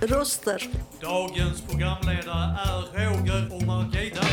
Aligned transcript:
Röster. 0.00 0.62
Dagens 1.00 1.62
programledare 1.62 2.58
är 2.64 2.82
Roger 2.82 3.54
och 3.54 3.62
Margita. 3.62 4.26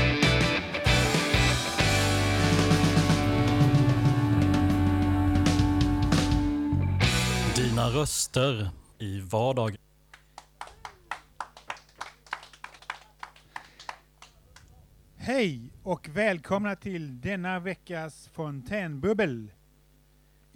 Dina 7.55 7.89
röster 7.89 8.69
i 8.99 9.19
vardagen. 9.19 9.77
Hej 15.15 15.73
och 15.83 16.09
välkomna 16.09 16.75
till 16.75 17.21
denna 17.21 17.59
veckas 17.59 18.29
fontänbubbel. 18.33 19.51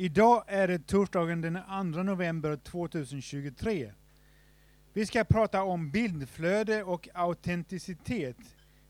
Idag 0.02 0.43
är 0.48 0.68
det 0.68 0.79
torsdagen 0.79 1.41
den 1.41 1.60
2 1.93 2.04
november 2.04 2.55
2023. 2.55 3.91
Vi 4.93 5.05
ska 5.05 5.23
prata 5.23 5.63
om 5.63 5.91
bildflöde 5.91 6.84
och 6.84 7.09
autenticitet. 7.13 8.37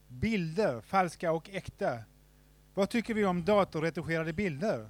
Bilder, 0.08 0.81
falska 0.81 1.31
och 1.31 1.50
äkta. 1.50 2.00
Vad 2.73 2.89
tycker 2.89 3.14
vi 3.14 3.25
om 3.25 3.45
datorretuscherade 3.45 4.33
bilder? 4.33 4.89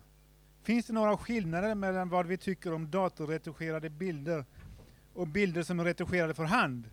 Finns 0.64 0.86
det 0.86 0.94
några 0.94 1.18
skillnader 1.18 1.76
mellan 1.76 2.10
vad 2.10 2.26
vi 2.28 2.38
tycker 2.38 2.74
om 2.74 2.92
datorretuscherade 2.92 3.90
bilder 3.90 4.46
och 5.14 5.28
bilder 5.28 5.64
som 5.64 5.80
är 5.80 5.84
retuscherade 5.84 6.34
för 6.34 6.44
hand, 6.44 6.90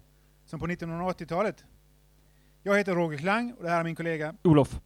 som 0.47 0.61
på 0.61 0.67
1980-talet? 0.67 1.65
Jag 2.63 2.79
heter 2.79 2.95
Roger 2.95 3.19
Klang 3.19 3.53
och 3.53 3.63
det 3.63 3.71
här 3.71 3.81
är 3.81 3.85
min 3.85 3.97
kollega. 3.97 4.35
Olof, 4.43 4.81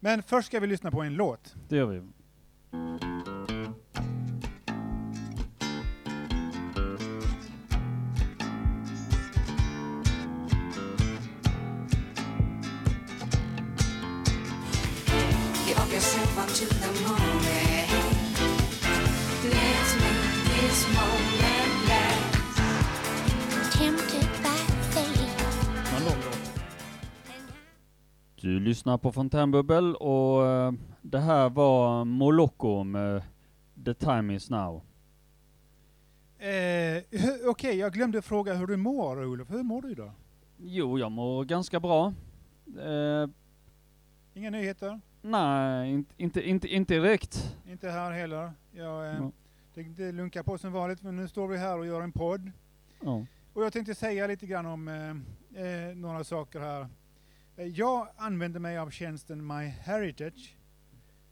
Men 0.00 0.22
först 0.22 0.48
ska 0.48 0.60
vi 0.60 0.66
lyssna 0.66 0.90
på 0.90 1.02
en 1.02 1.14
låt. 1.14 1.54
det 1.68 1.76
gör 1.76 1.86
vi. 1.86 2.02
Lyssnar 28.68 28.98
på 28.98 29.12
Fontänbubbel 29.12 29.94
och 29.96 30.46
eh, 30.46 30.72
det 31.02 31.18
här 31.18 31.50
var 31.50 32.04
Moloko 32.04 32.84
med 32.84 33.22
The 33.84 33.94
Time 33.94 34.34
Is 34.34 34.50
Now. 34.50 34.82
Eh, 36.38 37.02
Okej, 37.46 37.76
jag 37.78 37.92
glömde 37.92 38.22
fråga 38.22 38.54
hur 38.54 38.66
du 38.66 38.76
mår 38.76 39.24
Olof. 39.24 39.50
Hur 39.50 39.62
mår 39.62 39.82
du 39.82 39.90
idag? 39.90 40.10
Jo, 40.56 40.98
jag 40.98 41.12
mår 41.12 41.44
ganska 41.44 41.80
bra. 41.80 42.12
Eh, 42.80 43.28
Inga 44.34 44.50
nyheter? 44.50 45.00
nej, 45.22 45.90
inte, 45.92 46.14
inte, 46.16 46.48
inte, 46.48 46.68
inte 46.74 46.94
direkt. 46.94 47.56
Inte 47.70 47.90
här 47.90 48.10
heller. 48.12 48.52
Jag, 48.72 49.06
eh, 49.08 49.14
Ja. 49.20 49.30
det, 49.74 49.82
det 49.82 50.12
lunkar 50.12 50.42
på 50.42 50.58
som 50.58 50.72
vanligt, 50.72 51.02
men 51.02 51.16
nu 51.16 51.28
står 51.28 51.48
vi 51.48 51.56
här 51.56 51.78
och 51.78 51.86
gör 51.86 52.02
en 52.02 52.12
podd. 52.12 52.50
Ja. 53.04 53.26
Och 53.52 53.64
jag 53.64 53.72
tänkte 53.72 53.94
säga 53.94 54.26
lite 54.26 54.46
grann 54.46 54.66
om 54.66 54.88
eh, 54.88 55.62
eh, 55.64 55.96
några 55.96 56.24
saker 56.24 56.60
här. 56.60 56.86
Eh, 57.58 57.66
jag 57.66 58.08
använder 58.16 58.60
mig 58.60 58.78
av 58.78 58.90
tjänsten 58.90 59.46
MyHeritage, 59.46 60.56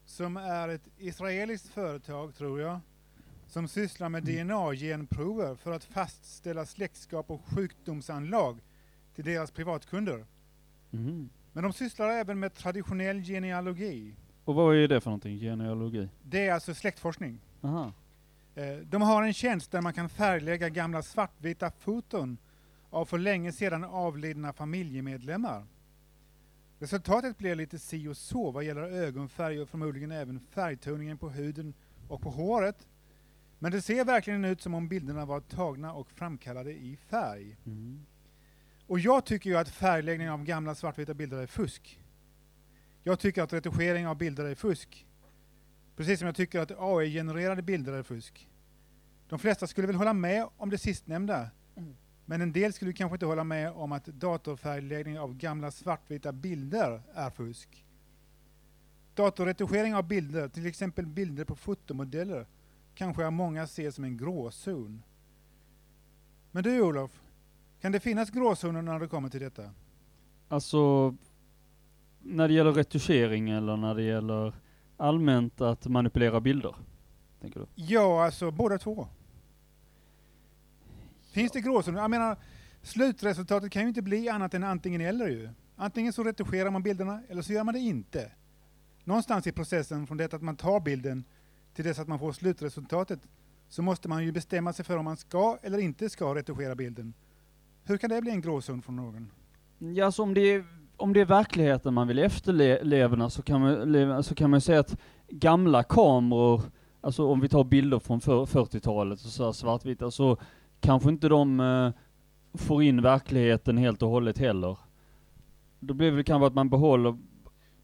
som 0.04 0.36
är 0.36 0.68
ett 0.68 0.88
israeliskt 0.98 1.68
företag, 1.68 2.34
tror 2.34 2.60
jag, 2.60 2.80
som 3.46 3.68
sysslar 3.68 4.08
med 4.08 4.22
DNA-genprover 4.24 5.54
för 5.54 5.72
att 5.72 5.84
fastställa 5.84 6.66
släktskap 6.66 7.30
och 7.30 7.42
sjukdomsanlag 7.44 8.58
till 9.14 9.24
deras 9.24 9.50
privatkunder. 9.50 10.26
Mhm. 10.90 11.28
Men 11.52 11.62
de 11.62 11.72
sysslar 11.72 12.08
även 12.08 12.40
med 12.40 12.54
traditionell 12.54 13.22
genealogi. 13.22 14.14
Och 14.44 14.54
vad 14.54 14.76
är 14.76 14.88
det 14.88 15.00
för 15.00 15.10
någonting? 15.10 15.38
Genealogi? 15.38 16.08
Det 16.22 16.48
är 16.48 16.52
alltså 16.54 16.74
släktforskning. 16.74 17.40
Aha. 17.62 17.92
Eh, 18.54 18.76
De 18.76 19.02
har 19.02 19.22
en 19.22 19.32
tjänst 19.34 19.70
där 19.70 19.80
man 19.80 19.92
kan 19.92 20.08
färglägga 20.08 20.68
gamla 20.68 21.02
svartvita 21.02 21.70
foton 21.70 22.38
av 22.90 23.04
för 23.04 23.18
länge 23.18 23.52
sedan 23.52 23.84
avlidna 23.84 24.52
familjemedlemmar. 24.52 25.66
Resultatet 26.78 27.38
blir 27.38 27.54
lite 27.54 27.78
si 27.78 28.08
och 28.08 28.16
så 28.16 28.50
vad 28.50 28.64
gäller 28.64 28.82
ögonfärg 28.82 29.60
och 29.60 29.68
förmodligen 29.68 30.12
även 30.12 30.40
färgtoningen 30.40 31.18
på 31.18 31.30
huden 31.30 31.74
och 32.08 32.20
på 32.20 32.30
håret. 32.30 32.88
Men 33.58 33.72
det 33.72 33.82
ser 33.82 34.04
verkligen 34.04 34.44
ut 34.44 34.62
som 34.62 34.74
om 34.74 34.88
bilderna 34.88 35.24
var 35.24 35.40
tagna 35.40 35.92
och 35.92 36.10
framkallade 36.10 36.72
i 36.72 36.96
färg. 36.96 37.56
Mm. 37.66 38.06
Och 38.86 38.98
jag 38.98 39.26
tycker 39.26 39.50
ju 39.50 39.56
att 39.56 39.68
färgläggning 39.68 40.30
av 40.30 40.44
gamla 40.44 40.74
svartvita 40.74 41.14
bilder 41.14 41.38
är 41.38 41.46
fusk. 41.46 42.00
Jag 43.02 43.18
tycker 43.18 43.42
att 43.42 43.52
retuschering 43.52 44.06
av 44.06 44.16
bilder 44.16 44.44
är 44.44 44.54
fusk. 44.54 45.06
Precis 45.96 46.18
som 46.18 46.26
jag 46.26 46.36
tycker 46.36 46.60
att 46.60 46.70
AI-genererade 46.78 47.62
bilder 47.62 47.92
är 47.92 48.02
fusk. 48.02 48.48
De 49.28 49.38
flesta 49.38 49.66
skulle 49.66 49.86
väl 49.86 49.96
hålla 49.96 50.12
med 50.12 50.48
om 50.56 50.70
det 50.70 50.78
sistnämnda. 50.78 51.50
Men 52.26 52.40
en 52.40 52.52
del 52.52 52.72
skulle 52.72 52.92
kanske 52.92 53.14
inte 53.14 53.26
hålla 53.26 53.44
med 53.44 53.72
om 53.72 53.92
att 53.92 54.04
datorfärgläggning 54.04 55.18
av 55.18 55.34
gamla 55.34 55.70
svartvita 55.70 56.32
bilder 56.32 57.02
är 57.14 57.30
fusk. 57.30 57.84
Datorretuschering 59.14 59.94
av 59.94 60.08
bilder, 60.08 60.48
till 60.48 60.66
exempel 60.66 61.06
bilder 61.06 61.44
på 61.44 61.56
fotomodeller, 61.56 62.46
kanske 62.94 63.26
av 63.26 63.32
många 63.32 63.66
ser 63.66 63.90
som 63.90 64.04
en 64.04 64.16
gråzon. 64.16 65.02
Men 66.50 66.62
du 66.62 66.82
Olof, 66.82 67.20
kan 67.80 67.92
det 67.92 68.00
finnas 68.00 68.30
gråzoner 68.30 68.82
när 68.82 69.00
det 69.00 69.08
kommer 69.08 69.28
till 69.28 69.40
detta? 69.40 69.70
Alltså, 70.48 71.14
när 72.22 72.48
det 72.48 72.54
gäller 72.54 72.72
retuschering 72.72 73.50
eller 73.50 73.76
när 73.76 73.94
det 73.94 74.02
gäller 74.02 74.54
allmänt 74.96 75.60
att 75.60 75.86
manipulera 75.86 76.40
bilder? 76.40 76.74
Tänker 77.40 77.60
du? 77.60 77.66
Ja, 77.74 78.24
alltså 78.24 78.50
båda 78.50 78.78
två. 78.78 79.08
Finns 81.36 81.52
det 81.52 81.60
gråzoner? 81.60 82.00
Jag 82.00 82.10
menar, 82.10 82.36
slutresultatet 82.82 83.72
kan 83.72 83.82
ju 83.82 83.88
inte 83.88 84.02
bli 84.02 84.28
annat 84.28 84.54
än 84.54 84.64
antingen 84.64 85.00
eller 85.00 85.28
ju. 85.28 85.48
Antingen 85.76 86.12
så 86.12 86.24
retuscherar 86.24 86.70
man 86.70 86.82
bilderna 86.82 87.22
eller 87.28 87.42
så 87.42 87.52
gör 87.52 87.64
man 87.64 87.74
det 87.74 87.80
inte. 87.80 88.32
Någonstans 89.04 89.46
i 89.46 89.52
processen 89.52 90.06
från 90.06 90.16
det 90.16 90.34
att 90.34 90.42
man 90.42 90.56
tar 90.56 90.80
bilden 90.80 91.24
till 91.74 91.84
dess 91.84 91.98
att 91.98 92.08
man 92.08 92.18
får 92.18 92.32
slutresultatet 92.32 93.20
så 93.68 93.82
måste 93.82 94.08
man 94.08 94.24
ju 94.24 94.32
bestämma 94.32 94.72
sig 94.72 94.84
för 94.84 94.96
om 94.96 95.04
man 95.04 95.16
ska 95.16 95.58
eller 95.62 95.78
inte 95.78 96.10
ska 96.10 96.34
retuschera 96.34 96.74
bilden. 96.74 97.14
Hur 97.84 97.96
kan 97.96 98.10
det 98.10 98.20
bli 98.20 98.30
en 98.30 98.40
gråzon 98.40 98.82
för 98.82 98.92
någon? 98.92 99.30
Ja, 99.78 100.12
så 100.12 100.22
om 100.22 100.34
det 100.34 100.40
är, 100.40 100.64
om 100.96 101.12
det 101.12 101.20
är 101.20 101.24
verkligheten 101.24 101.94
man 101.94 102.08
vill 102.08 102.18
efterleva 102.18 103.30
så 103.30 103.42
kan 103.42 103.60
man, 103.60 104.22
så 104.22 104.34
kan 104.34 104.50
man 104.50 104.60
säga 104.60 104.80
att 104.80 104.96
gamla 105.28 105.82
kameror, 105.82 106.62
alltså 107.00 107.26
om 107.26 107.40
vi 107.40 107.48
tar 107.48 107.64
bilder 107.64 107.98
från 107.98 108.20
40-talet 108.20 109.20
så 109.20 109.44
här 109.44 109.52
svartvita, 109.52 110.10
så 110.10 110.38
kanske 110.80 111.08
inte 111.08 111.28
de 111.28 111.60
eh, 111.60 111.90
får 112.58 112.82
in 112.82 113.02
verkligheten 113.02 113.78
helt 113.78 114.02
och 114.02 114.08
hållet 114.10 114.38
heller. 114.38 114.78
Då 115.80 115.94
blir 115.94 116.12
det 116.12 116.24
kanske 116.24 116.46
att 116.46 116.54
man 116.54 116.68
behåller 116.68 117.16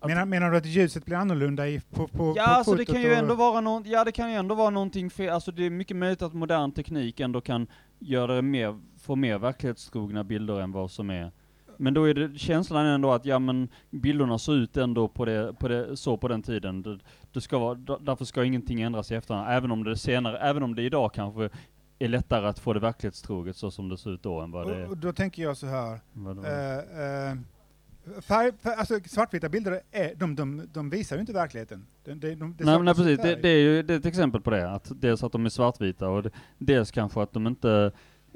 Att- 0.00 0.08
Menar, 0.08 0.24
menar 0.26 0.50
du 0.50 0.56
att 0.56 0.66
ljuset 0.66 1.04
blir 1.04 1.16
annorlunda 1.16 1.68
i, 1.68 1.80
på, 1.80 2.08
på, 2.08 2.34
Ja, 2.36 2.44
på 2.44 2.50
alltså 2.50 2.74
det 2.74 2.84
kan 2.84 3.02
ju 3.02 3.14
ändå 3.14 3.34
vara 3.34 3.60
någon, 3.60 3.82
ja 3.86 4.04
det 4.04 4.12
kan 4.12 4.30
ju 4.30 4.36
ändå 4.36 4.54
vara 4.54 4.70
någonting 4.70 5.10
fel, 5.10 5.30
alltså 5.30 5.52
det 5.52 5.66
är 5.66 5.70
mycket 5.70 5.96
möjligt 5.96 6.22
att 6.22 6.34
modern 6.34 6.72
teknik 6.72 7.20
ändå 7.20 7.40
kan 7.40 7.66
göra 7.98 8.34
det 8.34 8.42
mer, 8.42 8.80
få 8.98 9.16
mer 9.16 9.38
verklighetstrogna 9.38 10.24
bilder 10.24 10.60
än 10.60 10.72
vad 10.72 10.90
som 10.90 11.10
är. 11.10 11.30
Men 11.76 11.94
då 11.94 12.04
är 12.08 12.14
det 12.14 12.38
känslan 12.38 12.86
ändå 12.86 13.12
att, 13.12 13.24
ja 13.24 13.38
men 13.38 13.68
bilderna 13.90 14.38
såg 14.38 14.54
ut 14.54 14.76
ändå 14.76 15.08
på 15.08 15.24
det, 15.24 15.54
på 15.58 15.68
det, 15.68 15.96
så 15.96 16.16
på 16.16 16.28
den 16.28 16.42
tiden. 16.42 16.82
Det, 16.82 16.98
det 17.32 17.40
ska 17.40 17.58
vara, 17.58 17.74
därför 18.00 18.24
ska 18.24 18.44
ingenting 18.44 18.82
ändras 18.82 19.12
i 19.12 19.14
efterhand, 19.14 19.46
även 19.50 19.70
om 19.70 19.84
det 19.84 19.96
senare, 19.96 20.38
även 20.38 20.62
om 20.62 20.74
det 20.74 20.82
idag 20.82 21.12
kanske 21.14 21.48
är 22.04 22.08
lättare 22.08 22.46
att 22.46 22.58
få 22.58 22.72
det 22.72 22.80
verklighetstroget 22.80 23.56
så 23.56 23.70
som 23.70 23.88
det 23.88 23.98
ser 23.98 24.10
ut 24.10 24.22
då 24.22 24.40
än 24.40 24.50
vad 24.50 24.68
det, 24.68 24.84
och, 24.84 24.90
och 24.90 24.96
då 24.96 25.12
tänker 25.12 25.42
jag 25.42 25.56
så 25.56 25.66
här. 25.66 26.00
det. 26.42 26.48
Eh, 26.48 27.30
eh, 27.30 27.38
färg, 28.20 28.52
färg, 28.62 28.74
alltså 28.74 29.00
svartvita 29.06 29.48
bilder, 29.48 29.80
är, 29.90 30.14
de, 30.14 30.36
de, 30.36 30.68
de 30.72 30.90
visar 30.90 31.16
ju 31.16 31.20
inte 31.20 31.32
verkligheten. 31.32 31.86
De, 32.04 32.14
de, 32.14 32.34
de, 32.34 32.54
det 32.58 32.64
nej, 32.64 32.82
nej 32.82 32.94
precis, 32.94 33.18
det, 33.18 33.36
det 33.36 33.48
är 33.48 33.58
ju 33.58 33.82
det 33.82 33.94
är 33.94 33.98
ett 33.98 34.06
exempel 34.06 34.40
på 34.40 34.50
det. 34.50 34.70
Att 34.70 35.00
dels 35.00 35.22
att 35.22 35.32
de 35.32 35.46
är 35.46 35.50
svartvita 35.50 36.08
och 36.08 36.22
det, 36.22 36.30
dels 36.58 36.90
kanske 36.90 37.22
att 37.22 37.32
de 37.32 37.46
inte 37.46 37.92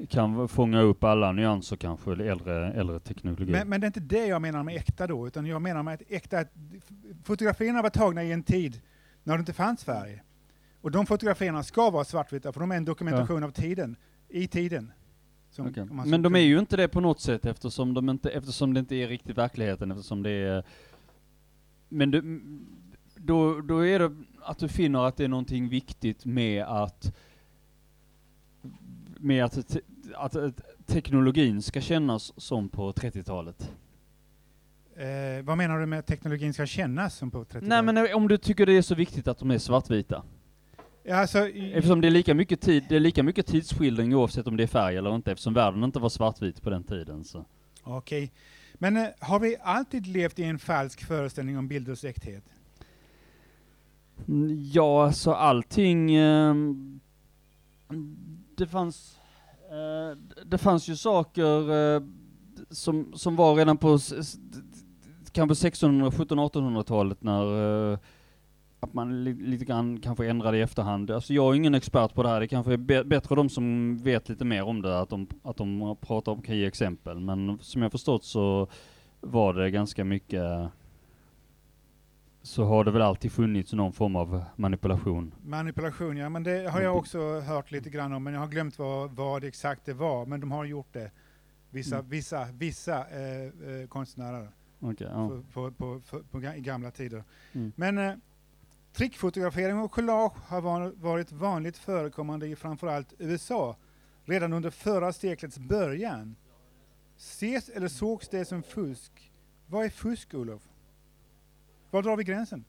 kan 0.09 0.47
fånga 0.47 0.81
upp 0.81 1.03
alla 1.03 1.31
nyanser 1.31 1.75
kanske, 1.75 2.11
eller 2.11 2.25
äldre, 2.25 2.73
äldre 2.73 2.99
teknologi. 2.99 3.45
Men, 3.45 3.69
men 3.69 3.81
det 3.81 3.85
är 3.85 3.87
inte 3.87 3.99
det 3.99 4.25
jag 4.25 4.41
menar 4.41 4.63
med 4.63 4.75
äkta 4.75 5.07
då, 5.07 5.27
utan 5.27 5.45
jag 5.45 5.61
menar 5.61 5.83
med 5.83 5.93
att 5.93 6.01
äkta, 6.09 6.45
fotografierna 7.23 7.81
var 7.81 7.89
tagna 7.89 8.23
i 8.23 8.31
en 8.31 8.43
tid 8.43 8.81
när 9.23 9.33
det 9.33 9.39
inte 9.39 9.53
fanns 9.53 9.83
färg. 9.83 10.21
Och 10.87 10.91
de 10.91 11.05
fotografierna 11.05 11.63
ska 11.63 11.89
vara 11.89 12.03
svartvita, 12.03 12.51
för 12.51 12.59
de 12.59 12.71
är 12.71 12.75
en 12.75 12.85
dokumentation 12.85 13.43
av 13.43 13.51
tiden, 13.51 13.95
i 14.29 14.47
tiden. 14.47 14.91
Som, 15.49 15.73
man 15.91 16.09
Men 16.09 16.21
de 16.21 16.35
är 16.35 16.39
ju 16.39 16.59
inte 16.59 16.77
det 16.77 16.87
på 16.87 17.01
något 17.01 17.21
sätt 17.21 17.45
eftersom, 17.45 17.93
de 17.93 18.09
inte, 18.09 18.29
eftersom 18.29 18.73
det 18.73 18.79
inte 18.79 18.95
är 18.95 19.07
riktigt 19.07 19.37
verkligheten, 19.37 19.91
eftersom 19.91 20.23
det 20.23 20.29
är... 20.29 20.63
Men 21.89 22.11
det, 22.11 22.21
då, 23.15 23.61
då 23.61 23.85
är 23.85 23.99
det 23.99 24.15
att 24.41 24.59
du 24.59 24.67
finner 24.67 25.05
att 25.07 25.17
det 25.17 25.23
är 25.23 25.27
någonting 25.27 25.69
viktigt 25.69 26.25
med 26.25 26.63
att 26.63 27.15
med 29.19 29.45
att, 29.45 29.67
te, 29.67 29.79
att, 30.15 30.35
att 30.35 30.61
teknologin 30.85 31.61
ska 31.61 31.81
kännas 31.81 32.33
som 32.37 32.69
på 32.69 32.91
30-talet? 32.91 33.71
Eh, 34.95 35.43
vad 35.43 35.57
menar 35.57 35.79
du 35.79 35.85
med 35.85 35.99
att 35.99 36.07
teknologin 36.07 36.53
ska 36.53 36.65
kännas 36.65 37.15
som 37.15 37.31
på 37.31 37.43
30-talet? 37.43 37.67
Nej 37.67 37.83
men 37.83 38.13
om 38.13 38.27
du 38.27 38.37
tycker 38.37 38.65
det 38.65 38.77
är 38.77 38.81
så 38.81 38.95
viktigt 38.95 39.27
att 39.27 39.39
de 39.39 39.51
är 39.51 39.57
svartvita? 39.57 40.23
Alltså, 41.11 41.39
Eftersom 41.49 42.01
det 42.01 42.07
är 42.07 42.11
lika 42.11 42.33
mycket 42.33 42.61
tid, 42.61 42.83
det 42.89 42.95
är 42.95 42.99
lika 42.99 43.23
mycket 43.23 43.45
tidsskildring 43.45 44.15
oavsett 44.15 44.47
om 44.47 44.57
det 44.57 44.63
är 44.63 44.67
färg 44.67 44.97
eller 44.97 45.15
inte, 45.15 45.31
eftersom 45.31 45.53
världen 45.53 45.83
inte 45.83 45.99
var 45.99 46.09
svartvit 46.09 46.61
på 46.61 46.69
den 46.69 46.83
tiden. 46.83 47.23
Okej. 47.83 48.31
Men 48.73 48.97
eh, 48.97 49.07
har 49.19 49.39
vi 49.39 49.55
alltid 49.63 50.07
levt 50.07 50.39
i 50.39 50.43
en 50.43 50.59
falsk 50.59 51.05
föreställning 51.05 51.57
om 51.57 51.67
bilders 51.67 52.03
äkthet? 52.05 52.43
Mm, 54.27 54.61
Ja, 54.73 55.05
alltså 55.05 55.31
allting... 55.31 56.15
ehm, 56.15 56.99
det 58.57 58.67
fanns... 58.67 59.17
eh, 59.71 60.17
det 60.45 60.57
fanns 60.57 60.87
ju 60.87 60.95
saker 60.95 61.71
eh, 61.95 62.01
som, 62.69 63.13
som 63.15 63.35
var 63.35 63.55
redan 63.55 63.77
på 63.77 63.99
kanske 65.31 65.67
1600, 65.67 66.07
1700, 66.07 66.43
1800-talet 66.47 67.23
när 67.23 67.93
att 68.79 68.93
man 68.93 69.23
li, 69.23 69.33
lite 69.33 69.65
grann 69.65 69.99
kanske 69.99 70.27
ändrade 70.27 70.57
i 70.57 70.61
efterhand. 70.61 71.11
Alltså 71.11 71.33
jag 71.33 71.51
är 71.51 71.55
ingen 71.55 71.75
expert 71.75 72.13
på 72.13 72.23
det 72.23 72.29
här, 72.29 72.39
det 72.39 72.47
kanske 72.47 72.73
är 72.73 72.77
be, 72.77 73.03
bättre 73.03 73.35
de 73.35 73.49
som 73.49 73.97
vet 73.97 74.29
lite 74.29 74.45
mer 74.45 74.63
om 74.63 74.81
det, 74.81 74.99
att 74.99 75.09
de, 75.09 75.27
att 75.43 75.57
de 75.57 75.95
pratar 76.01 76.31
om 76.31 76.41
kan 76.41 76.57
ge 76.57 76.65
exempel. 76.65 77.19
Men 77.19 77.57
som 77.61 77.81
jag 77.81 77.91
förstått 77.91 78.23
så 78.23 78.67
var 79.21 79.53
det 79.53 79.71
ganska 79.71 80.03
mycket 80.03 80.71
så 82.41 82.63
har 82.63 82.83
det 82.83 82.91
väl 82.91 83.01
alltid 83.01 83.31
funnits 83.31 83.73
någon 83.73 83.93
form 83.93 84.15
av 84.15 84.43
manipulation. 84.55 85.33
Manipulation, 85.43 86.17
ja 86.17 86.29
men 86.29 86.43
det 86.43 86.69
har 86.71 86.81
jag 86.81 86.97
också 86.97 87.39
hört 87.39 87.71
lite 87.71 87.89
grann 87.89 88.13
om, 88.13 88.23
men 88.23 88.33
jag 88.33 88.41
har 88.41 88.47
glömt 88.47 88.79
vad, 88.79 89.11
vad 89.11 89.43
exakt 89.43 89.85
det 89.85 89.93
var, 89.93 90.25
men 90.25 90.39
de 90.39 90.51
har 90.51 90.65
gjort 90.65 90.93
det. 90.93 91.11
Vissa, 91.69 91.95
Mm. 91.95 92.09
vissa, 92.09 92.47
vissa 92.53 93.05
eh, 93.09 93.43
eh, 93.45 93.87
konstnärer 93.87 94.49
Okej, 94.79 95.07
ja. 95.11 95.29
på, 95.53 95.71
på, 95.71 95.99
på, 95.99 96.19
på, 96.31 96.39
gamla 96.39 96.91
tider. 96.91 97.23
Mm. 97.53 97.71
Men 97.75 97.97
eh, 97.97 98.13
trickfotografering 98.97 99.79
och 99.79 99.91
collage 99.91 100.33
har 100.47 100.61
var, 100.61 100.93
varit 100.95 101.31
vanligt 101.31 101.77
förekommande 101.77 102.47
i 102.47 102.55
framförallt 102.55 103.13
USA 103.17 103.75
redan 104.25 104.53
under 104.53 104.69
förra 104.69 105.13
seklets 105.13 105.57
början. 105.59 106.35
Ses 107.17 107.69
eller 107.69 107.87
sågs 107.87 108.29
det 108.29 108.45
som 108.45 108.63
fusk? 108.63 109.31
Vad 109.67 109.85
är 109.85 109.89
fusk, 109.89 110.33
Olof? 110.33 110.61
Var 111.91 112.03
drar 112.03 112.17
vi 112.17 112.23
gränsen? 112.23 112.65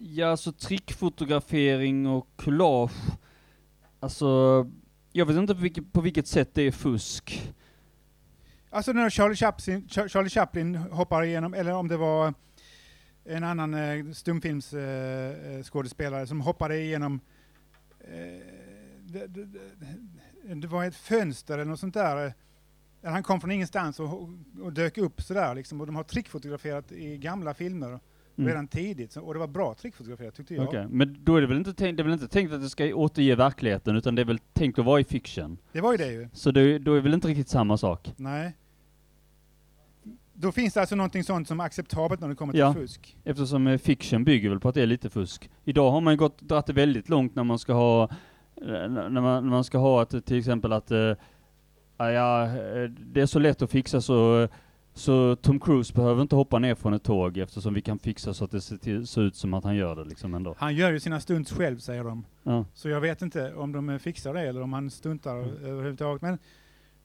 Ja, 0.00 0.26
alltså 0.30 0.52
trickfotografering 0.52 2.06
och 2.06 2.28
collage. 2.36 2.92
Alltså, 4.00 4.26
jag 5.12 5.26
vet 5.26 5.36
inte 5.36 5.54
på 5.54 5.60
vilket, 5.60 5.92
på 5.92 6.00
vilket 6.00 6.26
sätt 6.26 6.54
det 6.54 6.62
är 6.62 6.72
fusk. 6.72 7.52
Alltså 8.70 8.92
när 8.92 9.10
Charlie 9.10 9.36
Chaplin, 9.36 9.86
Cha- 9.88 10.08
Charlie 10.08 10.30
Chaplin 10.30 10.74
hoppar 10.76 11.22
igenom, 11.22 11.54
eller 11.54 11.72
om 11.72 11.88
det 11.88 11.96
var 11.96 12.34
en 13.28 13.44
annan 13.44 13.74
eh, 13.74 14.04
stumfilmsskådespelare 14.12 16.20
eh, 16.20 16.26
som 16.26 16.40
hoppade 16.40 16.78
igenom 16.80 17.20
eh, 18.00 18.10
det, 19.06 19.26
det, 19.26 19.44
det, 19.44 20.54
det 20.54 20.66
var 20.66 20.84
ett 20.84 20.96
fönster 20.96 21.54
eller 21.54 21.64
något 21.64 21.80
sånt 21.80 21.94
där. 21.94 22.26
eh, 22.26 22.32
Där 23.00 23.10
han 23.10 23.22
kom 23.22 23.40
från 23.40 23.50
ingenstans 23.50 24.00
och, 24.00 24.28
och 24.62 24.72
dök 24.72 24.98
upp 24.98 25.22
sådär 25.22 25.54
liksom. 25.54 25.80
Och 25.80 25.86
de 25.86 25.96
har 25.96 26.04
trickfotograferat 26.04 26.92
i 26.92 27.18
gamla 27.18 27.54
filmer 27.54 28.00
Mm. 28.38 28.48
redan 28.48 28.68
tidigt. 28.68 29.12
Så, 29.12 29.22
och 29.22 29.34
det 29.34 29.40
var 29.40 29.46
bra 29.46 29.74
trickfotograferat 29.74 30.34
tyckte 30.34 30.54
jag. 30.54 30.68
Okej, 30.68 30.86
men 30.90 31.24
då 31.24 31.36
är 31.36 31.40
det 31.40 31.46
väl 31.46 31.58
inte 31.58 31.74
tänkt, 31.74 31.96
det 31.96 32.02
är 32.02 32.04
väl 32.04 32.12
inte 32.12 32.28
tänkt 32.28 32.52
att 32.52 32.62
det 32.62 32.70
ska 32.70 32.94
återge 32.94 33.34
verkligheten, 33.34 33.96
utan 33.96 34.14
det 34.14 34.22
är 34.22 34.26
väl 34.26 34.38
tänkt 34.38 34.78
att 34.78 34.84
vara 34.84 35.00
i 35.00 35.04
fiction. 35.04 35.58
Det 35.72 35.80
var 35.80 35.92
ju 35.92 35.98
det 35.98 36.12
ju. 36.12 36.28
Så 36.32 36.50
det, 36.50 36.78
då 36.78 36.94
är 36.94 37.00
väl 37.00 37.14
inte 37.14 37.28
riktigt 37.28 37.48
samma 37.48 37.76
sak. 37.78 38.12
Nej. 38.16 38.56
Då 40.40 40.52
finns 40.52 40.74
det 40.74 40.80
alltså 40.80 40.96
någonting 40.96 41.24
sånt 41.24 41.48
som 41.48 41.60
är 41.60 41.64
acceptabelt 41.64 42.20
när 42.20 42.28
det 42.28 42.34
kommer 42.34 42.52
till 42.52 42.60
Ja. 42.60 42.74
fusk. 42.74 43.16
Eftersom 43.24 43.66
eh, 43.66 43.78
fiction 43.78 44.24
bygger 44.24 44.48
väl 44.50 44.60
på 44.60 44.68
att 44.68 44.74
det 44.74 44.82
är 44.82 44.86
lite 44.86 45.10
fusk. 45.10 45.50
Idag 45.64 45.90
har 45.90 46.00
man 46.00 46.12
ju 46.12 46.16
gått, 46.18 46.40
dratt 46.40 46.66
det 46.66 46.72
väldigt 46.72 47.08
långt 47.08 47.34
när 47.34 47.44
man 47.44 47.58
ska 47.58 47.72
ha, 47.72 48.02
eh, 48.02 48.08
när 48.66 49.10
man, 49.20 49.44
när 49.44 49.50
man 49.50 49.64
ska 49.64 49.78
ha 49.78 50.02
att, 50.02 50.14
eh, 50.14 50.20
till 50.20 50.38
exempel 50.38 50.72
att, 50.72 50.90
eh, 50.90 50.98
ja, 51.98 52.48
det 53.00 53.20
är 53.20 53.26
så 53.26 53.38
lätt 53.38 53.62
att 53.62 53.70
fixa 53.70 54.00
så, 54.00 54.48
så 54.94 55.36
Tom 55.36 55.60
Cruise 55.60 55.94
behöver 55.94 56.22
inte 56.22 56.36
hoppa 56.36 56.58
ner 56.58 56.74
från 56.74 56.94
ett 56.94 57.02
tåg 57.04 57.38
eftersom 57.38 57.74
vi 57.74 57.80
kan 57.82 57.98
fixa 57.98 58.34
så 58.34 58.44
att 58.44 58.50
det 58.50 58.60
ser, 58.60 58.76
till, 58.76 59.06
ser 59.06 59.22
ut 59.22 59.36
som 59.36 59.54
att 59.54 59.64
han 59.64 59.76
gör 59.76 59.96
det 59.96 60.04
liksom 60.04 60.34
ändå. 60.34 60.54
Han 60.58 60.74
gör 60.74 60.92
ju 60.92 61.00
sina 61.00 61.20
stunts 61.20 61.52
själv, 61.52 61.78
säger 61.78 62.04
de. 62.04 62.24
Ja. 62.42 62.64
Så 62.74 62.88
jag 62.88 63.00
vet 63.00 63.22
inte 63.22 63.54
om 63.54 63.72
de 63.72 63.98
fixar 63.98 64.34
det 64.34 64.40
eller 64.40 64.62
om 64.62 64.72
han 64.72 64.90
stuntar 64.90 65.36
Mm. 65.36 65.64
överhuvudtaget. 65.64 66.22
Men 66.22 66.38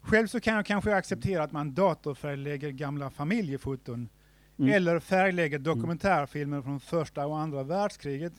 själv 0.03 0.27
så 0.27 0.39
kan 0.39 0.55
jag 0.55 0.65
kanske 0.65 0.95
acceptera 0.95 1.44
att 1.44 1.51
man 1.51 1.73
datorfärglägger 1.73 2.69
gamla 2.69 3.09
familjefoton 3.09 4.09
Mm. 4.57 4.73
eller 4.73 5.00
färglägger 5.00 5.59
dokumentärfilmer 5.59 6.61
från 6.61 6.79
första 6.79 7.25
och 7.27 7.39
andra 7.39 7.63
världskriget. 7.63 8.33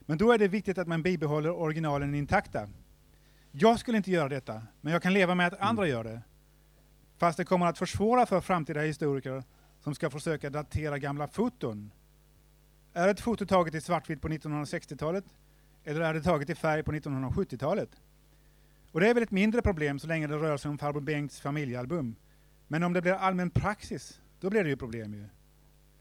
Men 0.00 0.18
då 0.18 0.32
är 0.32 0.38
det 0.38 0.48
viktigt 0.48 0.78
att 0.78 0.88
man 0.88 1.02
bibehåller 1.02 1.50
originalen 1.50 2.14
intakta. 2.14 2.68
Jag 3.50 3.78
skulle 3.78 3.96
inte 3.96 4.10
göra 4.10 4.28
detta, 4.28 4.62
men 4.80 4.92
jag 4.92 5.02
kan 5.02 5.12
leva 5.12 5.34
med 5.34 5.46
att 5.46 5.60
andra 5.60 5.88
gör 5.88 6.04
det. 6.04 6.22
Fast 7.16 7.36
det 7.36 7.44
kommer 7.44 7.66
att 7.66 7.78
försvåra 7.78 8.26
för 8.26 8.40
framtida 8.40 8.80
historiker 8.80 9.42
som 9.80 9.94
ska 9.94 10.10
försöka 10.10 10.50
datera 10.50 10.98
gamla 10.98 11.28
foton. 11.28 11.90
Är 12.92 13.08
ett 13.08 13.20
foto 13.20 13.46
taget 13.46 13.74
i 13.74 13.80
svartvitt 13.80 14.22
på 14.22 14.28
1960-talet 14.28 15.24
eller 15.84 16.00
är 16.00 16.14
det 16.14 16.22
taget 16.22 16.50
i 16.50 16.54
färg 16.54 16.82
på 16.82 16.92
1970-talet? 16.92 17.90
Och 18.98 19.02
det 19.02 19.10
är 19.10 19.14
väl 19.14 19.22
ett 19.22 19.30
mindre 19.30 19.62
problem 19.62 19.98
så 19.98 20.06
länge 20.06 20.26
det 20.26 20.36
rör 20.36 20.56
sig 20.56 20.68
om 20.68 20.78
farbror 20.78 21.00
Bengts 21.00 21.40
familjealbum. 21.40 22.16
Men 22.68 22.82
om 22.82 22.92
det 22.92 23.02
blir 23.02 23.12
allmän 23.12 23.50
praxis, 23.50 24.20
då 24.40 24.50
blir 24.50 24.64
det 24.64 24.70
ju 24.70 24.76
problem 24.76 25.14
ju. 25.14 25.24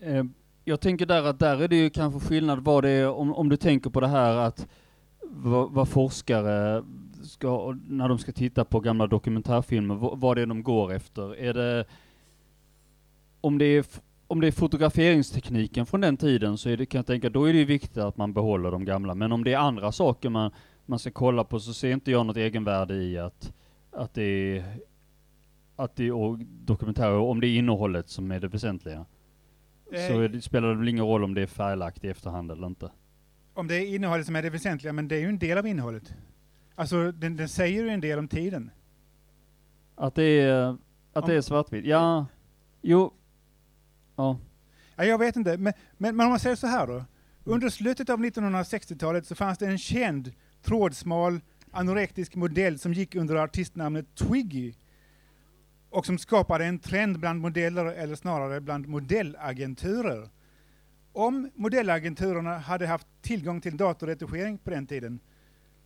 Eh, 0.07 0.23
jag 0.63 0.81
tänker 0.81 1.05
där 1.05 1.23
att 1.23 1.39
där 1.39 1.61
är 1.61 1.67
det 1.67 1.75
ju 1.75 1.89
kanske 1.89 2.27
skillnad 2.27 2.59
vad 2.59 2.83
det 2.83 2.89
är, 2.89 3.09
om, 3.09 3.33
om 3.33 3.49
du 3.49 3.57
tänker 3.57 3.89
på 3.89 3.99
det 3.99 4.07
här 4.07 4.35
att 4.35 4.67
vad, 5.21 5.71
vad 5.71 5.89
forskare 5.89 6.83
ska, 7.23 7.77
när 7.87 8.09
de 8.09 8.17
ska 8.17 8.31
titta 8.31 8.65
på 8.65 8.79
gamla 8.79 9.07
dokumentärfilmer, 9.07 9.95
vad, 9.95 10.19
vad 10.19 10.37
det 10.37 10.41
är 10.41 10.45
de 10.45 10.63
går 10.63 10.93
efter. 10.93 11.35
Är 11.35 11.53
det, 11.53 11.85
om 13.41 13.57
det 13.57 13.65
är, 13.65 13.85
om 14.27 14.41
det 14.41 14.47
är 14.47 14.51
fotograferingstekniken 14.51 15.85
från 15.85 16.01
den 16.01 16.17
tiden 16.17 16.57
så 16.57 16.69
är 16.69 16.77
det, 16.77 16.85
kan 16.85 16.99
jag 16.99 17.05
tänka, 17.05 17.29
då 17.29 17.45
är 17.45 17.53
det 17.53 17.59
ju 17.59 17.65
viktigt 17.65 17.97
att 17.97 18.17
man 18.17 18.33
behåller 18.33 18.71
de 18.71 18.85
gamla. 18.85 19.15
Men 19.15 19.31
om 19.31 19.43
det 19.43 19.53
är 19.53 19.57
andra 19.57 19.91
saker 19.91 20.29
man, 20.29 20.51
man 20.87 20.99
ska 20.99 21.11
kolla 21.11 21.43
på 21.43 21.59
så 21.59 21.73
ser 21.73 21.91
inte 21.91 22.11
jag 22.11 22.25
något 22.25 22.37
egenvärde 22.37 22.95
i 22.95 23.17
att, 23.17 23.53
att 23.91 24.13
det 24.13 24.23
är, 24.57 24.79
att 25.75 25.95
det 25.95 26.07
är 26.07 26.37
dokumentärer, 26.65 27.17
om 27.17 27.39
det 27.39 27.47
är 27.47 27.57
innehållet 27.57 28.09
som 28.09 28.31
är 28.31 28.39
det 28.39 28.47
väsentliga. 28.47 29.05
Så 29.89 29.95
Eh, 29.95 30.15
är 30.15 30.27
det, 30.29 30.41
spelar 30.41 30.69
det 30.69 30.75
väl 30.75 30.87
ingen 30.87 31.05
roll 31.05 31.23
om 31.23 31.33
det 31.33 31.41
är 31.41 31.47
färglagt 31.47 32.03
i 32.03 32.07
efterhand 32.09 32.51
eller 32.51 32.67
inte. 32.67 32.91
Om 33.53 33.67
det 33.67 33.75
är 33.75 33.95
innehållet 33.95 34.25
som 34.25 34.35
är 34.35 34.41
det 34.43 34.49
väsentliga, 34.49 34.93
men 34.93 35.07
det 35.07 35.15
är 35.15 35.19
ju 35.19 35.29
en 35.29 35.39
del 35.39 35.57
av 35.57 35.67
innehållet. 35.67 36.13
Alltså, 36.75 37.11
den, 37.11 37.35
den 37.37 37.49
säger 37.49 37.83
ju 37.83 37.89
en 37.89 38.01
del 38.01 38.19
om 38.19 38.27
tiden. 38.27 38.71
Att 39.95 40.15
det 40.15 40.23
är, 40.23 40.69
att 41.13 41.25
det 41.25 41.31
Om- 41.31 41.37
är 41.37 41.41
svartvitt. 41.41 41.85
Ja, 41.85 42.25
jo. 42.81 43.13
Ja. 44.15 44.39
Ja, 44.95 45.03
jag 45.03 45.17
vet 45.17 45.35
inte, 45.35 45.57
men, 45.57 45.73
men, 45.97 46.15
men 46.15 46.25
om 46.25 46.29
man 46.29 46.39
säger 46.39 46.55
så 46.55 46.67
här 46.67 46.87
då. 46.87 47.05
Under 47.43 47.69
slutet 47.69 48.09
av 48.09 48.19
1960-talet 48.19 49.27
så 49.27 49.35
fanns 49.35 49.57
det 49.57 49.65
en 49.65 49.77
känd 49.77 50.31
trådsmal 50.63 51.39
anorektisk 51.71 52.35
modell 52.35 52.79
som 52.79 52.93
gick 52.93 53.15
under 53.15 53.35
artistnamnet 53.35 54.15
Twiggy 54.15 54.73
och 55.89 56.05
som 56.05 56.17
skapade 56.17 56.65
en 56.65 56.79
trend 56.79 57.19
bland 57.19 57.39
modeller, 57.41 57.85
eller 57.85 58.15
snarare 58.15 58.61
bland 58.61 58.87
modellagenturer. 58.87 60.29
Om 61.13 61.49
modellagenturerna 61.55 62.57
hade 62.57 62.87
haft 62.87 63.07
tillgång 63.21 63.61
till 63.61 63.77
datorretuschering 63.77 64.57
på 64.57 64.69
den 64.69 64.87
tiden 64.87 65.19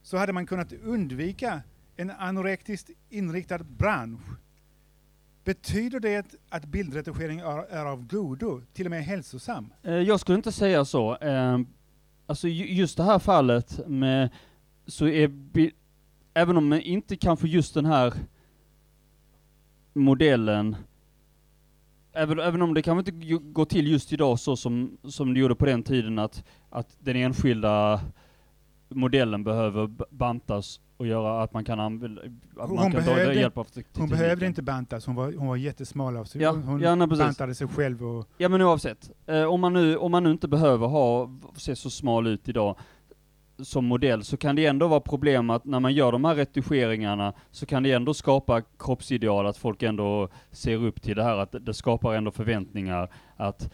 så 0.01 0.17
hade 0.17 0.33
man 0.33 0.45
kunnat 0.45 0.73
undvika 0.73 1.61
en 1.95 2.11
anorektiskt 2.11 2.89
inriktad 3.09 3.59
bransch. 3.63 4.21
Betyder 5.43 5.99
det 5.99 6.35
att 6.49 6.65
bildretuschering 6.65 7.39
är, 7.39 7.65
är 7.69 7.85
av 7.85 8.07
godo, 8.07 8.61
till 8.73 8.85
och 8.85 8.89
med 8.89 9.03
hälsosam? 9.03 9.73
Eh, 9.83 9.93
jag 9.93 10.19
skulle 10.19 10.35
inte 10.35 10.51
säga 10.51 10.85
så. 10.85 11.17
Eh, 11.17 11.59
alltså 12.25 12.47
just 12.47 12.97
det 12.97 13.03
här 13.03 13.19
fallet 13.19 13.87
med, 13.87 14.29
så 14.91 15.07
är, 15.07 15.31
även 16.33 16.57
om 16.57 16.73
inte 16.73 17.15
kanske 17.15 17.47
just 17.47 17.73
den 17.73 17.85
här 17.85 18.13
modellen, 19.93 20.75
även, 22.13 22.39
även 22.39 22.61
om 22.61 22.73
det 22.73 22.81
kanske 22.81 23.11
inte 23.11 23.35
går 23.37 23.65
till 23.65 23.87
just 23.87 24.13
idag 24.13 24.39
så 24.39 24.55
som, 24.55 24.97
som 25.03 25.33
det 25.33 25.39
gjorde 25.39 25.55
på 25.55 25.65
den 25.65 25.83
tiden 25.83 26.19
att, 26.19 26.43
att 26.69 26.97
den 26.99 27.15
enskilda 27.15 28.01
modellen 28.89 29.43
behöver 29.43 29.87
bantas 30.09 30.79
och 30.97 31.07
göra 31.07 31.43
att 31.43 31.53
man 31.53 31.63
kan 31.65 31.79
använda, 31.79 32.21
att 32.57 32.69
Hon 32.69 32.75
man 32.75 32.91
kan 32.91 33.03
ta 33.03 33.13
behövde- 33.13 33.33
hjälp 33.39 33.57
av 33.57 33.63
te- 33.63 33.83
Hon 33.97 34.09
behövde 34.09 34.45
inte 34.45 34.61
bantas, 34.61 35.05
hon 35.05 35.15
var, 35.15 35.33
hon 35.33 35.47
var 35.47 35.55
jättesmal 35.55 36.17
av 36.17 36.25
sig. 36.25 36.41
Ja, 36.41 36.51
hon 36.51 36.81
ja, 36.81 36.95
nej, 36.95 37.07
bantade 37.07 37.55
sig 37.55 37.67
själv 37.67 38.03
och... 38.05 38.27
Ja 38.37 38.49
men 38.49 38.61
oavsett, 38.61 39.11
eh, 39.25 39.43
om, 39.43 39.61
man 39.61 39.73
nu, 39.73 39.97
om 39.97 40.11
man 40.11 40.23
nu 40.23 40.31
inte 40.31 40.47
behöver 40.47 40.87
ha, 40.87 41.29
se 41.55 41.75
så 41.75 41.89
smal 41.89 42.27
ut 42.27 42.49
idag 42.49 42.75
som 43.63 43.85
modell, 43.85 44.23
så 44.23 44.37
kan 44.37 44.55
det 44.55 44.65
ändå 44.65 44.87
vara 44.87 44.99
problem 44.99 45.49
att 45.49 45.65
när 45.65 45.79
man 45.79 45.93
gör 45.93 46.11
de 46.11 46.25
här 46.25 46.35
retuscheringarna, 46.35 47.33
så 47.51 47.65
kan 47.65 47.83
det 47.83 47.91
ändå 47.91 48.13
skapa 48.13 48.61
kroppsideal, 48.79 49.45
att 49.47 49.57
folk 49.57 49.83
ändå 49.83 50.29
ser 50.51 50.75
upp 50.85 51.01
till 51.01 51.15
det 51.15 51.23
här, 51.23 51.37
att 51.37 51.55
det- 51.65 51.73
skapar 51.73 52.13
ändå 52.13 52.31
förväntningar, 52.31 53.13
att 53.37 53.71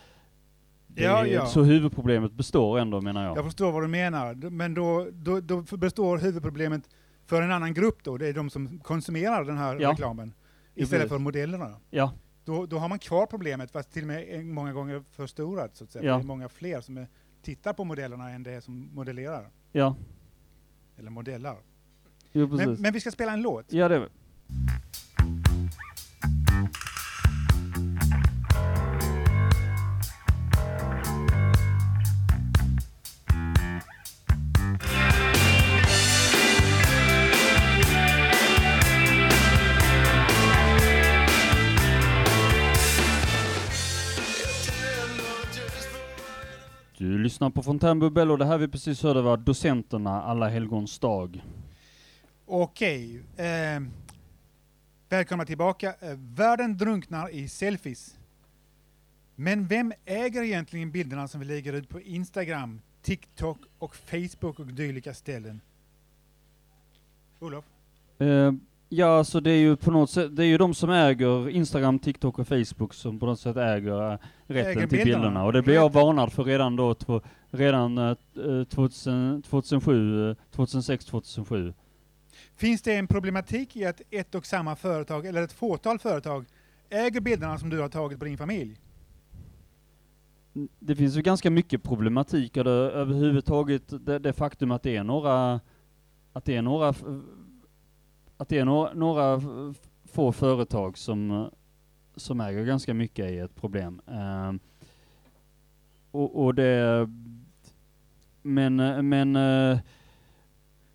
Ja, 0.99 1.25
ja. 1.25 1.45
Så 1.45 1.63
huvudproblemet 1.63 2.31
består 2.33 2.79
ändå 2.79 3.01
menar 3.01 3.25
jag. 3.25 3.37
Jag 3.37 3.45
förstår 3.45 3.71
vad 3.71 3.83
du 3.83 3.87
menar, 3.87 4.49
men 4.49 4.73
då, 4.73 5.07
då, 5.11 5.39
då 5.39 5.61
består 5.77 6.17
huvudproblemet 6.17 6.89
för 7.25 7.41
en 7.41 7.51
annan 7.51 7.73
grupp 7.73 8.03
då, 8.03 8.17
det 8.17 8.27
är 8.27 8.33
de 8.33 8.49
som 8.49 8.79
konsumerar 8.79 9.43
den 9.43 9.57
här 9.57 9.77
Ja. 9.79 9.91
reklamen, 9.91 10.33
istället 10.75 11.09
för 11.09 11.17
modellerna. 11.19 11.75
Ja, 11.89 12.13
Då, 12.45 12.65
då 12.65 12.77
har 12.77 12.89
man 12.89 12.99
kvar 12.99 13.25
problemet, 13.25 13.71
fast 13.71 13.91
till 13.93 14.01
och 14.01 14.07
med 14.07 14.45
många 14.45 14.73
gånger 14.73 15.03
förstorat, 15.11 15.75
så 15.75 15.83
att 15.83 15.91
säga. 15.91 16.05
Ja. 16.05 16.15
Det 16.15 16.21
är 16.21 16.27
många 16.27 16.49
fler 16.49 16.81
som 16.81 16.97
är, 16.97 17.07
tittar 17.41 17.73
på 17.73 17.83
modellerna 17.83 18.29
än 18.29 18.43
det 18.43 18.61
som 18.61 18.89
modellerar, 18.93 19.49
ja, 19.77 19.95
eller 20.97 21.09
modellar. 21.11 21.57
jo 22.31 22.49
precis. 22.49 22.67
Men, 22.67 22.81
men 22.81 22.93
vi 22.93 22.99
ska 22.99 23.11
spela 23.11 23.33
en 23.33 23.41
låt. 23.41 23.73
Ja 23.73 23.87
det 23.87 23.95
är 23.95 23.99
vi. 23.99 24.07
Lyssnar 47.27 47.49
på 47.49 47.63
Fontänbubbel 47.63 48.31
och 48.31 48.37
det 48.37 48.45
här 48.45 48.57
vi 48.57 48.67
precis 48.67 49.03
hörde 49.03 49.21
var 49.21 49.37
Docenterna 49.37 50.21
Alla 50.21 50.49
helgons 50.49 50.99
dag. 50.99 51.43
Okej. 52.45 53.23
Eh, 53.37 53.81
välkomna 55.09 55.45
tillbaka. 55.45 55.95
Eh, 55.99 56.17
världen 56.17 56.77
drunknar 56.77 57.29
i 57.29 57.47
selfies. 57.47 58.17
Men 59.35 59.67
vem 59.67 59.93
äger 60.05 60.43
egentligen 60.43 60.91
bilderna 60.91 61.27
som 61.27 61.39
vi 61.39 61.45
lägger 61.45 61.73
ut 61.73 61.89
på 61.89 62.01
Instagram, 62.01 62.81
TikTok 63.01 63.59
och 63.79 63.95
Facebook 63.95 64.59
och 64.59 64.67
dylika 64.67 65.13
ställen? 65.13 65.61
Olof? 67.39 67.65
Eh, 68.17 68.51
ja, 68.89 69.23
så 69.23 69.39
det 69.39 69.51
är 69.51 69.57
ju 69.59 69.75
på 69.75 69.91
något 69.91 70.09
sätt, 70.09 70.35
det 70.35 70.43
är 70.43 70.47
ju 70.47 70.57
de 70.57 70.73
som 70.73 70.89
äger 70.89 71.49
Instagram, 71.49 71.99
TikTok 71.99 72.39
och 72.39 72.47
Facebook 72.47 72.93
som 72.93 73.19
på 73.19 73.25
något 73.25 73.39
sätt 73.39 73.57
äger 73.57 74.11
eh, 74.11 74.17
rätten 74.47 74.71
Äger 74.71 74.87
till 74.87 74.97
bilderna. 74.97 75.03
bilderna. 75.03 75.43
Och 75.43 75.53
det 75.53 75.61
blev 75.61 75.75
jag 75.75 75.93
varnad 75.93 76.33
för 76.33 76.43
redan 76.43 76.75
då, 76.75 76.93
två, 76.93 77.21
redan 77.49 77.97
eh, 77.97 78.15
2000, 78.69 79.41
2007, 79.41 80.29
eh, 80.29 80.35
2006, 80.51 81.05
2007. 81.05 81.73
Finns 82.55 82.81
det 82.81 82.95
en 82.95 83.07
problematik 83.07 83.75
i 83.75 83.85
att 83.85 84.01
ett 84.09 84.35
och 84.35 84.45
samma 84.45 84.75
företag, 84.75 85.25
eller 85.25 85.41
ett 85.41 85.53
fåtal 85.53 85.99
företag, 85.99 86.45
äger 86.89 87.21
bilderna 87.21 87.57
som 87.57 87.69
du 87.69 87.79
har 87.79 87.89
tagit 87.89 88.19
på 88.19 88.25
din 88.25 88.37
familj? 88.37 88.79
Det 90.79 90.95
finns 90.95 91.15
ju 91.15 91.21
ganska 91.21 91.49
mycket 91.49 91.83
problematik 91.83 92.57
och 92.57 92.63
det, 92.63 92.71
överhuvudtaget 92.71 94.05
det, 94.05 94.19
det 94.19 94.33
faktum 94.33 94.71
att 94.71 94.83
det 94.83 94.95
är 94.95 95.03
några, 95.03 95.59
att 96.33 96.45
det 96.45 96.55
är 96.55 96.61
några, 96.61 96.93
att 98.37 98.49
det 98.49 98.57
är 98.57 98.65
några, 98.65 98.93
några 98.93 99.41
få 100.05 100.31
företag 100.31 100.97
som, 100.97 101.49
som 102.15 102.41
äger 102.41 102.65
ganska 102.65 102.93
mycket 102.93 103.25
är 103.25 103.45
ett 103.45 103.55
problem. 103.55 104.01
Eh, 104.07 104.53
och, 106.11 106.45
och 106.45 106.55
det, 106.55 107.09
men, 108.41 108.75
men, 109.09 109.35
eh, 109.35 109.79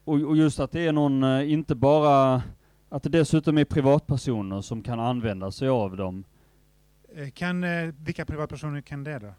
och, 0.05 0.15
och 0.15 0.37
just 0.37 0.61
att 0.61 0.73
det 0.73 0.87
är 0.87 0.93
någon, 0.93 1.23
eh, 1.23 1.53
inte 1.53 1.75
bara, 1.75 2.43
att 2.89 3.03
det 3.03 3.09
dessutom 3.09 3.59
är 3.59 3.65
privatpersoner 3.65 4.61
som 4.61 4.83
kan 4.83 5.01
använda 5.01 5.51
sig 5.51 5.69
av 5.69 5.97
dem. 5.97 6.25
Eh, 7.15 7.31
kan, 7.31 7.65
eh, 7.65 7.95
vilka 7.99 8.25
privatpersoner 8.25 8.81
kan 8.81 9.05
det 9.05 9.19
då? 9.19 9.35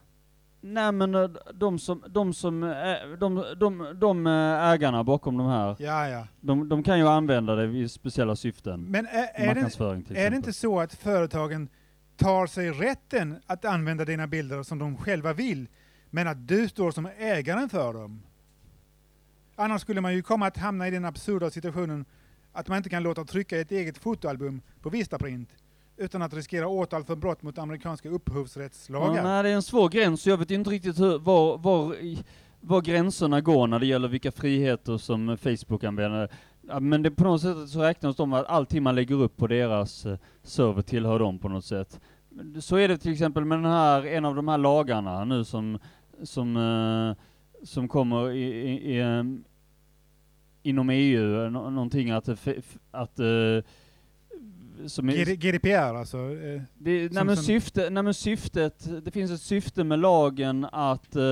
Nej 0.65 0.91
men 0.91 1.15
eh, 1.15 1.29
de 1.53 1.79
som, 1.79 2.03
de 2.09 2.33
som, 2.33 2.63
ä- 2.63 3.15
de, 3.19 3.45
de, 3.59 3.95
de 3.99 4.27
eh, 4.27 4.69
ägarna 4.71 5.03
bakom 5.03 5.37
de 5.37 5.47
här, 5.47 5.75
Ja, 5.79 6.07
ja. 6.09 6.27
de, 6.41 6.69
de 6.69 6.83
kan 6.83 6.99
ju 6.99 7.07
använda 7.07 7.55
det 7.55 7.77
i 7.77 7.89
speciella 7.89 8.35
syften. 8.35 8.81
Men 8.91 9.05
är, 9.05 9.11
är, 9.11 9.55
det, 9.55 10.19
är 10.19 10.29
det 10.29 10.35
inte 10.35 10.53
så 10.53 10.79
att 10.79 10.93
företagen 10.93 11.69
tar 12.17 12.47
sig 12.47 12.71
rätten 12.71 13.35
att 13.45 13.65
använda 13.65 14.05
dina 14.05 14.27
bilder 14.27 14.63
som 14.63 14.79
de 14.79 14.97
själva 14.97 15.33
vill, 15.33 15.67
men 16.09 16.27
att 16.27 16.47
du 16.47 16.69
står 16.69 16.91
som 16.91 17.09
ägaren 17.17 17.69
för 17.69 17.93
dem? 17.93 18.21
Annars 19.55 19.81
skulle 19.81 20.01
man 20.01 20.13
ju 20.13 20.21
komma 20.21 20.47
att 20.47 20.57
hamna 20.57 20.87
i 20.87 20.91
den 20.91 21.05
absurda 21.05 21.49
situationen 21.49 22.05
att 22.53 22.67
man 22.67 22.77
inte 22.77 22.89
kan 22.89 23.03
låta 23.03 23.25
trycka 23.25 23.59
ett 23.59 23.71
eget 23.71 23.97
fotoalbum 23.97 24.61
på 24.81 24.89
Vistaprint 24.89 25.49
utan 25.97 26.21
att 26.21 26.33
riskera 26.33 26.67
åtal 26.67 27.03
för 27.03 27.15
brott 27.15 27.41
mot 27.43 27.57
amerikanska 27.57 28.09
upphovsrättslagar. 28.09 29.15
Ja, 29.17 29.23
nej, 29.23 29.43
det 29.43 29.49
är 29.49 29.53
en 29.55 29.61
svår 29.61 29.89
gräns, 29.89 30.27
jag 30.27 30.37
vet 30.37 30.51
inte 30.51 30.69
riktigt 30.69 30.99
hur, 30.99 31.19
var, 31.19 31.57
var, 31.57 31.95
var 32.61 32.81
gränserna 32.81 33.41
går 33.41 33.67
när 33.67 33.79
det 33.79 33.85
gäller 33.85 34.07
vilka 34.07 34.31
friheter 34.31 34.97
som 34.97 35.37
Facebook 35.37 35.83
använder. 35.83 36.29
Men 36.79 37.01
det, 37.03 37.11
på 37.11 37.23
något 37.23 37.41
sätt 37.41 37.69
så 37.69 37.81
räknas 37.81 38.15
de 38.15 38.33
att 38.33 38.45
allting 38.45 38.83
man 38.83 38.95
lägger 38.95 39.15
upp 39.21 39.37
på 39.37 39.47
deras 39.47 40.05
eh, 40.05 40.17
server 40.43 40.81
tillhör 40.81 41.19
dem 41.19 41.39
på 41.39 41.49
något 41.49 41.65
sätt. 41.65 41.99
Så 42.61 42.75
är 42.75 42.87
det 42.87 42.97
till 42.97 43.11
exempel 43.11 43.45
med 43.45 43.57
den 43.57 43.65
här, 43.71 44.05
en 44.05 44.25
av 44.25 44.35
de 44.35 44.47
här 44.47 44.57
lagarna 44.57 45.25
nu 45.25 45.43
som, 45.43 45.79
som, 46.23 46.57
eh, 46.57 47.23
som 47.65 47.87
kommer 47.87 48.31
i, 48.31 48.41
i, 48.43 48.93
i, 48.95 49.01
em, 49.01 49.43
inom 50.63 50.89
EU, 50.89 51.49
nå- 51.49 51.69
någonting 51.69 52.11
att, 52.11 52.29
att 52.91 53.19
eh, 53.19 53.25
som 54.87 55.09
är, 55.09 55.13
GD, 55.13 55.35
GDPR 55.35 55.93
alltså. 55.95 56.17
eh, 56.17 56.61
det, 56.77 56.99
nej, 56.99 57.13
Som- 57.13 57.27
men 57.27 57.35
som- 57.35 57.45
syfte, 57.45 57.89
nej 57.89 58.03
men 58.03 58.13
syftet, 58.13 59.05
det 59.05 59.11
finns 59.11 59.31
ett 59.31 59.41
syfte 59.41 59.83
med 59.83 59.99
lagen 59.99 60.67
att, 60.71 61.15
eh, 61.15 61.23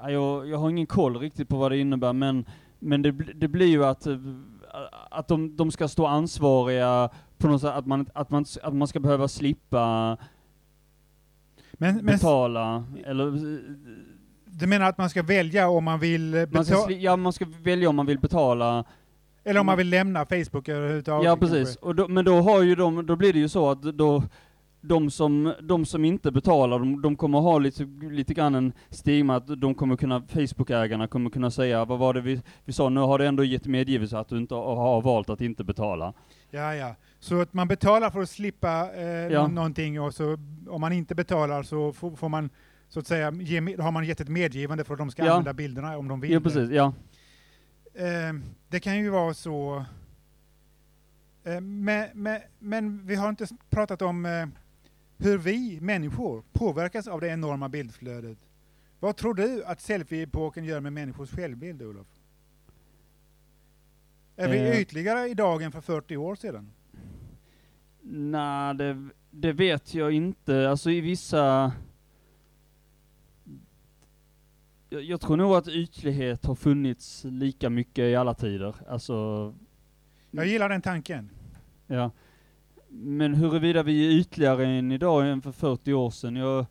ja, 0.00 0.10
jag, 0.10 0.48
jag 0.48 0.58
har 0.58 0.70
ingen 0.70 0.86
koll 0.86 1.16
riktigt 1.16 1.48
på 1.48 1.56
vad 1.56 1.70
det 1.72 1.78
innebär, 1.78 2.12
men, 2.12 2.44
men 2.78 3.02
det, 3.02 3.10
det 3.12 3.48
blir 3.48 3.66
ju 3.66 3.84
att, 3.84 4.06
eh, 4.06 4.18
att 5.10 5.28
de, 5.28 5.56
de 5.56 5.70
ska 5.70 5.88
stå 5.88 6.06
ansvariga 6.06 7.10
på 7.38 7.48
något 7.48 7.60
sätt, 7.60 7.70
att 7.70 7.86
man, 7.86 8.06
att 8.14 8.30
man, 8.30 8.44
att 8.62 8.74
man 8.74 8.88
ska 8.88 9.00
behöva 9.00 9.28
slippa 9.28 10.16
Men, 11.72 11.94
men 11.94 12.06
betala, 12.06 12.84
eller 13.04 13.58
du 14.46 14.66
menar 14.66 14.88
att 14.88 14.98
man 14.98 15.10
ska 15.10 15.22
välja 15.22 15.68
om 15.68 15.84
man 15.84 16.00
vill 16.00 16.34
eh, 16.34 16.46
betala, 16.46 16.90
ja, 16.90 17.16
man 17.16 17.32
ska 17.32 17.46
välja 17.62 17.88
om 17.88 17.96
man 17.96 18.06
vill 18.06 18.18
betala 18.18 18.84
eller 19.44 19.60
om 19.60 19.66
man 19.66 19.76
vill 19.78 19.88
lämna 19.90 20.26
Facebook 20.26 20.68
överhuvudtaget? 20.68 21.24
Ja 21.24 21.36
kanske? 21.36 21.56
precis, 21.58 21.78
då, 21.96 22.08
men 22.08 22.24
då 22.24 22.40
har 22.40 22.62
ju 22.62 22.74
de, 22.74 23.06
då 23.06 23.16
blir 23.16 23.32
det 23.32 23.38
ju 23.38 23.48
så 23.48 23.70
att 23.70 23.82
då, 23.82 24.22
de 24.80 25.10
som, 25.10 25.52
de 25.62 25.86
som 25.86 26.04
inte 26.04 26.30
betalar, 26.32 26.78
de, 26.78 27.02
de 27.02 27.16
kommer 27.16 27.40
ha 27.40 27.58
lite, 27.58 27.84
lite 28.10 28.34
grann 28.34 28.54
en 28.54 28.72
stigma 28.90 29.36
att 29.36 29.60
de 29.60 29.74
kommer 29.74 29.96
kunna, 29.96 30.20
Facebook-ägarna 30.20 31.06
kommer 31.06 31.30
kunna 31.30 31.50
säga, 31.50 31.84
vad 31.84 31.98
var 31.98 32.14
det 32.14 32.20
vi, 32.20 32.42
vi 32.64 32.72
sa, 32.72 32.88
nu 32.88 33.00
har 33.00 33.18
det 33.18 33.26
ändå 33.26 33.44
gett 33.44 33.66
medgivelse 33.66 34.18
att 34.18 34.28
du 34.28 34.38
inte 34.38 34.54
har, 34.54 35.00
valt 35.02 35.30
att 35.30 35.40
inte 35.40 35.64
betala. 35.64 36.12
Ja, 36.50 36.74
ja. 36.74 36.94
Så 37.20 37.40
att 37.40 37.52
man 37.52 37.68
betalar 37.68 38.10
för 38.10 38.20
att 38.20 38.30
slippa 38.30 38.90
eh, 38.96 39.04
Ja. 39.04 39.42
nå- 39.42 39.48
någonting 39.54 40.00
och 40.00 40.14
så 40.14 40.36
om 40.68 40.80
man 40.80 40.92
inte 40.92 41.14
betalar 41.14 41.62
så 41.62 41.92
får, 41.92 42.10
får 42.16 42.28
man 42.28 42.50
så 42.88 43.00
att 43.00 43.06
säga, 43.06 43.30
ge, 43.32 43.60
har 43.60 43.90
man 43.90 44.04
gett 44.04 44.20
ett 44.20 44.28
medgivande 44.28 44.84
för 44.84 44.94
att 44.94 44.98
de 44.98 45.10
ska 45.10 45.24
Ja. 45.24 45.30
använda 45.32 45.52
bilderna 45.52 45.98
om 45.98 46.08
de 46.08 46.20
vill. 46.20 46.30
Ja 46.30 46.40
precis, 46.40 46.70
ja. 46.70 46.92
Eh, 47.94 48.34
det 48.68 48.80
kan 48.80 48.98
ju 48.98 49.08
vara 49.10 49.34
så. 49.34 49.84
Men, 51.62 52.08
men, 52.14 52.40
men 52.58 53.06
vi 53.06 53.14
har 53.14 53.28
inte 53.28 53.46
pratat 53.70 54.02
om 54.02 54.26
eh, 54.26 54.46
hur 55.18 55.38
vi 55.38 55.80
människor 55.80 56.42
påverkas 56.52 57.08
av 57.08 57.20
det 57.20 57.28
enorma 57.28 57.68
bildflödet. 57.68 58.38
Vad 59.00 59.16
tror 59.16 59.34
du 59.34 59.64
att 59.64 59.80
selfie-epoken 59.80 60.64
gör 60.64 60.80
med 60.80 60.92
människors 60.92 61.30
självbild, 61.30 61.82
Olof? 61.82 62.06
Är 64.36 64.48
vi 64.48 64.58
Eh. 64.58 64.80
ytligare 64.80 65.28
idag 65.28 65.62
än 65.62 65.72
för 65.72 65.80
40 65.80 66.16
år 66.16 66.34
sedan? 66.34 66.70
Nej, 68.02 68.74
det, 68.74 69.08
det 69.30 69.52
vet 69.52 69.94
jag 69.94 70.12
inte. 70.12 70.70
Alltså 70.70 70.90
i 70.90 71.00
vissa... 71.00 71.72
Jag, 74.94 75.02
jag 75.02 75.20
tror 75.20 75.36
nog 75.36 75.54
att 75.54 75.68
ytlighet 75.68 76.44
har 76.46 76.54
funnits 76.54 77.24
lika 77.24 77.70
mycket 77.70 78.02
i 78.02 78.16
alla 78.16 78.34
tider. 78.34 78.74
Alltså, 78.88 79.54
Jag 80.30 80.46
gillar 80.46 80.68
den 80.68 80.82
tanken. 80.82 81.30
Ja. 81.86 82.10
Men 82.88 83.34
huruvida 83.34 83.82
vi 83.82 84.06
är 84.06 84.20
ytligare 84.20 84.66
än 84.66 84.92
idag 84.92 85.28
än 85.28 85.42
för 85.42 85.52
40 85.52 85.92
år 85.92 86.10
sedan, 86.10 86.36
jag... 86.36 86.66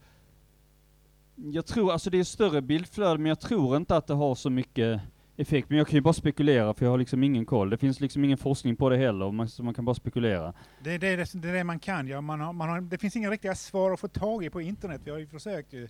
Jag 1.35 1.65
tror, 1.65 1.91
alltså 1.91 2.09
det 2.09 2.19
är 2.19 2.23
större 2.23 2.61
bildflöde, 2.61 3.17
men 3.17 3.25
jag 3.25 3.39
tror 3.39 3.77
inte 3.77 3.97
att 3.97 4.07
det 4.07 4.13
har 4.13 4.35
så 4.35 4.49
mycket 4.49 5.01
effekt, 5.35 5.69
men 5.69 5.77
jag 5.77 5.87
kan 5.87 5.95
ju 5.95 6.01
bara 6.01 6.13
spekulera 6.13 6.73
för 6.73 6.85
jag 6.85 6.91
har 6.91 6.97
liksom 6.97 7.23
ingen 7.23 7.45
koll. 7.45 7.69
Det 7.69 7.77
finns 7.77 7.99
liksom 7.99 8.23
ingen 8.23 8.37
forskning 8.37 8.75
på 8.75 8.89
det 8.89 8.97
heller, 8.97 9.31
man, 9.31 9.49
så 9.49 9.63
man 9.63 9.73
kan 9.73 9.85
bara 9.85 9.95
spekulera. 9.95 10.53
Det, 10.83 10.97
det, 10.97 11.15
det, 11.15 11.33
det 11.33 11.49
är 11.49 11.53
det 11.53 11.63
man 11.63 11.79
kan. 11.79 12.07
Ja, 12.07 12.21
man 12.21 12.39
har, 12.39 12.53
man 12.53 12.69
har, 12.69 12.81
det 12.81 12.97
finns 12.97 13.15
inga 13.15 13.31
riktiga 13.31 13.55
svar 13.55 13.91
att 13.91 13.99
få 13.99 14.07
tag 14.07 14.45
i 14.45 14.49
på 14.49 14.61
internet. 14.61 15.01
Vi 15.03 15.11
har 15.11 15.19
ju 15.19 15.27
försökt 15.27 15.73
ju. 15.73 15.87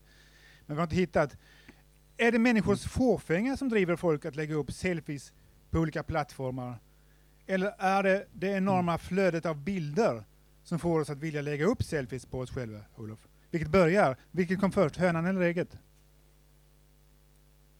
Men 0.65 0.75
vi 0.75 0.79
har 0.81 0.83
inte 0.83 0.95
hittat. 0.95 1.37
Är 2.17 2.31
det 2.31 2.39
människors 2.39 2.83
fåfänga 2.83 3.57
som 3.57 3.69
driver 3.69 3.95
folk 3.95 4.25
att 4.25 4.35
lägga 4.35 4.55
upp 4.55 4.71
selfies 4.71 5.33
på 5.69 5.79
olika 5.79 6.03
plattformar? 6.03 6.79
Eller 7.45 7.73
är 7.77 8.03
det 8.03 8.27
det 8.33 8.47
enorma 8.47 8.97
flödet 8.97 9.45
av 9.45 9.57
bilder 9.57 10.23
som 10.63 10.79
får 10.79 10.99
oss 10.99 11.09
att 11.09 11.17
vilja 11.17 11.41
lägga 11.41 11.65
upp 11.65 11.83
selfies 11.83 12.25
på 12.25 12.39
oss 12.39 12.51
själva, 12.51 12.79
Olof? 12.95 13.27
Vilket 13.51 13.69
börjar? 13.71 14.17
Vilket 14.31 14.59
kom 14.59 14.71
först, 14.71 14.97
hönan 14.97 15.25
eller 15.25 15.41
ägget? 15.41 15.77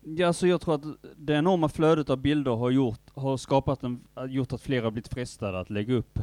Ja, 0.02 0.34
så 0.34 0.48
jag 0.48 0.62
tror 0.62 0.76
att 0.76 0.98
det 1.18 1.34
enorma 1.34 1.70
flödet 1.70 2.10
av 2.10 2.18
bilder 2.18 2.52
har 2.52 2.70
gjort, 2.72 3.02
har 3.14 3.38
skapat 3.38 3.84
en, 3.84 4.04
gjort 4.28 4.54
att 4.54 4.62
fler 4.62 4.84
har 4.84 4.92
blivit 4.92 5.14
frestade 5.14 5.60
att 5.60 5.70
lägga 5.70 5.94
upp, 5.94 6.20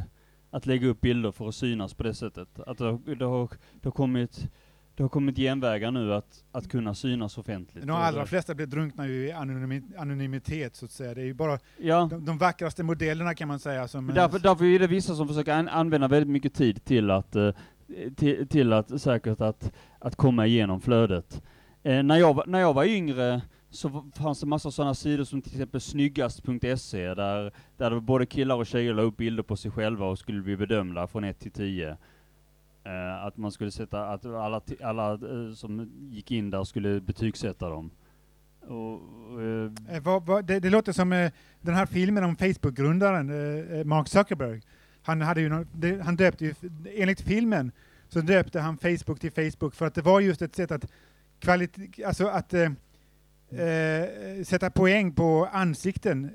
att 0.49 0.65
lägga 0.65 0.87
upp 0.87 1.01
bilder 1.01 1.31
för 1.31 1.47
att 1.47 1.55
synas 1.55 1.93
på 1.93 2.03
det 2.03 2.13
sättet. 2.13 2.59
Att 2.59 2.77
det, 2.77 3.15
det 3.15 3.25
har, 3.25 3.49
det 3.73 3.87
har 3.87 3.91
kommit, 3.91 4.51
det 4.95 5.03
har 5.03 5.09
kommit 5.09 5.35
genvägar 5.37 5.91
nu 5.91 6.13
att, 6.13 6.43
att 6.51 6.69
kunna 6.69 6.95
synas 6.95 7.37
offentligt. 7.37 7.87
De 7.87 7.91
allra 7.91 8.25
flesta 8.25 8.55
blir 8.55 8.65
drunkna 8.65 9.07
ju 9.07 9.27
i 9.27 9.31
anonymi- 9.31 9.97
anonymitet 9.97 10.75
så 10.75 10.85
att 10.85 10.91
säga. 10.91 11.13
Det 11.13 11.21
är 11.21 11.25
ju 11.25 11.33
bara 11.33 11.59
Ja. 11.77 12.07
de, 12.11 12.25
de 12.25 12.37
vackraste 12.37 12.83
modellerna 12.83 13.33
kan 13.35 13.47
man 13.47 13.59
säga 13.59 13.87
som... 13.87 14.07
Därför, 14.07 14.39
därför 14.39 14.65
är 14.65 14.79
det 14.79 14.87
vissa 14.87 15.15
som 15.15 15.27
försöker 15.27 15.53
an 15.53 15.67
använda 15.69 16.07
väldigt 16.07 16.29
mycket 16.29 16.53
tid 16.53 16.83
till 16.85 17.11
att, 17.11 17.35
eh, 17.35 17.51
till, 18.15 18.47
till 18.47 18.73
att 18.73 19.01
säkert 19.01 19.41
att, 19.41 19.71
att 19.99 20.15
komma 20.15 20.45
igenom 20.45 20.81
flödet. 20.81 21.41
Eh, 21.83 22.03
när, 22.03 22.17
jag, 22.17 22.47
när 22.47 22.59
jag 22.59 22.73
var 22.73 22.85
yngre 22.85 23.41
så 23.69 24.11
fanns 24.15 24.39
det 24.39 24.45
massa 24.45 24.71
sådana 24.71 24.93
sidor 24.95 25.23
som 25.23 25.41
till 25.41 25.51
exempel 25.51 25.81
snyggast.se 25.81 27.13
där, 27.13 27.51
där 27.77 27.99
både 27.99 28.25
killar 28.25 28.55
och 28.55 28.65
tjejer 28.65 28.93
la 28.93 29.01
upp 29.01 29.17
bilder 29.17 29.43
på 29.43 29.55
sig 29.55 29.71
själva 29.71 30.05
och 30.05 30.19
skulle 30.19 30.41
bli 30.41 30.57
bedömda 30.57 31.07
från 31.07 31.23
1 31.23 31.39
till 31.39 31.51
10. 31.51 31.97
Eh, 32.83 33.23
att 33.25 33.37
man 33.37 33.51
skulle 33.51 33.71
sätta, 33.71 34.05
att 34.05 34.25
alla, 34.25 34.61
alla 34.83 35.13
eh, 35.13 35.53
som 35.53 35.89
gick 36.11 36.31
in 36.31 36.49
där 36.49 36.63
skulle 36.63 37.01
betygsätta 37.01 37.69
dem. 37.69 37.91
Och, 38.61 39.41
eh, 39.41 39.71
Eh, 39.95 40.01
vad, 40.03 40.25
vad, 40.25 40.45
det, 40.45 40.59
det 40.59 40.69
låter 40.69 40.91
som 40.91 41.13
eh, 41.13 41.31
den 41.61 41.75
här 41.75 41.85
filmen 41.85 42.23
om 42.23 42.35
Facebook-grundaren 42.35 43.29
eh, 43.79 43.85
Mark 43.85 44.07
Zuckerberg. 44.07 44.61
Han, 45.03 45.21
hade 45.21 45.41
ju 45.41 45.49
nå- 45.49 45.65
det, 45.73 46.01
han 46.03 46.15
döpte 46.15 46.45
ju, 46.45 46.53
enligt 46.95 47.21
filmen 47.21 47.71
så 48.07 48.21
döpte 48.21 48.59
han 48.59 48.77
Facebook 48.77 49.19
till 49.19 49.31
Facebook 49.31 49.75
för 49.75 49.85
att 49.85 49.95
det 49.95 50.01
var 50.01 50.19
just 50.19 50.41
ett 50.41 50.55
sätt 50.55 50.71
att, 50.71 50.85
kvalit- 51.39 52.05
alltså 52.05 52.27
att 52.27 52.53
sätta 54.47 54.69
poäng 54.69 55.11
på 55.15 55.49
ansikten, 55.51 56.31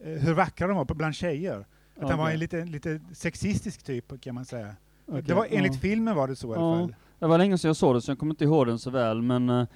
hur 0.00 0.34
vackra 0.34 0.66
de 0.66 0.76
var 0.76 0.84
bland 0.94 1.14
tjejer. 1.14 1.66
Att 1.96 2.10
han 2.10 2.18
var 2.18 2.30
en 2.30 2.38
lite, 2.38 2.64
lite 2.64 3.00
sexistisk 3.12 3.82
typ 3.82 4.20
kan 4.20 4.34
man 4.34 4.44
säga. 4.44 4.76
Okej, 5.06 5.22
Det 5.22 5.34
var, 5.34 5.46
enligt 5.50 5.74
ja. 5.74 5.78
filmen 5.80 6.16
var 6.16 6.28
det 6.28 6.36
så 6.36 6.54
i 6.54 6.56
alla 6.56 6.66
Ja. 6.66 6.78
fall. 6.80 6.94
Det 7.18 7.26
var 7.26 7.38
länge 7.38 7.58
sedan 7.58 7.68
jag 7.68 7.76
såg 7.76 7.94
det 7.94 8.00
så 8.00 8.10
jag 8.10 8.18
kommer 8.18 8.32
inte 8.32 8.44
ihåg 8.44 8.66
den 8.66 8.78
så 8.78 8.90
väl 8.90 9.22
men 9.22 9.48
eh, 9.50 9.66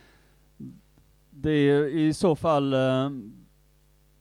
det 1.30 1.50
är 1.50 1.86
i 1.86 2.14
så 2.14 2.36
fall 2.36 2.72
eh, 2.72 3.10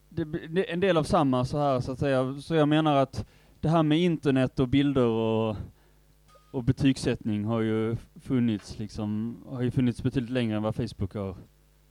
det, 0.08 0.24
det 0.24 0.70
är 0.70 0.72
en 0.74 0.80
del 0.80 0.96
av 0.96 1.04
samma 1.04 1.44
så 1.44 1.58
här 1.58 1.80
så 1.80 1.92
att 1.92 1.98
säga. 1.98 2.34
Så 2.40 2.54
jag 2.54 2.68
menar 2.68 2.96
att 2.96 3.26
det 3.60 3.68
här 3.68 3.82
med 3.82 3.98
internet 3.98 4.60
och 4.60 4.68
bilder 4.68 5.06
och, 5.06 5.56
och 6.50 6.64
betygssättning 6.64 7.44
har 7.44 7.60
ju 7.60 7.96
funnits 8.20 8.78
liksom, 8.78 9.36
har 9.48 9.62
ju 9.62 9.70
funnits 9.70 10.02
betydligt 10.02 10.30
längre 10.30 10.56
än 10.56 10.62
vad 10.62 10.74
Facebook 10.74 11.14
har, 11.14 11.36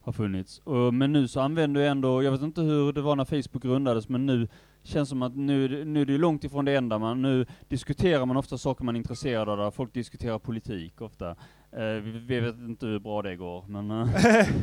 har 0.02 0.12
funnits. 0.14 0.60
Och, 0.60 0.94
men 0.94 1.12
nu 1.12 1.28
så 1.28 1.40
använder 1.40 1.82
jag 1.82 1.92
ändå, 1.92 2.24
jag 2.24 2.32
vet 2.32 2.42
inte 2.42 2.62
hur 2.62 2.94
det 2.94 3.02
var 3.02 3.16
när 3.16 3.26
Facebook 3.26 3.64
grundades 3.64 4.10
men 4.10 4.26
nu 4.26 4.48
känns 4.88 5.10
som 5.10 5.22
att 5.22 5.36
nu, 5.36 5.86
nu 5.86 6.02
är 6.02 6.06
det 6.06 6.18
långt 6.18 6.44
ifrån 6.44 6.66
det 6.66 6.76
enda 6.76 7.00
man, 7.00 7.22
nu 7.22 7.46
diskuterar 7.68 8.26
man 8.26 8.38
ofta 8.38 8.58
saker 8.58 8.84
man 8.84 8.96
är 8.96 9.00
intresserad 9.00 9.50
av, 9.50 9.72
folk 9.72 9.94
diskuterar 9.94 10.40
politik 10.40 11.02
ofta. 11.02 11.30
Eh, 11.72 11.86
vi, 12.04 12.12
vi 12.12 12.40
vet 12.40 12.56
inte 12.56 12.86
hur 12.86 13.00
bra 13.00 13.22
det 13.22 13.36
går, 13.36 13.66
men... 13.68 13.92
eh, 13.92 14.48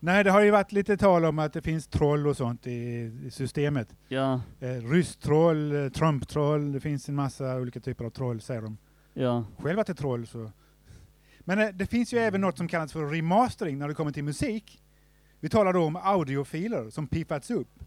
Nej, 0.00 0.24
det 0.24 0.30
har 0.30 0.40
ju 0.40 0.50
varit 0.50 0.72
lite 0.72 0.96
tal 0.96 1.24
om 1.24 1.38
att 1.38 1.52
det 1.52 1.62
finns 1.62 1.86
troll 1.86 2.26
och 2.26 2.36
sånt 2.36 2.66
i, 2.66 2.72
i 3.26 3.30
systemet. 3.30 3.96
ja, 4.08 4.40
Eh, 4.60 4.68
Rysstroll, 4.68 5.72
eh, 5.72 5.88
Trump-troll, 5.88 6.72
det 6.72 6.80
finns 6.80 7.08
en 7.08 7.14
massa 7.14 7.56
olika 7.56 7.80
typer 7.80 8.04
av 8.04 8.10
troll 8.10 8.40
säger 8.40 8.62
de. 8.62 8.76
ja, 9.14 9.44
Själv 9.58 9.78
att 9.78 9.86
det 9.86 9.92
är 9.92 9.94
troll 9.94 10.26
så. 10.26 10.50
Men 11.40 11.58
eh, 11.58 11.68
det 11.68 11.86
finns 11.86 12.14
ju 12.14 12.18
även 12.18 12.40
något 12.40 12.56
som 12.58 12.68
kallas 12.68 12.92
för 12.92 13.06
remastering 13.06 13.78
när 13.78 13.88
det 13.88 13.94
kommer 13.94 14.12
till 14.12 14.24
musik. 14.24 14.82
Vi 15.40 15.48
talar 15.48 15.72
då 15.72 15.84
om 15.84 15.96
audiofiler 15.96 16.90
som 16.90 17.06
piffats 17.06 17.50
upp. 17.50 17.83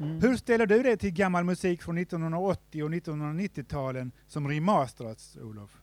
Mm. 0.00 0.20
Hur 0.20 0.36
ställer 0.36 0.66
du 0.66 0.82
dig 0.82 0.96
till 0.96 1.10
gammal 1.10 1.44
musik 1.44 1.82
från 1.82 1.98
1980 1.98 2.82
och 2.82 2.90
1990-talen 2.90 4.12
som 4.26 4.48
remasterats, 4.48 5.36
Olof? 5.36 5.80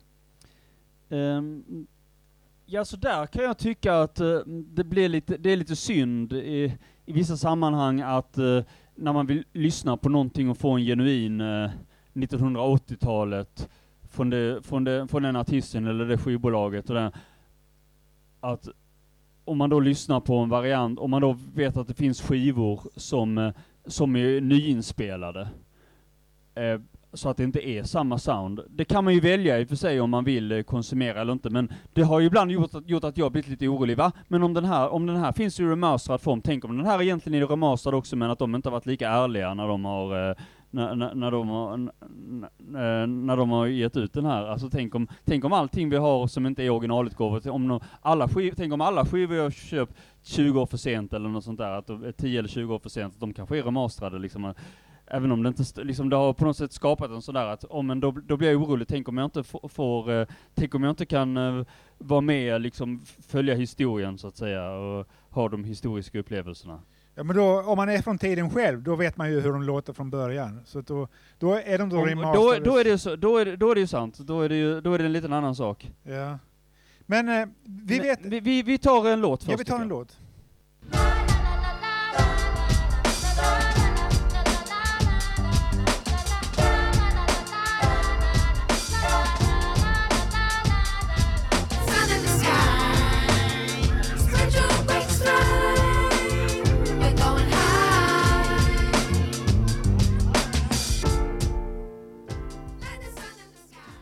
Ehm, 1.10 1.88
ja, 2.65 2.86
så 2.86 2.97
där 2.97 3.25
kan 3.25 3.43
jag 3.43 3.58
tycka 3.58 3.93
att 3.93 4.19
eh, 4.19 4.39
det 4.47 4.84
blir 4.84 5.10
lite, 5.10 5.38
det 5.38 5.49
är 5.49 5.58
lite 5.58 5.75
synd 5.75 6.34
i, 6.34 6.78
i 7.06 7.13
vissa 7.13 7.38
sammanhang 7.38 8.01
att 8.01 8.38
eh, 8.38 8.62
när 8.95 9.13
man 9.13 9.28
vill 9.28 9.43
lyssna 9.54 9.97
på 9.97 10.10
någonting 10.10 10.49
och 10.49 10.58
få 10.58 10.71
en 10.71 10.86
genuin 10.86 11.41
eh, 11.41 11.69
1980-talet 12.13 13.69
från, 14.10 14.30
det, 14.30 14.62
från, 14.65 14.84
det, 14.84 15.08
från 15.08 15.23
den 15.23 15.36
artisten 15.36 15.88
eller 15.88 16.06
det 16.06 16.17
skivbolaget 16.17 16.89
och 16.89 16.95
den, 16.95 17.12
att 18.39 18.67
om 19.45 19.58
man 19.58 19.69
då 19.69 19.80
lyssnar 19.80 20.19
på 20.19 20.38
en 20.38 20.49
variant, 20.49 20.99
om 20.99 21.12
man 21.12 21.21
då 21.21 21.38
vet 21.54 21.78
att 21.78 21.88
det 21.88 21.93
finns 21.93 22.21
skivor 22.21 22.82
som, 22.95 23.54
som 23.88 24.15
är 24.15 24.41
nyinspelade, 24.41 25.48
eh, 26.56 26.80
så 27.13 27.30
att 27.30 27.38
det 27.38 27.43
inte 27.43 27.69
är 27.69 27.84
samma 27.84 28.17
sound. 28.17 28.60
Det 28.69 28.86
kan 28.86 29.04
man 29.04 29.13
ju 29.13 29.19
välja 29.19 29.60
i 29.60 29.63
och 29.63 29.69
för 29.69 29.76
sig 29.76 30.02
om 30.02 30.10
man 30.10 30.24
vill 30.24 30.52
eh, 30.52 30.62
konsumera 30.62 31.21
eller 31.21 31.34
inte, 31.34 31.50
men 31.50 31.74
det 31.93 32.02
har 32.02 32.19
ju 32.19 32.26
ibland 32.28 32.52
gjort 32.52 32.74
att, 32.74 32.89
gjort 32.89 33.04
att 33.04 33.17
jag 33.17 33.32
blivit 33.32 33.50
lite 33.50 33.67
orolig, 33.67 33.98
va? 33.98 34.12
Men 34.28 34.43
om 34.43 34.54
den 34.54 34.65
här, 34.65 34.89
om 34.89 35.06
den 35.06 35.15
här 35.15 35.32
finns 35.32 35.60
i 35.60 35.63
remasterad 35.63 36.21
form, 36.21 36.41
tänk 36.41 36.65
om 36.65 36.78
den 36.78 36.86
här 36.86 37.02
egentligen 37.02 37.43
är 37.43 37.48
remasterad 37.48 37.95
också, 37.95 38.15
men 38.15 38.32
att 38.32 38.39
de 38.39 38.56
inte 38.56 38.69
har 38.69 38.71
varit 38.71 38.86
lika 38.86 39.10
ärliga 39.10 39.54
när 39.54 39.67
de 39.67 39.86
har 39.86 40.30
eh, 40.30 40.36
när, 40.76 40.96
när, 40.96 41.16
när, 41.16 41.32
de 41.32 41.50
har, 41.50 41.78
när, 41.78 43.02
eh, 43.02 43.08
när 43.08 43.38
de 43.38 43.50
har 43.50 43.68
gett 43.68 43.98
ut 43.98 44.14
den 44.14 44.26
här. 44.26 44.46
Alltså 44.46 44.70
tänk 44.70 44.96
om, 44.96 45.08
tänk 45.26 45.46
om 45.46 45.54
allting 45.54 45.90
vi 45.90 45.98
har 45.98 46.28
som 46.28 46.46
inte 46.46 46.64
är 46.64 46.70
originalutgåvor, 46.70 47.50
om 47.50 47.68
no, 47.68 47.82
alla 48.02 48.28
skiv, 48.30 48.54
tänk 48.58 48.74
om 48.74 48.82
alla 48.82 49.06
skivor 49.06 49.38
jag 49.38 49.54
köpt 49.54 49.98
20 50.24 50.62
år 50.62 50.66
för 50.66 50.78
sent 50.78 51.14
eller 51.14 51.30
något 51.30 51.44
sånt 51.44 51.58
där, 51.58 51.72
att 51.72 51.88
de 51.88 52.04
eh, 52.04 52.12
10 52.12 52.40
eller 52.40 52.50
20 52.50 52.76
år 52.76 52.80
för 52.80 52.90
sent, 52.90 53.20
de 53.20 53.34
kanske 53.34 53.58
är 53.58 53.64
remasterade 53.64 54.20
liksom. 54.20 54.54
Även 55.08 55.32
om 55.32 55.44
det 55.44 55.50
inte, 55.50 55.84
liksom 55.84 56.10
det 56.10 56.16
har 56.16 56.34
på 56.34 56.46
något 56.46 56.58
sätt 56.58 56.72
skapat 56.72 57.12
en 57.12 57.22
sån 57.22 57.36
där 57.36 57.46
att, 57.46 57.66
oh, 57.66 57.84
men 57.84 58.00
då, 58.00 58.12
då 58.12 58.38
blir 58.38 58.52
jag 58.52 58.62
orolig, 58.62 58.88
tänk 58.88 59.10
om 59.10 59.18
jag 59.18 59.26
inte 59.26 59.44
får, 59.70 60.12
eh, 60.12 60.28
tänk 60.54 60.76
om 60.76 60.84
jag 60.84 60.92
inte 60.92 61.06
kan 61.06 61.38
eh, 61.38 61.66
vara 61.98 62.22
med, 62.22 62.62
liksom 62.62 63.02
följa 63.28 63.56
historien 63.56 64.18
så 64.18 64.28
att 64.28 64.38
säga, 64.38 64.72
och 64.72 65.08
ha 65.30 65.50
de 65.50 65.64
historiska 65.64 66.20
upplevelserna. 66.20 66.80
Ja, 67.15 67.23
men 67.23 67.36
då, 67.36 67.62
om 67.62 67.78
man 67.78 67.89
är 67.89 68.01
från 68.01 68.17
tiden 68.17 68.49
själv, 68.49 68.84
då 68.84 68.95
vet 68.95 69.17
man 69.17 69.32
ju 69.32 69.39
hur 69.41 69.51
de 69.51 69.63
låter 69.63 69.93
från 69.93 70.10
början. 70.10 70.62
Så 70.65 70.82
då, 70.82 71.08
då 71.39 71.54
är 71.54 71.78
de 71.78 71.89
då 71.89 71.95
Om, 71.97 72.01
då, 72.04 72.10
remasterade. 72.10 72.65
då, 72.65 72.78
är 72.78 72.84
det 72.84 72.97
så, 72.97 73.15
då, 73.15 73.38
är 73.38 73.58
då 73.58 73.71
är 73.71 73.75
det 73.75 73.82
ju 73.82 73.88
sant, 73.88 74.17
då 74.17 74.41
är 74.41 74.49
det 74.49 74.56
ju, 74.56 74.82
då 74.82 74.93
är 74.93 74.97
det 74.99 75.06
en 75.06 75.13
liten 75.13 75.34
annan 75.34 75.56
sak. 75.56 75.91
Ja. 76.04 76.39
Men 77.06 77.30
eh, 77.30 77.47
vi 77.63 77.97
Men 77.97 78.01
vet... 78.08 78.19
vi, 78.21 78.39
vi, 78.39 78.63
vi 78.63 78.78
tar 78.78 79.10
en 79.10 79.21
låt 79.21 79.43
först. 79.43 79.51
Ja, 79.51 79.58
vi 79.58 79.65
tar 79.65 79.80
en 79.80 79.88
låt. 79.88 80.17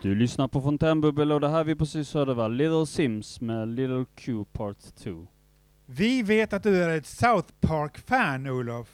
Du 0.04 0.16
lyssnar 0.16 0.48
på 0.48 0.62
Fontänbubbel 0.62 1.32
och 1.32 1.40
det 1.40 1.50
här 1.50 1.64
vi 1.64 1.76
precis 1.76 2.14
hörde 2.14 2.34
var 2.34 2.50
Little 2.50 2.86
Sims 2.86 3.42
med 3.42 3.68
Little 3.68 4.06
Q 4.16 4.46
Part 4.52 4.78
2. 4.96 5.28
Vi 5.86 6.24
vet 6.24 6.54
att 6.54 6.64
du 6.64 6.84
är 6.84 6.98
ett 6.98 7.06
South 7.06 7.54
Park-fan, 7.62 8.48
Olof. 8.48 8.88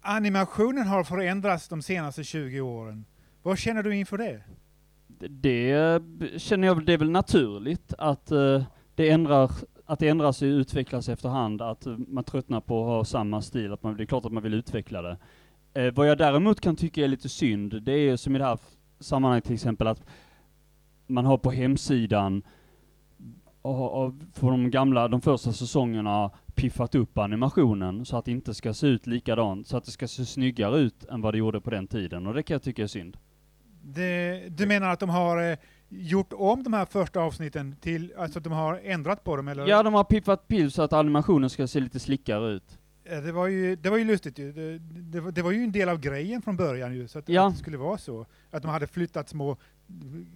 Animationen 0.00 0.86
har 0.86 1.04
förändrats 1.04 1.68
de 1.68 1.82
senaste 1.82 2.24
20 2.24 2.60
åren. 2.60 3.04
Vad 3.42 3.58
känner 3.58 3.82
du 3.82 3.96
inför 3.96 4.18
det? 4.18 4.42
Det, 5.08 5.98
det 5.98 6.42
känner 6.42 6.66
jag, 6.66 6.86
det 6.86 6.92
är 6.92 6.98
väl 6.98 7.10
naturligt 7.10 7.94
att 7.98 8.30
eh, 8.30 8.62
det 8.94 9.10
ändrar, 9.10 9.50
att 9.86 9.98
det 9.98 10.08
ändras 10.08 10.42
och 10.42 10.46
utvecklas 10.46 11.08
efterhand, 11.08 11.62
att 11.62 11.86
eh, 11.86 11.96
man 11.98 12.24
tröttnar 12.24 12.60
på 12.60 12.82
att 12.82 12.88
ha 12.88 13.04
samma 13.04 13.42
stil, 13.42 13.72
att 13.72 13.82
man, 13.82 13.96
det 13.96 14.02
är 14.02 14.06
klart 14.06 14.24
att 14.24 14.32
man 14.32 14.42
vill 14.42 14.54
utveckla 14.54 15.02
det. 15.02 15.16
Eh, 15.74 15.94
vad 15.94 16.08
jag 16.08 16.18
däremot 16.18 16.60
kan 16.60 16.76
tycka 16.76 17.04
är 17.04 17.08
lite 17.08 17.28
synd, 17.28 17.82
det 17.82 17.92
är 17.92 18.16
som 18.16 18.36
i 18.36 18.38
det 18.38 18.44
här 18.44 18.58
sammanhanget 19.00 19.44
till 19.44 19.54
exempel 19.54 19.86
att 19.86 20.02
man 21.06 21.26
har 21.26 21.38
på 21.38 21.50
hemsidan 21.50 22.42
och 23.62 24.14
för 24.32 24.50
de 24.50 24.70
gamla, 24.70 25.08
de 25.08 25.20
första 25.20 25.52
säsongerna 25.52 26.30
piffat 26.54 26.94
upp 26.94 27.18
animationen 27.18 28.04
så 28.04 28.16
att 28.16 28.24
det 28.24 28.30
inte 28.30 28.54
ska 28.54 28.74
se 28.74 28.86
ut 28.86 29.06
likadant, 29.06 29.66
så 29.66 29.76
att 29.76 29.84
det 29.84 29.90
ska 29.90 30.08
se 30.08 30.26
snyggare 30.26 30.78
ut 30.78 31.04
än 31.04 31.20
vad 31.20 31.34
det 31.34 31.38
gjorde 31.38 31.60
på 31.60 31.70
den 31.70 31.86
tiden. 31.86 32.26
Och 32.26 32.34
det 32.34 32.42
kan 32.42 32.54
jag 32.54 32.62
tycka 32.62 32.82
är 32.82 32.86
synd. 32.86 33.16
Det, 33.82 34.42
du 34.48 34.66
menar 34.66 34.90
att 34.90 35.00
de 35.00 35.08
har 35.08 35.50
eh, 35.50 35.58
gjort 35.88 36.32
om 36.32 36.62
de 36.62 36.72
här 36.72 36.84
första 36.84 37.20
avsnitten 37.20 37.76
till, 37.80 38.12
alltså 38.18 38.38
att 38.38 38.44
de 38.44 38.52
har 38.52 38.80
ändrat 38.84 39.24
på 39.24 39.36
dem 39.36 39.48
eller? 39.48 39.66
Ja, 39.66 39.82
de 39.82 39.94
har 39.94 40.04
piffat 40.04 40.48
till 40.48 40.70
så 40.70 40.82
att 40.82 40.92
animationen 40.92 41.50
ska 41.50 41.66
se 41.66 41.80
lite 41.80 42.00
slickare 42.00 42.48
ut. 42.48 42.78
Eh, 43.10 43.22
Det 43.22 43.32
var 43.32 43.46
ju, 43.46 43.76
det 43.76 43.90
var 43.90 43.96
ju 43.98 44.04
lustigt 44.04 44.38
ju. 44.38 44.52
Det, 44.52 44.78
det, 45.12 45.20
var- 45.20 45.32
det 45.32 45.42
var 45.42 45.50
ju 45.50 45.64
en 45.64 45.72
del 45.72 45.88
av 45.88 46.00
grejen 46.00 46.42
från 46.42 46.56
början 46.56 46.94
ju, 46.94 47.08
så 47.08 47.18
att, 47.18 47.28
Ja. 47.28 47.46
att 47.46 47.52
det 47.54 47.58
skulle 47.58 47.76
vara 47.76 47.98
så. 47.98 48.26
Att 48.50 48.62
de 48.62 48.68
hade 48.68 48.86
flyttat 48.86 49.28
små 49.28 49.56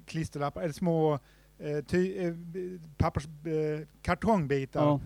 klisterlappar, 0.06 0.62
eller 0.62 0.72
små 0.72 1.14
eh, 1.58 1.84
ty, 1.86 2.18
eh, 2.18 2.34
pappers, 2.96 3.24
eh, 3.26 3.86
kartongbitar, 4.02 4.82
Ja. 4.84 5.00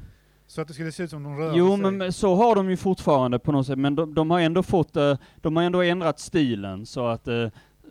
så 0.46 0.60
att 0.60 0.68
det 0.68 0.74
skulle 0.74 0.92
se 0.92 1.02
ut 1.02 1.10
som 1.10 1.22
de 1.22 1.38
rörde 1.38 1.58
Jo, 1.58 1.68
sig. 1.70 1.76
men 1.82 1.96
men 1.96 2.12
så 2.12 2.34
har 2.34 2.54
de 2.54 2.70
ju 2.70 2.76
fortfarande 2.76 3.38
på 3.38 3.52
något 3.52 3.66
sätt, 3.66 3.78
men 3.78 3.94
de, 3.94 4.14
de 4.14 4.30
har 4.30 4.40
ändå 4.40 4.62
fått, 4.62 4.96
eh, 4.96 5.18
de 5.40 5.56
har 5.56 5.62
ändå 5.62 5.82
ändrat 5.82 6.18
stilen 6.20 6.86
så 6.86 7.06
att, 7.06 7.28
eh, 7.28 7.48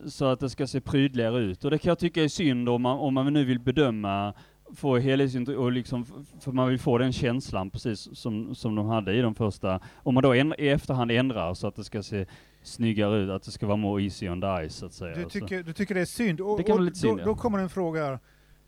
så 0.08 0.26
att 0.26 0.40
det 0.40 0.50
ska 0.50 0.68
se 0.68 0.82
prydligare 0.82 1.40
ut. 1.40 1.66
Och 1.66 1.72
det 1.72 1.78
kan 1.78 1.90
jag 1.90 2.00
tycka 2.00 2.24
är 2.24 2.28
synd 2.28 2.70
om 2.70 2.82
man, 2.82 2.98
om 2.98 3.14
man 3.14 3.34
nu 3.34 3.46
vill 3.46 3.60
bedöma, 3.60 4.34
få 4.76 4.98
helhetsintryck 4.98 5.58
och 5.58 5.72
liksom, 5.72 6.06
för 6.40 6.52
man 6.52 6.70
vill 6.70 6.80
få 6.80 6.98
den 6.98 7.14
känslan 7.14 7.70
precis 7.70 8.18
som, 8.18 8.56
som 8.56 8.76
de 8.76 8.86
hade 8.86 9.14
i 9.14 9.22
de 9.22 9.36
första, 9.36 9.80
om 9.96 10.14
man 10.14 10.24
då 10.24 10.34
ändra, 10.34 10.58
i 10.58 10.70
efterhand 10.70 11.12
ändrar 11.12 11.54
så 11.54 11.68
att 11.68 11.76
det 11.76 11.84
ska 11.84 12.04
se 12.04 12.26
snyggare 12.64 13.18
ut, 13.18 13.30
att 13.30 13.44
det 13.44 13.52
ska 13.52 13.66
vara 13.66 13.78
more 13.78 14.04
easy 14.04 14.30
on 14.30 14.42
the 14.42 14.48
eyes 14.48 14.76
så 14.76 14.86
att 14.86 14.94
säga. 14.94 15.16
Du 15.16 15.26
tycker, 15.26 15.64
du 15.64 15.74
tycker 15.74 15.96
det 15.96 16.02
är 16.02 16.06
synd? 16.06 16.42
Och, 16.42 16.58
Det 16.58 16.64
kan 16.64 16.78
och 16.78 16.82
lite 16.82 16.98
synd, 16.98 17.18
då, 17.18 17.26
då 17.26 17.36
kommer 17.36 17.60
en 17.60 17.70
fråga 17.70 18.06
här. 18.06 18.20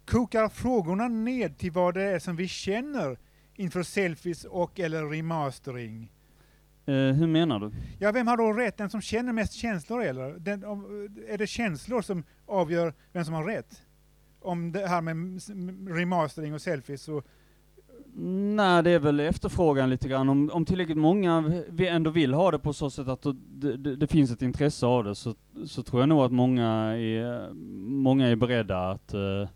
Kokar 0.05 0.49
frågorna 0.49 1.07
ned 1.07 1.57
till 1.57 1.71
vad 1.71 1.93
det 1.93 2.03
är 2.03 2.19
som 2.19 2.35
vi 2.35 2.47
känner 2.47 3.17
inför 3.55 3.83
selfies 3.83 4.43
och 4.45 4.79
eller 4.79 5.09
remastering? 5.09 6.11
Eh, 6.85 6.93
hur 6.93 7.27
menar 7.27 7.59
du? 7.59 7.71
Ja, 7.99 8.11
vem 8.11 8.27
har 8.27 8.37
då 8.37 8.53
rätt? 8.53 8.77
Den 8.77 8.89
som 8.89 9.01
känner 9.01 9.33
mest 9.33 9.53
känslor 9.53 10.03
eller? 10.03 10.31
Den, 10.39 10.63
om, 10.63 11.07
är 11.29 11.37
det 11.37 11.47
känslor 11.47 12.01
som 12.01 12.23
avgör 12.45 12.93
vem 13.13 13.25
som 13.25 13.33
har 13.33 13.43
rätt? 13.43 13.81
Om 14.41 14.71
det 14.71 14.87
här 14.87 15.01
med 15.01 15.41
remastering 15.97 16.53
och 16.53 16.61
selfies 16.61 17.01
så... 17.03 17.23
Nej, 18.55 18.83
det 18.83 18.91
är 18.91 18.99
väl 18.99 19.19
efterfrågan 19.19 19.89
lite 19.89 20.07
grann. 20.07 20.29
Om, 20.29 20.49
om 20.53 20.65
tillräckligt 20.65 20.97
många 20.97 21.61
vi 21.69 21.87
ändå 21.87 22.09
vill 22.09 22.33
ha 22.33 22.51
det 22.51 22.59
på 22.59 22.73
så 22.73 22.89
sätt 22.89 23.07
att 23.07 23.25
det, 23.47 23.77
det, 23.77 23.95
det 23.95 24.07
finns 24.07 24.31
ett 24.31 24.41
intresse 24.41 24.85
av 24.85 25.03
det, 25.03 25.15
så, 25.15 25.35
så 25.65 25.83
tror 25.83 26.01
jag 26.01 26.09
nog 26.09 26.21
att 26.21 26.31
många 26.31 26.67
är, 26.97 27.53
många 27.89 28.27
är 28.27 28.35
beredda 28.35 28.89
att, 28.89 29.13
eh, 29.13 29.47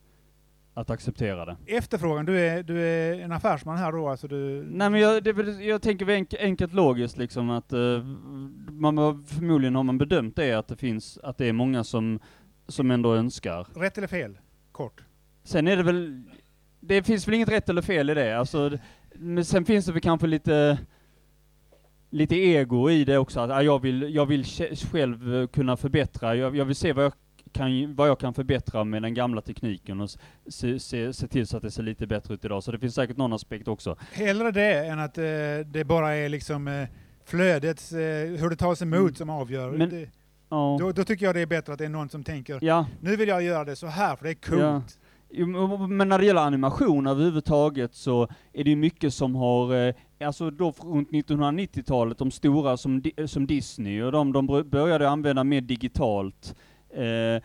att 0.73 0.89
acceptera 0.89 1.45
det. 1.45 1.57
Efterfrågan, 1.65 2.25
du 2.25 2.39
är, 2.39 2.63
du 2.63 2.81
är 2.81 3.19
en 3.19 3.31
affärsman 3.31 3.77
här 3.77 3.91
då 3.91 4.09
alltså 4.09 4.27
du... 4.27 4.63
Nej 4.69 4.89
men 4.89 5.01
jag, 5.01 5.23
det, 5.23 5.63
jag 5.63 5.81
tänker 5.81 6.09
enk, 6.09 6.33
enkelt 6.39 6.73
logiskt 6.73 7.17
liksom 7.17 7.49
att 7.49 7.73
eh, 7.73 8.03
man, 8.69 9.23
förmodligen 9.25 9.75
har 9.75 9.83
man 9.83 9.97
bedömt 9.97 10.35
det 10.35 10.53
att 10.53 10.67
det 10.67 10.75
finns, 10.75 11.17
att 11.23 11.37
det 11.37 11.45
är 11.45 11.53
många 11.53 11.83
som, 11.83 12.19
som 12.67 12.91
ändå 12.91 13.15
önskar. 13.15 13.67
Rätt 13.75 13.97
eller 13.97 14.07
fel? 14.07 14.37
Kort. 14.73 15.03
Sen 15.43 15.67
är 15.67 15.77
det 15.77 15.83
väl, 15.83 16.23
det 16.79 17.03
finns 17.03 17.27
väl 17.27 17.35
inget 17.35 17.49
rätt 17.49 17.69
eller 17.69 17.81
fel 17.81 18.09
i 18.09 18.13
det, 18.13 18.37
alltså, 18.39 18.77
men 19.15 19.45
sen 19.45 19.65
finns 19.65 19.85
det 19.85 19.91
väl 19.91 20.01
kanske 20.01 20.27
lite, 20.27 20.77
lite 22.09 22.35
ego 22.35 22.89
i 22.89 23.05
det 23.05 23.17
också, 23.17 23.39
att 23.39 23.65
jag 23.65 23.79
vill, 23.81 24.15
jag 24.15 24.25
vill 24.25 24.45
själv 24.91 25.35
eh, 25.35 25.47
kunna 25.47 25.77
förbättra, 25.77 26.35
jag, 26.35 26.55
jag 26.55 26.65
vill 26.65 26.75
se 26.75 26.93
vad 26.93 27.05
jag 27.05 27.13
kan, 27.51 27.95
vad 27.95 28.09
jag 28.09 28.19
kan 28.19 28.33
förbättra 28.33 28.83
med 28.83 29.01
den 29.01 29.13
gamla 29.13 29.41
tekniken 29.41 30.01
och 30.01 30.09
se, 30.47 30.79
se, 30.79 31.13
se 31.13 31.27
till 31.27 31.47
så 31.47 31.57
att 31.57 31.63
det 31.63 31.71
ser 31.71 31.83
lite 31.83 32.07
bättre 32.07 32.33
ut 32.33 32.45
idag, 32.45 32.63
så 32.63 32.71
det 32.71 32.79
finns 32.79 32.95
säkert 32.95 33.17
någon 33.17 33.33
aspekt 33.33 33.67
också. 33.67 33.95
Hellre 34.11 34.51
det 34.51 34.85
än 34.87 34.99
att 34.99 35.17
eh, 35.17 35.23
det 35.65 35.85
bara 35.87 36.15
är 36.15 36.29
liksom 36.29 36.67
eh, 36.67 36.87
flödets, 37.25 37.91
eh, 37.91 38.27
hur 38.29 38.49
det 38.49 38.55
tas 38.55 38.81
emot 38.81 38.99
Mm. 38.99 39.15
som 39.15 39.29
avgör. 39.29 39.71
Men- 39.71 39.89
det, 39.89 40.09
Ja, 40.53 40.77
då, 40.79 40.91
då 40.91 41.03
tycker 41.03 41.25
jag 41.25 41.35
det 41.35 41.41
är 41.41 41.45
bättre 41.45 41.73
att 41.73 41.79
det 41.79 41.85
är 41.85 41.89
någon 41.89 42.09
som 42.09 42.23
tänker 42.23 42.59
ja. 42.61 42.85
nu 43.01 43.15
vill 43.15 43.29
jag 43.29 43.43
göra 43.43 43.63
det 43.63 43.75
så 43.75 43.87
här 43.87 44.15
för 44.15 44.23
det 44.25 44.31
är 44.31 44.33
coolt. 44.33 44.99
Ja. 45.29 45.87
Men- 45.87 46.09
när 46.09 46.19
det 46.19 46.25
gäller 46.25 46.41
animation 46.41 47.07
överhuvudtaget 47.07 47.95
så 47.95 48.27
är 48.53 48.63
det 48.63 48.69
ju 48.69 48.75
mycket 48.75 49.13
som 49.13 49.35
har, 49.35 49.87
eh, 49.87 49.93
alltså 50.25 50.49
då 50.49 50.73
runt 50.81 51.11
1990-talet, 51.11 52.17
de 52.17 52.31
stora 52.31 52.77
som, 52.77 53.03
som 53.25 53.47
Disney 53.47 54.01
och 54.01 54.11
de, 54.11 54.33
de 54.33 54.47
började 54.69 55.09
använda 55.09 55.43
mer 55.43 55.61
digitalt, 55.61 56.55
eh, 56.89 57.43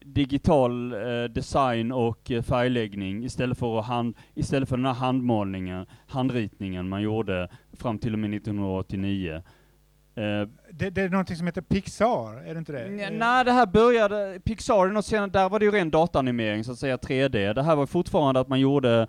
digital 0.00 0.92
eh, 0.92 1.24
design 1.24 1.92
och 1.92 2.30
eh, 2.30 2.42
färgläggning 2.42 3.24
istället 3.24 3.58
för, 3.58 3.78
att 3.78 3.86
hand, 3.86 4.16
istället 4.34 4.68
för 4.68 4.76
den 4.76 4.86
här 4.86 4.92
handmålningen, 4.92 5.86
handritningen 6.06 6.88
man 6.88 7.02
gjorde 7.02 7.48
fram 7.72 7.98
till 7.98 8.12
och 8.12 8.18
med 8.18 8.34
1989. 8.34 9.42
Eh, 10.14 10.48
Det, 10.72 10.90
det 10.90 11.02
är 11.02 11.08
någonting 11.08 11.36
som 11.36 11.46
heter 11.46 11.60
Pixar, 11.62 12.42
är 12.46 12.54
det 12.54 12.58
inte 12.58 12.72
det? 12.72 12.90
Nej, 12.90 13.04
Eh, 13.04 13.10
nej, 13.10 13.44
det 13.44 13.52
här 13.52 13.66
började, 13.66 14.40
Pixar 14.44 14.86
är 14.86 14.90
något 14.92 15.04
senare, 15.06 15.30
där 15.30 15.48
var 15.48 15.58
det 15.58 15.64
ju 15.64 15.70
ren 15.70 15.90
dataanimering 15.90 16.64
så 16.64 16.72
att 16.72 16.78
säga, 16.78 16.96
3D. 16.96 17.52
Det 17.54 17.62
här 17.62 17.76
var 17.76 17.86
fortfarande 17.86 18.40
att 18.40 18.48
man 18.48 18.60
gjorde, 18.60 19.06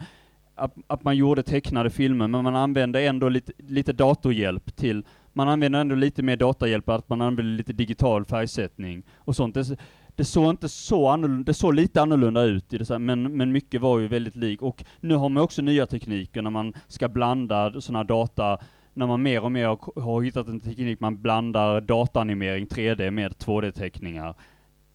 att, 0.55 0.73
att 0.87 1.03
man 1.03 1.15
gjorde 1.17 1.43
tecknade 1.43 1.89
filmer, 1.89 2.27
men 2.27 2.43
man 2.43 2.55
använde 2.55 3.01
ändå 3.01 3.29
lite, 3.29 3.51
lite 3.57 3.93
datorhjälp 3.93 4.75
till, 4.75 5.05
man 5.33 5.49
använde 5.49 5.79
ändå 5.79 5.95
lite 5.95 6.23
mer 6.23 6.35
datahjälp, 6.37 6.89
att 6.89 7.09
man 7.09 7.21
använde 7.21 7.51
lite 7.51 7.73
digital 7.73 8.25
färgsättning 8.25 9.03
och 9.17 9.35
sånt. 9.35 9.53
Det, 9.55 9.77
det 10.15 10.25
såg 10.25 10.49
inte 10.49 10.69
så 10.69 11.07
annorlunda, 11.07 11.43
det 11.43 11.53
såg 11.53 11.73
lite 11.73 12.01
annorlunda 12.01 12.41
ut 12.43 12.73
i 12.73 12.77
det, 12.77 12.99
men, 12.99 13.37
men 13.37 13.51
mycket 13.51 13.81
var 13.81 13.99
ju 13.99 14.07
väldigt 14.07 14.35
lik. 14.35 14.61
Och 14.61 14.83
nu 14.99 15.15
har 15.15 15.29
man 15.29 15.43
också 15.43 15.61
nya 15.61 15.85
tekniker 15.85 16.41
när 16.41 16.49
man 16.49 16.73
ska 16.87 17.07
blanda 17.09 17.81
sådana 17.81 18.03
data 18.03 18.57
när 18.93 19.08
man 19.08 19.21
mer 19.21 19.43
och 19.43 19.51
mer 19.51 19.65
har- 19.67 20.01
har 20.01 20.21
hittat 20.21 20.47
en 20.47 20.60
teknik, 20.60 20.99
man 20.99 21.21
blandar 21.21 21.82
dataanimering 21.82 22.65
3D 22.67 23.12
med 23.12 23.32
2D-teckningar. 23.38 24.36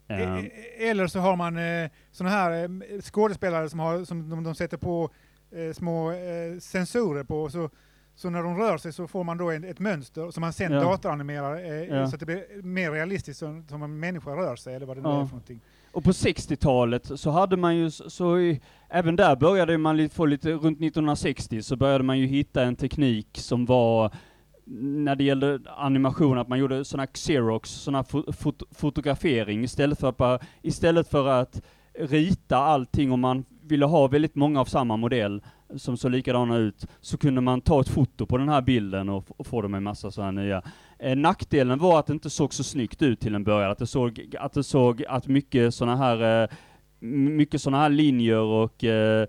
eh, 0.08 0.20
Eh, 0.20 0.36
eh, 0.38 0.90
Eller 0.90 1.06
så 1.06 1.18
har 1.20 1.36
man 1.36 1.56
eh, 1.56 1.90
såna 2.10 2.30
här 2.30 2.64
eh, 2.64 3.00
skådespelare 3.00 3.68
som, 3.68 3.78
har, 3.80 4.04
som 4.04 4.30
de, 4.30 4.44
de 4.44 4.54
sätter 4.54 4.76
på 4.76 5.10
eh, 5.50 5.72
små 5.72 6.10
eh, 6.10 6.58
sensorer 6.60 7.24
på, 7.24 7.48
så, 7.50 7.70
så 8.14 8.30
när 8.30 8.42
de 8.42 8.58
rör 8.58 8.78
sig 8.78 8.92
så 8.92 9.06
får 9.06 9.24
man 9.24 9.38
då 9.38 9.50
en, 9.50 9.64
ett 9.64 9.78
mönster 9.78 10.30
som 10.30 10.40
man 10.40 10.52
sen 10.52 10.72
Ja. 10.72 10.80
datoranimerar 10.80 11.56
Ja. 11.96 12.06
så 12.08 12.14
att 12.16 12.20
det 12.20 12.26
blir 12.26 12.62
mer 12.62 12.90
realistiskt 12.90 13.38
som, 13.38 13.66
som 13.68 13.82
en 13.82 14.00
människa 14.00 14.30
rör 14.30 14.56
sig, 14.56 14.74
eller 14.74 14.86
vad 14.86 14.96
det 14.96 15.02
nu 15.02 15.08
Ja. 15.08 15.14
är 15.20 15.24
för 15.24 15.30
någonting. 15.30 15.60
Och 15.92 16.04
på 16.04 16.10
60-talet 16.12 17.10
så 17.20 17.30
hade 17.30 17.56
man 17.56 17.76
ju, 17.76 17.90
så 17.90 18.38
i, 18.38 18.60
även 18.88 19.16
där 19.16 19.36
började 19.36 19.78
man 19.78 20.08
få 20.08 20.26
lite, 20.26 20.52
runt 20.52 20.78
1960 20.78 21.62
så 21.62 21.76
började 21.76 22.04
man 22.04 22.18
ju 22.18 22.26
hitta 22.26 22.62
en 22.62 22.76
teknik 22.76 23.28
som 23.32 23.66
var, 23.66 24.10
när 24.64 25.16
det 25.16 25.24
gällde 25.24 25.60
animation, 25.76 26.38
att 26.38 26.48
man 26.48 26.58
gjorde 26.58 26.84
sådana 26.84 27.06
xerox, 27.06 27.70
sådana 27.70 28.04
fot 28.32 28.62
fotografering 28.70 29.64
istället 29.64 30.00
för, 30.00 30.34
att 30.34 30.42
istället 30.62 31.08
för 31.08 31.28
att 31.28 31.62
rita 31.98 32.56
allting 32.56 33.12
om 33.12 33.20
man 33.20 33.44
ville 33.62 33.86
ha 33.86 34.06
väldigt 34.06 34.34
många 34.34 34.60
av 34.60 34.64
samma 34.64 34.96
modell 34.96 35.42
som 35.76 35.96
såg 35.96 36.10
likadana 36.10 36.56
ut, 36.56 36.86
så 37.00 37.18
kunde 37.18 37.40
man 37.40 37.60
ta 37.60 37.80
ett 37.80 37.88
foto 37.88 38.26
på 38.26 38.38
den 38.38 38.48
här 38.48 38.62
bilden 38.62 39.08
och, 39.08 39.24
och 39.36 39.46
få 39.46 39.62
dem 39.62 39.74
en 39.74 39.82
massa 39.82 40.10
sådana 40.10 40.42
nya. 40.42 40.62
Eh, 40.98 41.16
nackdelen 41.16 41.78
var 41.78 41.98
att 41.98 42.06
det 42.06 42.12
inte 42.12 42.30
såg 42.30 42.54
så 42.54 42.64
snyggt 42.64 43.02
ut 43.02 43.20
till 43.20 43.34
en 43.34 43.44
början, 43.44 43.70
att 43.70 43.78
det 43.78 43.86
såg, 43.86 44.34
att 44.38 44.52
det 44.52 44.62
såg 44.62 45.04
att 45.08 45.26
mycket 45.26 45.74
sådana 45.74 45.96
här, 45.96 46.42
eh, 46.42 46.48
mycket 46.98 47.62
sådana 47.62 47.82
här 47.82 47.88
linjer 47.88 48.38
och, 48.38 48.84
eh, 48.84 49.26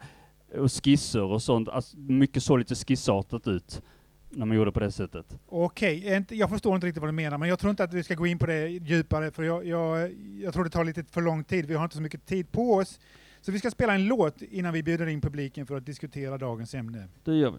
och 0.57 0.71
skisser 0.83 1.23
och 1.23 1.41
sånt, 1.41 1.69
alltså 1.69 1.97
mycket 1.97 2.43
såg 2.43 2.59
lite 2.59 2.75
skissartat 2.75 3.47
ut 3.47 3.81
när 4.29 4.45
man 4.45 4.57
gjorde 4.57 4.71
på 4.71 4.79
det 4.79 4.91
sättet. 4.91 5.37
Okej, 5.47 6.15
inte- 6.15 6.35
jag 6.35 6.49
förstår 6.49 6.75
inte 6.75 6.87
riktigt 6.87 7.01
vad 7.01 7.07
du 7.09 7.13
menar, 7.13 7.37
men 7.37 7.49
jag 7.49 7.59
tror 7.59 7.69
inte 7.69 7.83
att 7.83 7.93
vi 7.93 8.03
ska 8.03 8.15
gå 8.15 8.27
in 8.27 8.39
på 8.39 8.45
det 8.45 8.67
djupare, 8.69 9.31
för 9.31 9.43
jag, 9.43 9.65
jag, 9.65 10.11
jag 10.43 10.53
tror 10.53 10.63
det 10.63 10.69
tar 10.69 10.83
lite 10.85 11.03
för 11.03 11.21
lång 11.21 11.43
tid. 11.43 11.65
Vi 11.65 11.73
har 11.73 11.83
inte 11.83 11.95
så 11.95 12.01
mycket 12.01 12.25
tid 12.25 12.51
på 12.51 12.73
oss. 12.73 12.99
Så 13.41 13.51
vi 13.51 13.59
ska 13.59 13.71
spela 13.71 13.93
en 13.93 14.05
låt 14.05 14.41
innan 14.41 14.73
vi 14.73 14.83
bjuder 14.83 15.07
in 15.07 15.21
publiken 15.21 15.65
för 15.65 15.77
att 15.77 15.85
diskutera 15.85 16.37
dagens 16.37 16.73
ämne. 16.73 17.07
Det 17.23 17.35
gör 17.35 17.51
vi. 17.51 17.57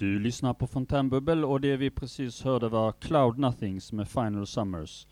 Du 0.00 0.18
lyssnar 0.18 0.54
på 0.54 0.66
Fontänbubbel 0.66 1.44
och 1.44 1.60
det 1.60 1.76
vi 1.76 1.90
precis 1.90 2.42
hörde 2.42 2.68
var 2.68 2.92
Cloud 2.92 3.38
Nothings 3.38 3.92
med 3.92 4.08
Final 4.08 4.46
Summers. 4.46 5.06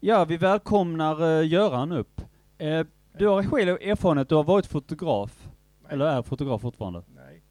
Ja, 0.00 0.24
vi 0.24 0.36
välkomnar 0.36 1.22
uh, 1.22 1.46
Göran 1.46 1.92
upp. 1.92 2.20
Eh, 2.58 2.86
du 3.18 3.26
har 3.26 3.42
själv 3.42 3.68
erfarenhet, 3.68 4.28
du 4.28 4.34
har 4.34 4.44
varit 4.44 4.66
fotograf. 4.66 5.48
Eller 5.88 6.04
är 6.04 6.22
fotograf 6.22 6.60
fortfarande? 6.60 7.02
Nej, 7.14 7.42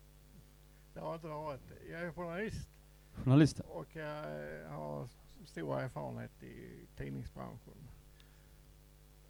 det 0.93 0.99
har 0.99 1.15
inte 1.15 1.27
varit. 1.27 1.61
Jag 1.91 2.01
är 2.01 2.11
journalist 2.11 2.69
Journalist? 3.13 3.59
och 3.59 3.87
jag 3.93 4.23
har 4.69 5.07
stor 5.45 5.79
erfarenhet 5.79 6.43
i 6.43 6.87
tidningsbranschen. 6.97 7.89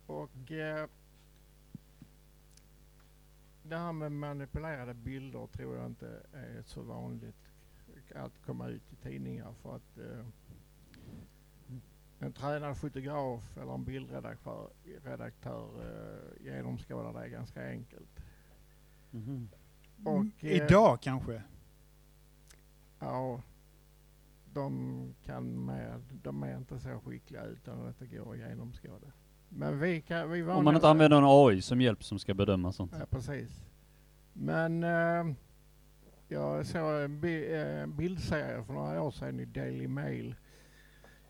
Och 0.05 0.51
eh, 0.51 0.87
det 3.63 3.77
här 3.77 3.91
med 3.91 4.11
manipulerade 4.11 4.93
bilder 4.93 5.47
tror 5.47 5.75
jag 5.75 5.85
inte 5.85 6.07
är 6.33 6.61
så 6.65 6.81
vanligt 6.81 7.42
att 8.15 8.45
komma 8.45 8.67
ut 8.67 8.93
i 8.93 8.95
tidningar 8.95 9.53
för 9.61 9.75
att 9.75 9.97
eh, 9.97 10.25
en 12.19 12.33
tränad 12.33 12.77
fotograf 12.77 13.57
eller 13.57 13.73
en 13.73 13.83
bildredaktör 13.83 14.69
redaktör, 15.03 15.69
eh, 15.81 16.45
genomskådar 16.45 17.21
det 17.21 17.29
ganska 17.29 17.69
enkelt. 17.69 18.19
Mhm. 19.11 19.49
Och, 20.03 20.43
eh, 20.43 20.51
Idag 20.51 21.01
kanske? 21.01 21.43
Ja, 22.99 23.41
de 24.53 25.15
kan 25.25 25.65
med, 25.65 26.01
de 26.23 26.43
är 26.43 26.57
inte 26.57 26.79
så 26.79 26.99
skickliga 27.05 27.43
utan 27.45 27.87
att 27.87 27.99
det 27.99 28.07
går 28.07 28.33
att 28.33 28.39
genomskåda. 28.39 29.07
Men 29.49 29.79
vi 29.79 30.01
kan, 30.01 30.31
vi 30.31 30.43
Om 30.43 30.65
man 30.65 30.75
inte 30.75 30.89
använder 30.89 31.17
en 31.17 31.23
AI 31.25 31.61
som 31.61 31.81
hjälp 31.81 32.03
som 32.03 32.19
ska 32.19 32.33
bedöma 32.33 32.71
sånt. 32.71 32.95
Ja, 32.99 33.05
precis. 33.09 33.63
Men 34.33 34.83
eh, 34.83 35.35
jag 36.33 36.65
såg 36.65 37.01
en 37.01 37.19
bi- 37.21 37.53
eh, 37.53 37.81
en 37.83 37.95
bildserie 37.95 38.63
för 38.63 38.73
några 38.73 39.01
år 39.01 39.11
sedan 39.11 39.39
i 39.39 39.45
Daily 39.45 39.87
Mail. 39.87 40.35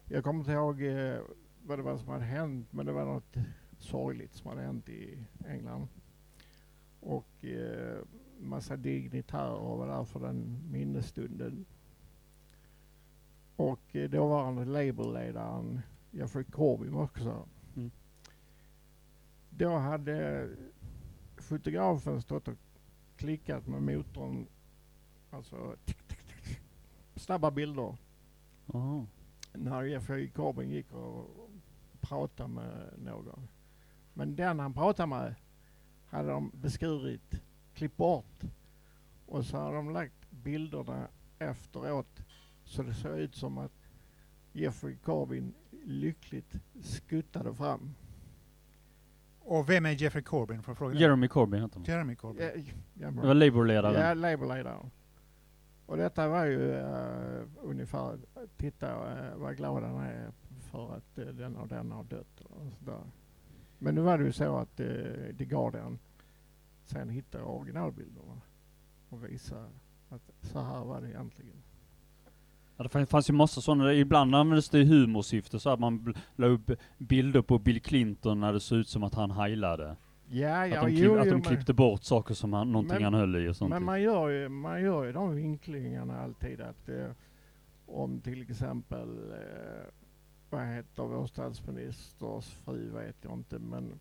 Jag 0.06 0.24
kommer 0.24 0.40
inte 0.40 0.52
ihåg 0.52 0.82
eh, 0.82 1.20
vad 1.64 1.80
det 1.80 1.84
var 1.84 1.98
som 1.98 2.08
hade 2.08 2.24
hänt, 2.26 2.68
men 2.72 2.86
det 2.86 2.92
var 2.92 3.06
något 3.06 3.36
sorgligt 3.78 4.34
som 4.34 4.50
hade 4.50 4.62
hänt 4.62 4.90
i 4.90 5.18
England. 5.48 5.88
Och 7.00 7.46
eh, 7.46 7.98
massa 8.40 8.76
dignitärer 8.78 9.78
var 9.78 9.88
där 9.88 10.04
för 10.04 10.20
den 10.20 10.60
minnesstunden. 10.72 11.66
Och 13.56 13.96
eh, 13.96 14.10
dåvarande 14.10 14.66
Labour-ledaren 14.66 15.82
Jeffrey 16.12 16.44
Corbyn 16.44 16.94
var 16.94 17.04
också. 17.04 17.48
Mm. 17.76 17.92
Då 19.50 19.78
hade 19.78 20.50
fotografen 21.38 22.22
stått 22.22 22.48
och 22.48 22.58
klickat 23.18 23.68
med 23.68 23.82
motorn, 23.82 24.48
alltså 25.34 25.76
tick, 25.86 26.08
tick, 26.08 26.24
tick, 26.28 26.44
tick, 26.44 26.62
snabba 27.16 27.52
bilder. 27.52 27.96
Aha. 28.74 29.06
När 29.54 29.84
Jeffrey 29.84 30.30
Corbyn 30.30 30.70
gick 30.70 30.94
och 30.94 31.50
pratade 32.02 32.50
med 32.50 32.94
någon. 32.98 33.48
Men 34.14 34.36
den 34.36 34.60
han 34.60 34.74
pratade 34.74 35.08
med 35.08 35.36
hade 36.06 36.30
de 36.30 36.52
beskurit, 36.54 37.42
klippt 37.74 37.98
bort 37.98 38.42
och 39.26 39.46
så 39.46 39.58
hade 39.58 39.76
de 39.76 39.94
lagt 39.94 40.30
bilderna 40.30 41.08
efteråt 41.40 42.20
så 42.64 42.84
det 42.84 42.94
såg 42.94 43.20
ut 43.20 43.36
som 43.36 43.58
att 43.58 43.90
Jeffrey 44.52 44.96
Corbyn 44.96 45.54
lyckligt 45.86 46.56
skuttade 46.82 47.54
fram. 47.54 47.96
Och 49.40 49.70
vem 49.70 49.86
är 49.86 49.92
Jeffrey 49.92 50.24
Corbyn? 50.24 50.64
Får 50.64 50.72
jag 50.72 50.78
fråga? 50.78 50.94
det? 50.94 51.00
Jeremy 51.00 51.28
Corbyn 51.28 51.62
heter 51.62 51.76
han. 51.76 51.84
Jeremy 51.84 52.16
Corbyn. 52.16 52.46
Ja, 52.56 52.62
ja, 52.94 53.12
Det 53.12 53.28
var 53.28 53.34
Labour-ledaren. 53.34 54.02
Ja, 54.02 54.14
Labour-ledaren. 54.14 54.92
Och 55.86 55.98
detta 55.98 56.28
var 56.28 56.46
ju 56.46 56.60
uh, 56.60 57.44
ungefär, 57.62 58.20
titta 58.58 58.88
uh, 58.88 59.38
vad 59.38 59.58
glad 59.58 59.84
han 59.84 60.04
är 60.04 60.32
för 60.72 60.96
att 60.96 61.18
eh, 61.18 61.28
uh, 61.28 61.34
den 61.34 61.56
och 61.56 61.68
den 61.68 61.92
har 61.92 62.04
dött. 62.04 62.42
Och 62.42 62.74
sådär. 62.80 63.02
Men 63.80 63.96
nu 63.96 64.02
var 64.02 64.18
det 64.18 64.24
ju 64.24 64.32
så 64.32 64.58
att 64.58 64.80
uh, 64.80 65.36
The 65.38 65.46
Guardian 65.46 66.00
sen 66.86 67.10
hittade 67.10 67.44
originalbilderna 67.44 68.42
och 69.10 69.24
visade 69.24 69.70
att 70.10 70.32
så 70.42 70.62
här 70.62 70.84
var 70.84 71.02
det 71.02 71.10
egentligen. 71.10 71.64
Ja, 72.78 72.84
det 72.84 73.06
fanns 73.06 73.30
ju 73.30 73.34
massa 73.34 73.62
sådana, 73.62 73.94
ibland 73.94 74.36
användes 74.36 74.70
det 74.70 74.80
i 74.80 74.86
humorsyfte 74.86 75.60
så 75.60 75.70
att 75.70 75.80
man 75.80 76.14
la 76.36 76.48
upp 76.48 76.72
bilder 76.98 77.42
på 77.42 77.60
Bill 77.60 77.82
Clinton 77.82 78.40
när 78.40 78.54
det 78.54 78.60
såg 78.60 78.78
ut 78.78 78.88
som 78.88 79.04
att 79.04 79.14
han 79.14 79.32
heilade. 79.32 79.96
Ja, 80.34 80.68
ja, 80.68 80.80
att 80.80 80.86
de, 80.86 80.92
jo, 80.96 81.18
att 81.18 81.30
de 81.30 81.42
klippte 81.42 81.74
bort 81.74 82.04
saker 82.04 82.34
som 82.34 82.54
han, 82.54 82.72
någonting 82.72 82.94
Men- 82.96 83.04
han 83.04 83.14
höll 83.14 83.36
i 83.36 83.50
och 83.50 83.56
sånt. 83.56 83.70
Men 83.70 83.84
man 83.84 84.02
gör 84.02 84.30
ju, 84.30 84.50
man 84.50 84.82
gör 84.82 85.04
ju 85.04 85.12
de 85.12 85.36
vinklingarna 85.36 86.22
alltid 86.22 86.62
att 86.62 86.90
eh, 86.90 87.12
om 87.86 88.22
till 88.22 88.42
exempel, 88.42 89.32
eh, 89.32 89.86
vad 90.50 90.66
heter 90.68 91.04
vår 91.04 91.28
statsministers 91.28 92.46
fru 92.54 92.90
vet 92.90 93.16
jag 93.22 93.34
inte, 93.34 93.60
men 93.60 94.00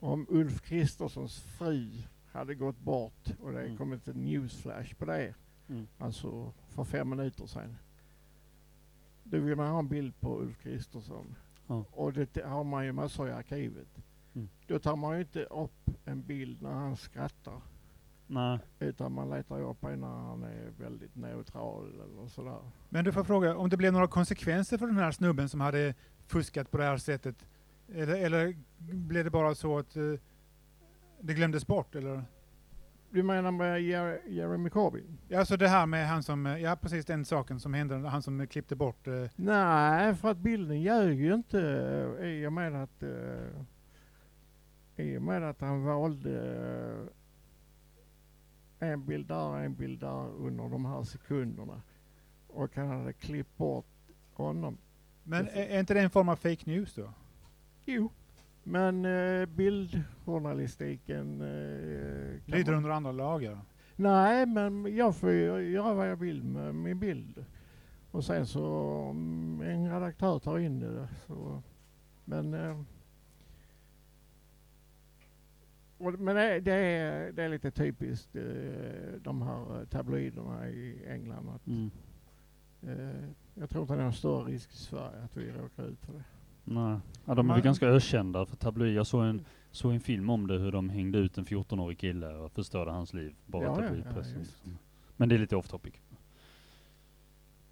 om 0.00 0.26
Ulf 0.28 0.60
Kristerssons 0.62 1.40
fru 1.40 1.88
hade 2.32 2.54
gått 2.54 2.78
bort 2.80 3.28
och 3.42 3.52
det 3.52 3.62
Mm. 3.64 3.76
kommit 3.76 4.08
en 4.08 4.24
newsflash 4.24 4.94
på 4.94 5.04
det, 5.04 5.34
Mm. 5.68 5.86
alltså 5.98 6.52
för 6.68 6.84
fem 6.84 7.08
minuter 7.10 7.46
sedan. 7.46 7.76
Då 9.24 9.38
vill 9.38 9.56
man 9.56 9.70
ha 9.70 9.78
en 9.78 9.88
bild 9.88 10.20
på 10.20 10.38
Ulf 10.40 10.58
Kristersson. 10.62 11.34
Ja. 11.66 11.84
Och 11.92 12.12
det 12.12 12.36
har 12.44 12.64
man 12.64 12.84
ju 12.84 12.92
massor 12.92 13.28
i 13.28 13.32
arkivet. 13.32 13.88
Då 14.68 14.78
tar 14.78 14.96
man 14.96 15.14
ju 15.14 15.20
inte 15.20 15.44
upp 15.44 15.90
en 16.04 16.22
bild 16.22 16.62
när 16.62 16.72
han 16.72 16.96
skrattar. 16.96 17.60
Nej. 18.26 18.58
Utan 18.78 19.12
man 19.12 19.30
letar 19.30 19.58
ju 19.58 19.64
upp 19.64 19.84
en 19.84 20.00
när 20.00 20.08
han 20.08 20.42
är 20.42 20.70
väldigt 20.78 21.16
neutral 21.16 21.92
eller 21.94 22.28
sådär. 22.28 22.58
Men 22.88 23.04
du 23.04 23.12
får 23.12 23.24
fråga, 23.24 23.56
om 23.56 23.68
det 23.70 23.76
blev 23.76 23.92
några 23.92 24.06
konsekvenser 24.06 24.78
för 24.78 24.86
den 24.86 24.96
här 24.96 25.10
snubben 25.10 25.48
som 25.48 25.60
hade 25.60 25.94
fuskat 26.26 26.70
på 26.70 26.78
det 26.78 26.84
här 26.84 26.96
sättet? 26.96 27.46
Eller, 27.94 28.14
eller 28.24 28.56
blev 28.78 29.24
det 29.24 29.30
bara 29.30 29.54
så 29.54 29.78
att 29.78 29.96
eh, 29.96 30.02
det 31.20 31.34
glömdes 31.34 31.66
bort? 31.66 31.94
Eller? 31.94 32.24
Du 33.10 33.22
menar 33.22 33.50
med 33.50 33.80
Jer- 33.82 34.20
Jeremy 34.28 34.70
Corbyn? 34.70 35.18
Ja, 35.28 35.38
Alltså 35.38 35.56
det 35.56 35.68
här 35.68 35.86
med 35.86 36.08
han 36.08 36.22
som, 36.22 36.46
ja 36.46 36.76
precis 36.80 37.04
den 37.04 37.24
saken 37.24 37.60
som 37.60 37.74
hände, 37.74 38.08
han 38.08 38.22
som 38.22 38.46
klippte 38.46 38.76
bort. 38.76 39.06
eh, 39.06 39.24
Nej, 39.36 40.14
för 40.14 40.30
att 40.30 40.38
bilden 40.38 40.80
ljög 40.82 41.20
ju 41.20 41.34
inte 41.34 41.58
i 42.22 42.46
och 42.46 42.52
med 42.52 42.82
att 42.82 43.02
eh, 43.02 43.62
i 44.98 45.18
och 45.18 45.22
med 45.22 45.42
att 45.42 45.60
han 45.60 45.84
valde 45.84 47.10
eh, 48.80 48.88
en 48.88 49.06
bild 49.06 49.28
där 49.28 49.56
en 49.58 49.74
bild 49.74 50.00
där 50.00 50.28
under 50.28 50.68
de 50.68 50.84
här 50.84 51.02
sekunderna. 51.02 51.82
Och 52.46 52.76
han 52.76 52.88
hade 52.88 53.12
klippt 53.12 53.56
bort 53.56 53.86
honom. 54.32 54.78
Men 55.22 55.48
är, 55.48 55.80
inte 55.80 55.94
det 55.94 56.00
en 56.00 56.10
form 56.10 56.28
av 56.28 56.36
fake 56.36 56.70
news 56.70 56.94
då? 56.94 57.12
Jo. 57.84 58.10
Men 58.62 59.04
eh, 59.04 59.46
bildjournalistiken... 59.46 61.40
Eh, 61.40 62.40
Lyder 62.44 62.72
under 62.72 62.90
andra 62.90 63.12
lagar? 63.12 63.58
Nej, 63.96 64.46
men 64.46 64.96
jag 64.96 65.16
får 65.16 65.32
göra 65.32 65.94
vad 65.94 66.10
jag 66.10 66.16
vill 66.16 66.44
med 66.44 66.74
min 66.74 66.98
bild. 66.98 67.44
Och 68.10 68.24
sen 68.24 68.46
så 68.46 68.66
om 69.10 69.60
en 69.60 69.92
redaktör 69.92 70.38
tar 70.38 70.58
in 70.58 70.80
det 70.80 71.08
så... 71.26 71.62
Men... 72.24 72.54
Eh, 72.54 72.80
och, 75.98 76.18
men 76.20 76.36
det, 76.36 76.60
det, 76.60 76.72
är, 76.72 77.32
det 77.32 77.42
är 77.42 77.48
lite 77.48 77.70
typiskt 77.70 78.36
eh, 78.36 78.42
de 79.22 79.42
här 79.42 79.84
tabloiderna 79.84 80.68
i 80.68 81.04
England. 81.08 81.48
Att, 81.48 81.66
Mm. 81.66 81.90
eh, 82.82 83.28
jag 83.54 83.70
tror 83.70 83.82
inte 83.82 83.94
det 83.94 84.00
är 84.00 84.04
någon 84.04 84.12
större 84.12 84.44
risk 84.52 84.72
i 84.72 84.76
Sverige 84.76 85.22
att 85.24 85.36
vi 85.36 85.50
råkar 85.52 85.84
ut 85.84 86.00
för 86.00 86.12
det. 86.12 86.24
Nej. 86.64 86.98
Ja, 87.24 87.34
de 87.34 87.50
är 87.50 87.54
väl 87.54 87.62
ganska 87.62 87.86
ökända 87.88 88.46
för 88.46 88.56
tabloid. 88.56 88.94
Jag 88.94 89.06
såg 89.06 89.24
en, 89.24 89.44
såg 89.70 89.92
en 89.92 90.00
film 90.00 90.30
om 90.30 90.46
det, 90.46 90.58
hur 90.58 90.72
de 90.72 90.90
hängde 90.90 91.18
ut 91.18 91.38
en 91.38 91.44
14-årig 91.44 91.98
kille 91.98 92.28
och 92.34 92.52
förstörde 92.52 92.90
hans 92.90 93.14
liv. 93.14 93.34
Bara 93.46 93.64
Ja, 93.64 93.74
tabloidpressen. 93.76 94.44
ja, 94.64 94.70
men 95.16 95.28
det 95.28 95.34
är 95.34 95.38
lite 95.38 95.56
off 95.56 95.68
topic. 95.68 95.94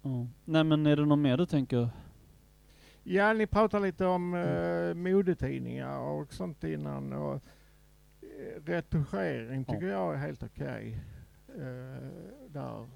Ja. 0.01 0.27
Nej 0.45 0.63
men 0.63 0.85
är 0.85 0.95
det 0.95 1.05
något 1.05 1.19
mer 1.19 1.37
du 1.37 1.45
tänker? 1.45 1.89
Ja, 3.03 3.33
ni 3.33 3.47
pratar 3.47 3.79
lite 3.79 4.05
om 4.05 4.33
eh, 4.33 4.93
modetidningar 4.93 5.99
och 5.99 6.33
sånt 6.33 6.63
innan. 6.63 7.13
Och, 7.13 7.33
eh, 7.33 7.41
retuschering 8.65 9.65
tycker 9.65 9.87
jag 9.87 10.13
är 10.13 10.17
helt 10.17 10.43
okej. 10.43 10.99
eh, 11.47 12.07
där. 12.49 12.87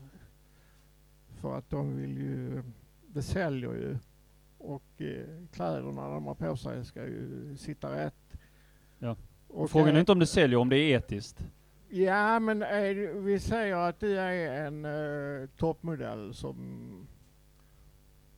För 1.42 1.58
att 1.58 1.70
de 1.70 1.96
vill 1.96 2.18
ju, 2.18 2.64
det 3.08 3.22
säljer 3.22 3.74
ju. 3.74 3.98
Och 4.58 5.02
eh, 5.02 5.26
kläderna 5.54 6.10
de 6.10 6.26
har 6.26 6.36
på 6.36 6.58
sig 6.58 6.86
ska 6.86 7.06
ju 7.06 7.56
sitta 7.58 7.96
rätt. 7.96 8.34
Ja. 9.00 9.16
Och, 9.48 9.72
Frågan 9.72 9.90
är 9.90 9.94
eh, 9.94 10.00
inte 10.00 10.12
om 10.12 10.20
det 10.20 10.28
säljer, 10.28 10.60
om 10.60 10.70
det 10.70 10.78
är 10.78 10.98
etiskt. 10.98 11.46
Ja, 11.90 12.40
men 12.40 12.62
är, 12.62 13.20
vi 13.22 13.40
säger 13.40 13.76
att 13.76 14.00
du 14.00 14.20
är 14.20 14.66
en 14.66 14.86
eh, 14.86 15.50
toppmodell 15.58 16.34
som... 16.34 17.08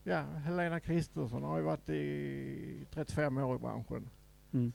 Ja, 0.03 0.21
Helena 0.21 0.79
Kristersson 0.79 1.43
har 1.43 1.57
ju 1.57 1.63
varit 1.63 1.89
i 1.89 2.85
35 2.91 3.37
år 3.37 3.55
i 3.55 3.59
branschen. 3.59 4.09
Mm. 4.53 4.73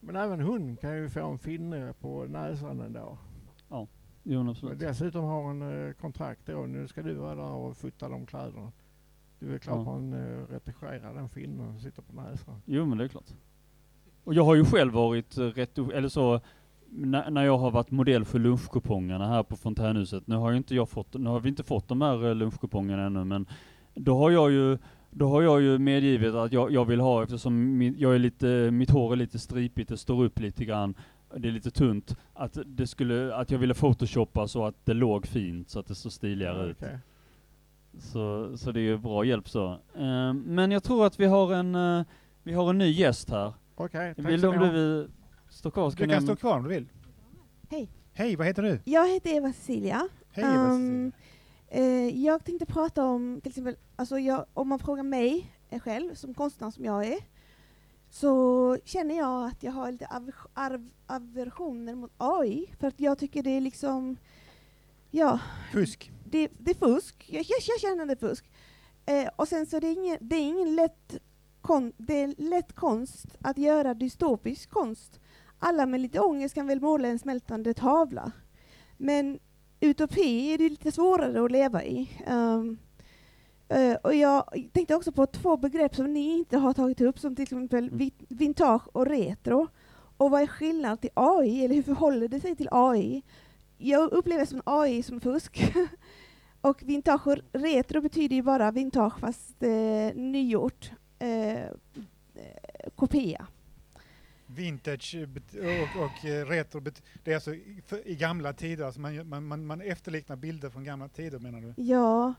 Men 0.00 0.16
även 0.16 0.40
hon 0.40 0.76
kan 0.76 0.96
ju 0.96 1.08
få 1.08 1.26
en 1.30 1.38
finne 1.38 1.92
på 2.00 2.24
näsan 2.24 2.80
en 2.80 2.92
dag. 2.92 3.16
Jo 4.30 4.50
absolut. 4.50 4.78
dessutom 4.78 5.24
har 5.24 5.42
hon 5.42 5.86
eh, 5.86 5.92
kontrakt 5.92 6.40
då. 6.46 6.66
Nu 6.66 6.88
ska 6.88 7.02
du 7.02 7.14
vara 7.14 7.34
där 7.34 7.52
och 7.52 7.76
fota 7.76 8.08
de 8.08 8.26
kläderna. 8.26 8.72
Du 9.38 9.54
är 9.54 9.58
klart 9.58 9.76
Ja. 9.76 9.84
man 9.84 10.12
uh, 10.12 10.46
retuscherar 10.50 11.14
den 11.14 11.28
finnen 11.28 11.66
som 11.72 11.80
sitter 11.80 12.02
på 12.02 12.12
näsan. 12.12 12.62
Jo 12.64 12.86
men 12.86 12.98
det 12.98 13.04
är 13.04 13.08
klart. 13.08 13.30
Och 14.24 14.34
jag 14.34 14.44
har 14.44 14.54
ju 14.54 14.64
själv 14.64 14.92
varit 14.92 15.38
eh, 15.38 15.42
rätt, 15.44 15.78
o- 15.78 15.90
eller 15.90 16.08
så, 16.08 16.40
när, 16.90 17.44
jag 17.44 17.58
har 17.58 17.70
varit 17.70 17.90
modell 17.90 18.24
för 18.24 18.38
lunchkupongerna 18.38 19.28
här 19.28 19.42
på 19.42 19.56
Fontänhuset, 19.56 20.26
nu 20.26 20.36
har 20.36 20.50
ju 20.50 20.56
inte 20.56 20.74
jag 20.74 20.88
fått, 20.88 21.14
nu 21.14 21.30
har 21.30 21.40
vi 21.40 21.48
inte 21.48 21.62
fått 21.62 21.88
de 21.88 22.00
här 22.00 22.28
eh, 22.28 22.34
lunchkupongerna 22.34 23.06
ännu, 23.06 23.24
men 23.24 23.46
då 23.94 24.18
har 24.18 24.30
jag 24.30 24.50
ju 24.50 24.78
då 25.10 25.28
har 25.28 25.42
jag 25.42 25.62
ju 25.62 25.78
medgivit 25.78 26.34
att 26.34 26.52
jag, 26.52 26.72
jag 26.72 26.84
vill 26.84 27.00
ha, 27.00 27.22
eftersom 27.22 27.78
min, 27.78 27.94
jag 27.98 28.14
är 28.14 28.18
lite, 28.18 28.70
mitt 28.70 28.90
hår 28.90 29.12
är 29.12 29.16
lite 29.16 29.38
stripigt, 29.38 29.88
det 29.88 29.96
står 29.96 30.24
upp 30.24 30.40
lite 30.40 30.64
grann, 30.64 30.94
det 31.36 31.48
är 31.48 31.52
lite 31.52 31.70
tunt, 31.70 32.16
att 32.34 32.58
det 32.66 32.86
skulle, 32.86 33.34
att 33.34 33.50
jag 33.50 33.58
ville 33.58 33.74
photoshoppa 33.74 34.48
så 34.48 34.64
att 34.64 34.74
det 34.84 34.94
låg 34.94 35.26
fint, 35.26 35.70
så 35.70 35.80
att 35.80 35.86
det 35.86 35.94
såg 35.94 36.12
stiligare 36.12 36.70
ut. 36.70 36.76
Okej. 36.80 36.98
Så, 37.98 38.56
så 38.58 38.72
det 38.72 38.80
är 38.80 38.82
ju 38.82 38.98
bra 38.98 39.24
hjälp 39.24 39.48
så. 39.48 39.72
Eh, 39.94 40.32
men 40.32 40.70
jag 40.70 40.82
tror 40.82 41.06
att 41.06 41.20
vi 41.20 41.26
har 41.26 41.54
en, 41.54 41.74
eh, 41.74 42.04
vi 42.42 42.52
har 42.52 42.70
en 42.70 42.78
ny 42.78 42.90
gäst 42.90 43.30
här. 43.30 43.52
Okej, 43.74 44.14
tack 44.14 44.26
Vill 44.26 44.40
du 44.40 44.48
om 44.48 44.58
du 44.58 44.70
vill 44.70 45.08
stå 45.48 45.70
kvar? 45.70 45.90
Ska 45.90 46.06
Du 46.06 46.12
kan 46.12 46.22
stå 46.22 46.36
kvar 46.36 46.56
om 46.56 46.62
du 46.62 46.68
vill. 46.68 46.86
Hej. 47.70 47.88
Hej, 48.12 48.36
vad 48.36 48.46
heter 48.46 48.62
du? 48.62 48.80
Jag 48.84 49.08
heter 49.08 49.30
Eva 49.30 49.52
Cecilia. 49.52 50.08
Hej 50.32 50.44
Eva 50.44 50.54
Um, 50.54 50.72
Cecilia. 50.72 51.12
Eh, 51.68 52.24
jag 52.24 52.44
tänkte 52.44 52.66
prata 52.66 53.04
om, 53.04 53.40
till 53.42 53.50
exempel, 53.50 53.76
alltså 53.96 54.18
jag, 54.18 54.46
om 54.54 54.68
man 54.68 54.78
frågar 54.78 55.02
mig 55.02 55.52
eh, 55.70 55.80
själv, 55.80 56.14
som 56.14 56.34
konstnär 56.34 56.70
som 56.70 56.84
jag 56.84 57.04
är, 57.06 57.18
så 58.10 58.78
känner 58.84 59.16
jag 59.18 59.46
att 59.46 59.62
jag 59.62 59.72
har 59.72 59.92
lite 59.92 60.06
aver- 60.06 60.48
arv- 60.54 60.90
aversioner 61.06 61.94
mot 61.94 62.12
AI, 62.16 62.66
för 62.80 62.86
att 62.86 63.00
jag 63.00 63.18
tycker 63.18 63.42
det 63.42 63.50
är 63.50 63.60
liksom, 63.60 64.16
ja, 65.10 65.40
Fusk. 65.72 66.10
det, 66.24 66.48
det 66.58 66.70
är 66.70 66.74
fusk. 66.74 67.26
Jag, 67.28 67.42
jag, 67.42 67.58
jag 67.68 67.80
känner 67.80 68.06
det 68.06 68.12
är 68.12 68.28
fusk. 68.28 68.50
Eh, 69.06 69.28
och 69.36 69.48
sen 69.48 69.66
så 69.66 69.76
är 69.76 69.80
det 69.80 69.92
ingen, 69.92 70.18
det 70.20 70.36
är 70.36 70.40
ingen 70.48 70.74
lätt, 70.74 71.14
kon, 71.60 71.92
det 71.96 72.14
är 72.22 72.34
lätt 72.38 72.72
konst 72.72 73.26
att 73.40 73.58
göra 73.58 73.94
dystopisk 73.94 74.70
konst. 74.70 75.20
Alla 75.58 75.86
med 75.86 76.00
lite 76.00 76.20
ångest 76.20 76.54
kan 76.54 76.66
väl 76.66 76.80
måla 76.80 77.08
en 77.08 77.18
smältande 77.18 77.74
tavla. 77.74 78.32
Men 78.96 79.38
utopi 79.80 80.54
är 80.54 80.58
det 80.58 80.68
lite 80.68 80.92
svårare 80.92 81.44
att 81.44 81.50
leva 81.52 81.84
i. 81.84 82.10
Um, 82.26 82.78
eh, 83.68 83.94
och 83.94 84.14
jag 84.14 84.44
tänkte 84.72 84.94
också 84.94 85.12
på 85.12 85.26
två 85.26 85.56
begrepp 85.56 85.94
som 85.96 86.12
ni 86.12 86.38
inte 86.38 86.58
har 86.58 86.72
tagit 86.72 87.00
upp, 87.00 87.18
som 87.18 87.36
till 87.36 87.42
exempel 87.42 87.90
vi- 87.92 88.12
vintage 88.28 88.88
och 88.92 89.06
retro. 89.06 89.68
Och 90.16 90.30
vad 90.30 90.42
är 90.42 90.46
skillnaden 90.46 90.98
till 90.98 91.10
AI, 91.14 91.64
eller 91.64 91.74
hur 91.74 91.82
förhåller 91.82 92.28
det 92.28 92.40
sig 92.40 92.56
till 92.56 92.68
AI? 92.70 93.22
Jag 93.78 94.12
upplever 94.12 94.44
som 94.44 94.62
AI 94.64 95.02
som 95.02 95.20
fusk. 95.20 95.72
och 96.60 96.82
vintage 96.82 97.26
och 97.26 97.36
retro 97.52 98.00
betyder 98.00 98.36
ju 98.36 98.42
bara 98.42 98.70
vintage 98.70 99.20
fast 99.20 99.62
eh, 99.62 100.14
nygjort. 100.14 100.90
Eh, 101.18 101.62
eh, 101.64 101.70
kopia. 102.96 103.46
Vintage 104.58 105.16
och, 105.52 106.02
och 106.04 106.24
eh, 106.24 106.46
retro, 106.46 106.80
det 107.24 107.30
är 107.30 107.34
alltså 107.34 107.54
i, 107.54 107.82
gamla 108.04 108.52
tider, 108.52 108.84
alltså 108.84 109.00
man, 109.00 109.28
man, 109.28 109.46
man, 109.46 109.66
man 109.66 109.80
efterliknar 109.80 110.36
bilder 110.36 110.70
från 110.70 110.84
gamla 110.84 111.08
tider 111.08 111.38
menar 111.38 111.60
du? 111.60 111.82
Ja. 111.82 112.34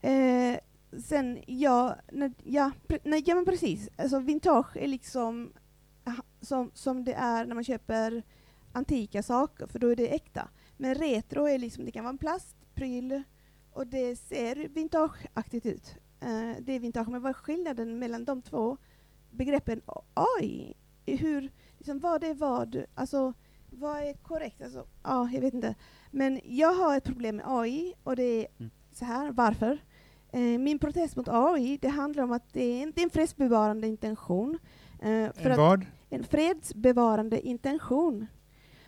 Eh, 0.00 0.58
sen, 1.04 1.38
ja, 1.46 1.96
när, 2.12 2.32
ja, 2.44 2.70
nej, 3.04 3.22
ja 3.26 3.34
men 3.34 3.44
precis. 3.44 3.88
Alltså 3.96 4.18
vintage 4.18 4.76
är 4.76 4.86
liksom 4.86 5.52
som, 6.40 6.70
som 6.74 7.04
det 7.04 7.12
är 7.12 7.44
när 7.44 7.54
man 7.54 7.64
köper 7.64 8.22
antika 8.72 9.22
saker, 9.22 9.66
för 9.66 9.78
då 9.78 9.88
är 9.88 9.96
det 9.96 10.14
äkta. 10.14 10.48
Men 10.76 10.94
retro 10.94 11.48
är 11.48 11.58
liksom, 11.58 11.84
det 11.84 11.90
kan 11.90 12.04
vara 12.04 12.12
en 12.12 12.18
plastpryl 12.18 13.22
och 13.72 13.86
det 13.86 14.16
ser 14.16 14.68
vintageaktigt 14.68 15.66
ut. 15.66 15.94
Eh, 16.20 16.56
det 16.60 16.72
är 16.72 16.80
vintage, 16.80 17.08
men 17.08 17.22
vad 17.22 17.30
är 17.30 17.34
skillnaden 17.34 17.98
mellan 17.98 18.24
de 18.24 18.42
två 18.42 18.76
begreppen 19.30 19.82
Oj, 20.40 20.76
hur, 21.16 21.50
liksom, 21.78 21.98
vad 21.98 22.24
är 22.24 22.34
vad? 22.34 22.84
Alltså, 22.94 23.32
vad 23.70 23.96
är 24.02 24.12
korrekt? 24.12 24.62
Alltså, 24.62 24.86
ja, 25.02 25.30
jag 25.32 25.40
vet 25.40 25.54
inte. 25.54 25.74
Men 26.10 26.40
jag 26.44 26.74
har 26.74 26.96
ett 26.96 27.04
problem 27.04 27.36
med 27.36 27.44
AI 27.48 27.94
och 28.04 28.16
det 28.16 28.22
är 28.22 28.46
Mm. 28.58 28.70
så 28.92 29.04
här, 29.04 29.30
varför? 29.32 29.78
Eh, 30.32 30.40
min 30.40 30.78
protest 30.78 31.16
mot 31.16 31.28
AI, 31.28 31.78
det 31.82 31.88
handlar 31.88 32.24
om 32.24 32.32
att 32.32 32.52
det 32.52 32.82
är 32.82 32.86
är 32.86 33.02
en 33.02 33.10
fredsbevarande 33.10 33.86
intention. 33.86 34.58
Eh, 35.02 35.08
En 35.36 35.56
vad? 35.56 35.86
en 36.10 36.24
fredsbevarande 36.24 37.40
intention. 37.46 38.26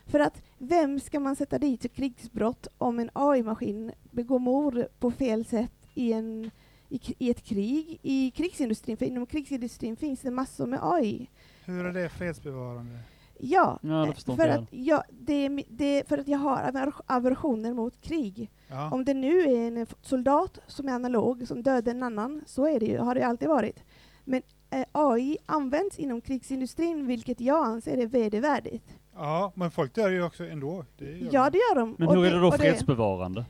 För 0.06 0.20
att 0.20 0.42
vem 0.58 1.00
ska 1.00 1.20
man 1.20 1.36
sätta 1.36 1.58
dit 1.58 1.82
för 1.82 1.88
krigsbrott 1.88 2.66
om 2.78 2.98
en 2.98 3.10
AI-maskin 3.12 3.92
begår 4.10 4.38
mord 4.38 4.84
på 4.98 5.10
fel 5.10 5.44
sätt 5.44 5.72
i, 5.94 6.12
en, 6.12 6.50
i, 6.88 7.00
i 7.18 7.30
ett 7.30 7.42
krig? 7.42 7.98
I 8.02 8.30
krigsindustrin, 8.30 8.96
för 8.96 9.06
inom 9.06 9.26
krigsindustrin 9.26 9.96
finns 9.96 10.20
det 10.20 10.30
massor 10.30 10.66
med 10.66 10.78
AI. 10.82 11.30
Hur 11.70 11.86
är 11.86 11.92
det 11.92 12.08
fredsbevarande? 12.08 12.98
Ja, 13.42 13.78
Ja, 13.82 13.88
det 13.90 14.28
eh, 14.32 14.36
för, 14.36 14.46
jag 14.46 14.58
att, 14.58 14.68
ja 14.70 15.04
det, 15.10 15.48
det 15.68 15.84
är 16.00 16.04
för 16.04 16.18
att 16.18 16.28
jag 16.28 16.38
har 16.38 16.56
aver- 16.62 17.02
aversioner 17.06 17.74
mot 17.74 18.00
krig. 18.00 18.50
Ja. 18.68 18.90
Om 18.90 19.04
det 19.04 19.14
nu 19.14 19.40
är 19.40 19.66
en 19.66 19.86
soldat 20.02 20.58
som 20.66 20.88
är 20.88 20.92
analog, 20.92 21.48
som 21.48 21.62
dödar 21.62 21.92
en 21.92 22.02
annan, 22.02 22.42
så 22.46 22.66
är 22.68 22.80
det 22.80 22.86
ju, 22.86 22.98
har 22.98 23.14
det 23.14 23.22
alltid 23.26 23.48
varit. 23.48 23.84
Men 24.24 24.42
eh, 24.70 24.84
AI 24.92 25.36
används 25.46 25.98
inom 25.98 26.20
krigsindustrin, 26.20 27.06
vilket 27.06 27.40
jag 27.40 27.64
anser 27.66 27.96
är 27.98 28.06
vedervärdigt. 28.06 28.84
ja, 29.14 29.52
men 29.54 29.70
folk 29.70 29.94
dör 29.94 30.08
ju 30.10 30.22
också 30.22 30.44
ändå. 30.44 30.84
Det 30.98 31.04
gör 31.04 31.28
Ja, 31.32 31.44
de. 31.44 31.50
det 31.50 31.58
gör 31.58 31.74
de. 31.80 31.94
Men 31.98 32.08
Och 32.08 32.14
hur 32.16 32.24
är 32.26 32.30
det 32.34 32.40
då 32.40 32.52
fredsbevarande? 32.52 33.44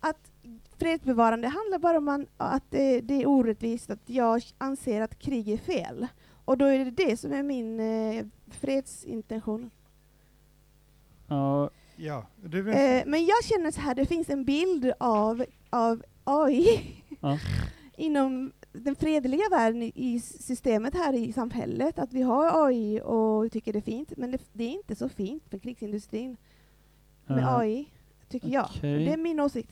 Att 0.00 0.30
fredsbevarande 0.78 1.48
handlar 1.48 1.78
bara 1.78 1.98
om 1.98 2.26
att 2.36 2.70
det, 2.70 3.00
det 3.00 3.22
är 3.22 3.26
orättvist, 3.28 3.90
att 3.90 4.02
jag 4.06 4.42
anser 4.58 5.00
att 5.00 5.18
krig 5.18 5.48
är 5.48 5.56
fel. 5.56 6.06
Och 6.44 6.58
då 6.58 6.64
är 6.64 6.84
det 6.84 6.90
det 6.90 7.16
som 7.16 7.32
är 7.32 7.42
min 7.42 7.80
eh, 7.80 8.26
fredsintention. 8.50 9.70
Ja, 11.28 11.70
Ja, 11.96 12.26
du, 12.44 12.70
Eh, 12.70 13.02
men 13.06 13.26
jag 13.26 13.44
känner 13.44 13.70
så 13.70 13.80
här, 13.80 13.94
det 13.94 14.06
finns 14.06 14.30
en 14.30 14.44
bild 14.44 14.92
av, 14.98 15.44
av 15.70 16.02
AI 16.24 16.80
Ja. 17.20 17.38
inom 17.96 18.52
den 18.72 18.96
fredliga 18.96 19.48
världen 19.50 19.82
i, 19.82 20.20
systemet 20.20 20.94
här 20.94 21.12
i 21.12 21.32
samhället, 21.32 21.98
att 21.98 22.12
vi 22.12 22.22
har 22.22 22.66
AI 22.68 23.00
och 23.04 23.52
tycker 23.52 23.72
det 23.72 23.78
är 23.78 23.80
fint, 23.80 24.12
men 24.16 24.30
det, 24.30 24.38
det 24.52 24.64
är 24.64 24.70
inte 24.70 24.94
så 24.96 25.08
fint 25.08 25.42
för 25.50 25.58
krigsindustrin 25.58 26.36
med 27.26 27.38
eh, 27.38 27.56
AI, 27.56 27.88
tycker 28.28 28.48
jag. 28.48 28.66
okej. 28.76 29.04
Det 29.04 29.12
är 29.12 29.16
min 29.16 29.40
åsikt. 29.40 29.70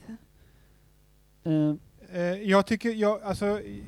eh, 2.11 2.19
jag 2.41 2.65
tycker, 2.65 2.89
jag, 2.89 3.21
alltså, 3.21 3.61
i, 3.61 3.83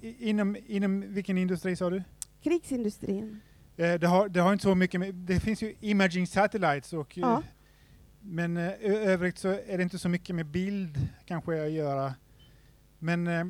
i, 0.00 0.28
inom, 0.28 0.56
inom 0.66 1.14
vilken 1.14 1.38
industri 1.38 1.76
sa 1.76 1.90
du? 1.90 2.02
Krigsindustrin. 2.44 3.40
Eh, 3.76 3.94
det, 3.94 4.06
har, 4.06 4.28
det 4.28 4.40
har 4.40 4.52
inte 4.52 4.62
så 4.62 4.74
mycket 4.74 5.00
med, 5.00 5.14
det 5.14 5.40
finns 5.40 5.62
ju 5.62 5.74
imaging 5.80 6.26
satellites 6.26 6.92
och 6.92 7.18
eh, 7.18 7.22
Ja. 7.22 7.42
men 8.20 8.56
eh, 8.56 8.72
i 8.80 8.96
övrigt 8.96 9.38
så 9.38 9.48
är 9.48 9.76
det 9.76 9.82
inte 9.82 9.98
så 9.98 10.08
mycket 10.08 10.36
med 10.36 10.46
bild 10.46 10.98
kanske 11.24 11.64
att 11.64 11.72
göra. 11.72 12.14
Men 12.98 13.26
eh, 13.26 13.44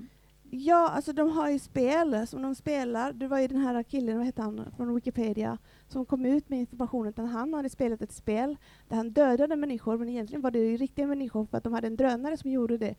Ja, 0.56 0.88
alltså 0.88 1.12
de 1.12 1.30
har 1.30 1.50
ju 1.50 1.58
spel 1.58 2.26
som 2.26 2.42
de 2.42 2.54
spelar. 2.54 3.12
Det 3.12 3.28
var 3.28 3.38
ju 3.38 3.48
den 3.48 3.60
här 3.60 3.82
killen, 3.82 4.16
vad 4.16 4.26
heter 4.26 4.42
han, 4.42 4.64
från 4.76 4.94
Wikipedia, 4.94 5.58
som 5.88 6.06
kom 6.06 6.26
ut 6.26 6.48
med 6.48 6.58
information 6.58 7.08
att 7.08 7.16
han 7.16 7.54
hade 7.54 7.70
spelat 7.70 8.02
ett 8.02 8.12
spel 8.12 8.56
där 8.88 8.96
han 8.96 9.10
dödade 9.10 9.56
människor, 9.56 9.98
men 9.98 10.08
egentligen 10.08 10.42
var 10.42 10.50
det 10.50 10.58
ju 10.58 10.76
riktiga 10.76 11.06
människor 11.06 11.46
för 11.46 11.58
att 11.58 11.64
de 11.64 11.72
hade 11.72 11.86
en 11.86 11.96
drönare 11.96 12.36
som 12.36 12.50
gjorde 12.50 12.78
det. 12.78 12.94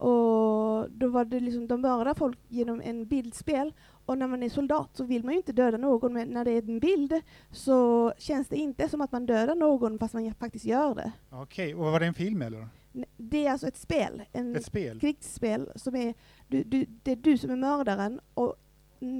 Och 0.00 0.90
då 0.90 1.08
var 1.08 1.24
det 1.24 1.40
liksom, 1.40 1.66
de 1.68 1.80
mördar 1.80 2.14
folk 2.14 2.38
genom 2.48 2.80
en 2.80 3.06
bildspel. 3.06 3.72
Och 4.06 4.18
när 4.18 4.26
man 4.26 4.42
är 4.42 4.48
soldat 4.48 4.90
så 4.96 5.04
vill 5.04 5.24
man 5.24 5.32
ju 5.34 5.38
inte 5.38 5.52
döda 5.52 5.76
någon, 5.78 6.12
men 6.12 6.28
när 6.28 6.44
det 6.44 6.50
är 6.50 6.62
en 6.68 6.78
bild 6.80 7.12
så 7.50 8.12
känns 8.18 8.48
det 8.48 8.56
inte 8.56 8.88
som 8.88 9.00
att 9.00 9.12
man 9.12 9.26
dödar 9.26 9.54
någon 9.54 9.98
fast 9.98 10.14
man 10.14 10.34
faktiskt 10.34 10.64
gör 10.64 10.94
det. 10.94 11.12
okej, 11.30 11.74
och 11.74 11.84
var 11.84 12.00
det 12.00 12.06
en 12.06 12.14
film 12.14 12.42
eller? 12.42 12.68
Det 13.16 13.46
är 13.46 13.52
alltså 13.52 13.66
ett 13.66 13.76
spel, 13.76 14.22
en 14.32 14.56
Ett 14.56 14.64
spel? 14.64 15.00
krigsspel 15.00 15.68
som 15.76 15.96
är, 15.96 16.14
du, 16.48 16.62
du, 16.62 16.86
det 17.02 17.12
är 17.12 17.16
du 17.16 17.38
som 17.38 17.50
är 17.50 17.56
mördaren 17.56 18.20
och 18.34 18.54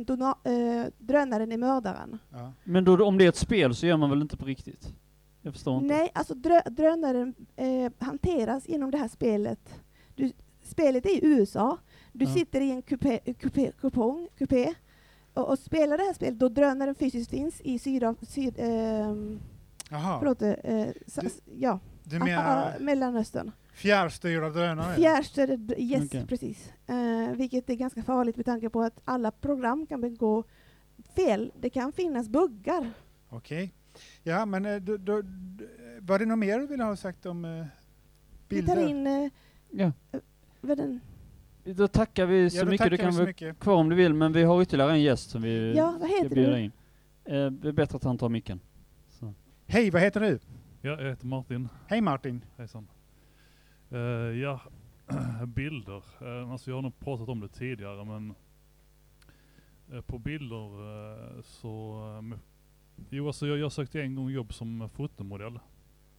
dona, 0.06 0.34
eh, 0.44 0.86
drönaren 0.98 1.52
är 1.52 1.56
mördaren. 1.56 2.18
Ja. 2.30 2.52
men 2.64 2.84
då, 2.84 3.04
om 3.06 3.18
det 3.18 3.24
är 3.24 3.28
ett 3.28 3.36
spel 3.36 3.74
så 3.74 3.86
gör 3.86 3.96
man 3.96 4.10
väl 4.10 4.22
inte 4.22 4.36
på 4.36 4.44
riktigt? 4.44 4.94
Jag 5.42 5.52
förstår 5.52 5.74
inte. 5.82 5.94
Nej, 5.94 6.10
alltså 6.14 6.34
drö, 6.34 6.60
drönaren 6.70 7.34
eh, 7.56 7.92
hanteras 7.98 8.68
genom 8.68 8.90
det 8.90 8.98
här 8.98 9.08
spelet. 9.08 9.80
Du, 10.14 10.32
spelet 10.70 11.06
är 11.06 11.10
i 11.10 11.20
USA. 11.22 11.78
Du 12.12 12.24
Ja. 12.24 12.34
sitter 12.34 12.60
i 12.60 12.70
en 12.70 12.82
kupé, 12.82 13.18
kupé, 13.38 13.72
kupong, 13.80 14.28
kupé 14.38 14.74
och, 15.34 15.48
och 15.48 15.58
spelar 15.58 15.98
det 15.98 16.04
här 16.04 16.12
spelet 16.12 16.38
då 16.38 16.48
drönaren 16.48 16.94
fysiskt 16.94 17.30
finns 17.30 17.60
i 17.60 17.78
Sydaf, 17.78 18.16
syd, 18.22 18.54
Jaha, 19.90 20.18
förlåt, 20.18 20.42
eh, 20.42 20.86
sa, 21.06 21.20
Du- 21.22 21.28
ja, 21.58 21.78
du 22.04 22.16
ah, 22.16 22.20
ah, 22.20 22.24
menar 22.24 22.78
Mellanöstern. 22.80 23.50
fjärrstyrda 23.72 24.50
drönare? 24.50 24.94
Fjärrstyrda, 24.94 25.74
yes 25.76 26.04
Okej. 26.06 26.26
precis. 26.26 26.72
Eh, 26.86 27.36
vilket 27.36 27.70
är 27.70 27.74
ganska 27.74 28.02
farligt 28.02 28.36
med 28.36 28.46
tanke 28.46 28.70
på 28.70 28.82
att 28.82 29.00
alla 29.04 29.30
program 29.30 29.86
kan 29.86 30.00
begå 30.00 30.44
fel. 31.16 31.52
Det 31.60 31.70
kan 31.70 31.92
finnas 31.92 32.28
buggar. 32.28 32.90
Okej. 33.28 33.74
Ja, 34.22 34.46
men 34.46 34.66
eh, 34.66 34.76
då, 34.76 34.96
då, 34.96 35.22
var 36.00 36.18
det 36.18 36.26
något 36.26 36.38
mer 36.38 36.58
du 36.58 36.66
ville 36.66 36.84
ha 36.84 36.96
sagt 36.96 37.26
om 37.26 37.44
eh, 37.44 37.64
Vi 38.48 38.66
tar 38.66 38.76
bilder? 38.76 38.88
in, 38.90 39.06
eh, 39.06 39.30
Ja. 39.70 39.92
Den? 40.62 41.00
Då 41.64 41.88
tackar 41.88 42.26
vi 42.26 42.50
så 42.50 42.58
ja, 42.58 42.64
mycket. 42.64 42.90
Du 42.90 42.96
kan 42.96 43.14
vara 43.16 43.32
kvar 43.54 43.74
om 43.74 43.88
du 43.88 43.96
vill, 43.96 44.14
men 44.14 44.32
vi 44.32 44.42
har 44.42 44.62
ytterligare 44.62 44.92
en 44.92 45.02
gäst 45.02 45.30
som 45.30 45.42
vi 45.42 45.76
Ja, 45.76 45.96
vad 46.00 46.10
ska 46.10 46.22
heter 46.22 46.34
bjuda 46.34 46.50
du? 46.50 46.60
in. 46.60 46.72
Eh, 47.24 47.46
det 47.50 47.68
är 47.68 47.72
bättre 47.72 47.96
att 47.96 48.04
han 48.04 48.18
tar 48.18 48.28
micken. 48.28 48.60
Så. 49.08 49.34
Hej, 49.66 49.90
vad 49.90 50.02
heter 50.02 50.20
du? 50.20 50.38
Ja, 50.80 50.90
jag 51.02 51.10
heter 51.10 51.26
Martin. 51.26 51.68
Hej 51.86 52.00
Martin. 52.00 52.44
Hejsan. 52.56 52.86
Eh, 53.90 53.98
ja, 53.98 54.60
bilder. 55.46 56.02
Eh, 56.20 56.50
alltså 56.50 56.70
jag 56.70 56.76
har 56.76 56.82
nog 56.82 56.98
pratat 56.98 57.28
om 57.28 57.40
det 57.40 57.48
tidigare 57.48 58.04
men 58.04 58.34
eh, 59.92 60.00
på 60.00 60.18
bilder 60.18 60.66
eh, 61.36 61.42
så... 61.42 61.94
Med, 62.22 62.38
jo 63.10 63.26
alltså 63.26 63.46
jag, 63.46 63.58
jag 63.58 63.72
sökte 63.72 64.02
en 64.02 64.14
gång 64.14 64.30
jobb 64.30 64.52
som 64.52 64.88
fotomodell 64.88 65.58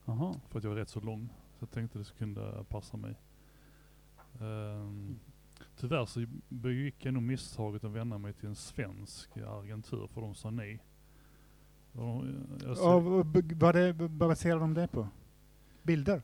Jaha. 0.05 0.35
för 0.49 0.57
att 0.57 0.63
jag 0.63 0.73
är 0.73 0.77
rätt 0.77 0.89
så 0.89 0.99
lång. 0.99 1.29
Så 1.59 1.63
jag 1.63 1.71
tänkte 1.71 1.97
det 1.99 2.17
kunde 2.17 2.65
passa 2.69 2.97
mig. 2.97 3.15
Ehm, 4.39 5.19
tyvärr 5.75 6.05
så 6.05 6.25
begick 6.49 7.05
jag 7.05 7.13
nog 7.13 7.23
misstaget 7.23 7.83
att 7.83 7.91
vända 7.91 8.17
mig 8.17 8.33
till 8.33 8.49
en 8.49 8.55
svensk 8.55 9.37
agentur 9.37 10.07
för 10.07 10.21
de 10.21 10.35
sa 10.35 10.51
nej. 10.51 10.83
De- 11.93 12.45
Och 12.81 13.25
b- 13.25 13.41
vad, 13.55 13.75
det, 13.75 13.93
vad 13.93 14.11
baserar 14.11 14.59
de 14.59 14.73
det 14.73 14.87
på? 14.87 15.07
Bilder? 15.83 16.21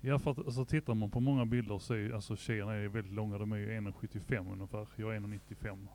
Ja 0.00 0.18
för 0.18 0.30
att 0.30 0.38
alltså, 0.38 0.64
tittar 0.64 0.94
man 0.94 1.10
på 1.10 1.20
många 1.20 1.46
bilder 1.46 1.78
så 1.78 1.94
är 1.94 2.10
alltså 2.14 2.36
tjejerna 2.36 2.72
är 2.74 2.88
väldigt 2.88 3.12
långa, 3.14 3.38
de 3.38 3.52
är 3.52 3.56
ju 3.56 3.68
1,75 3.80 4.52
ungefär. 4.52 4.86
Jag 4.96 5.16
är 5.16 5.20
1,95. 5.20 5.86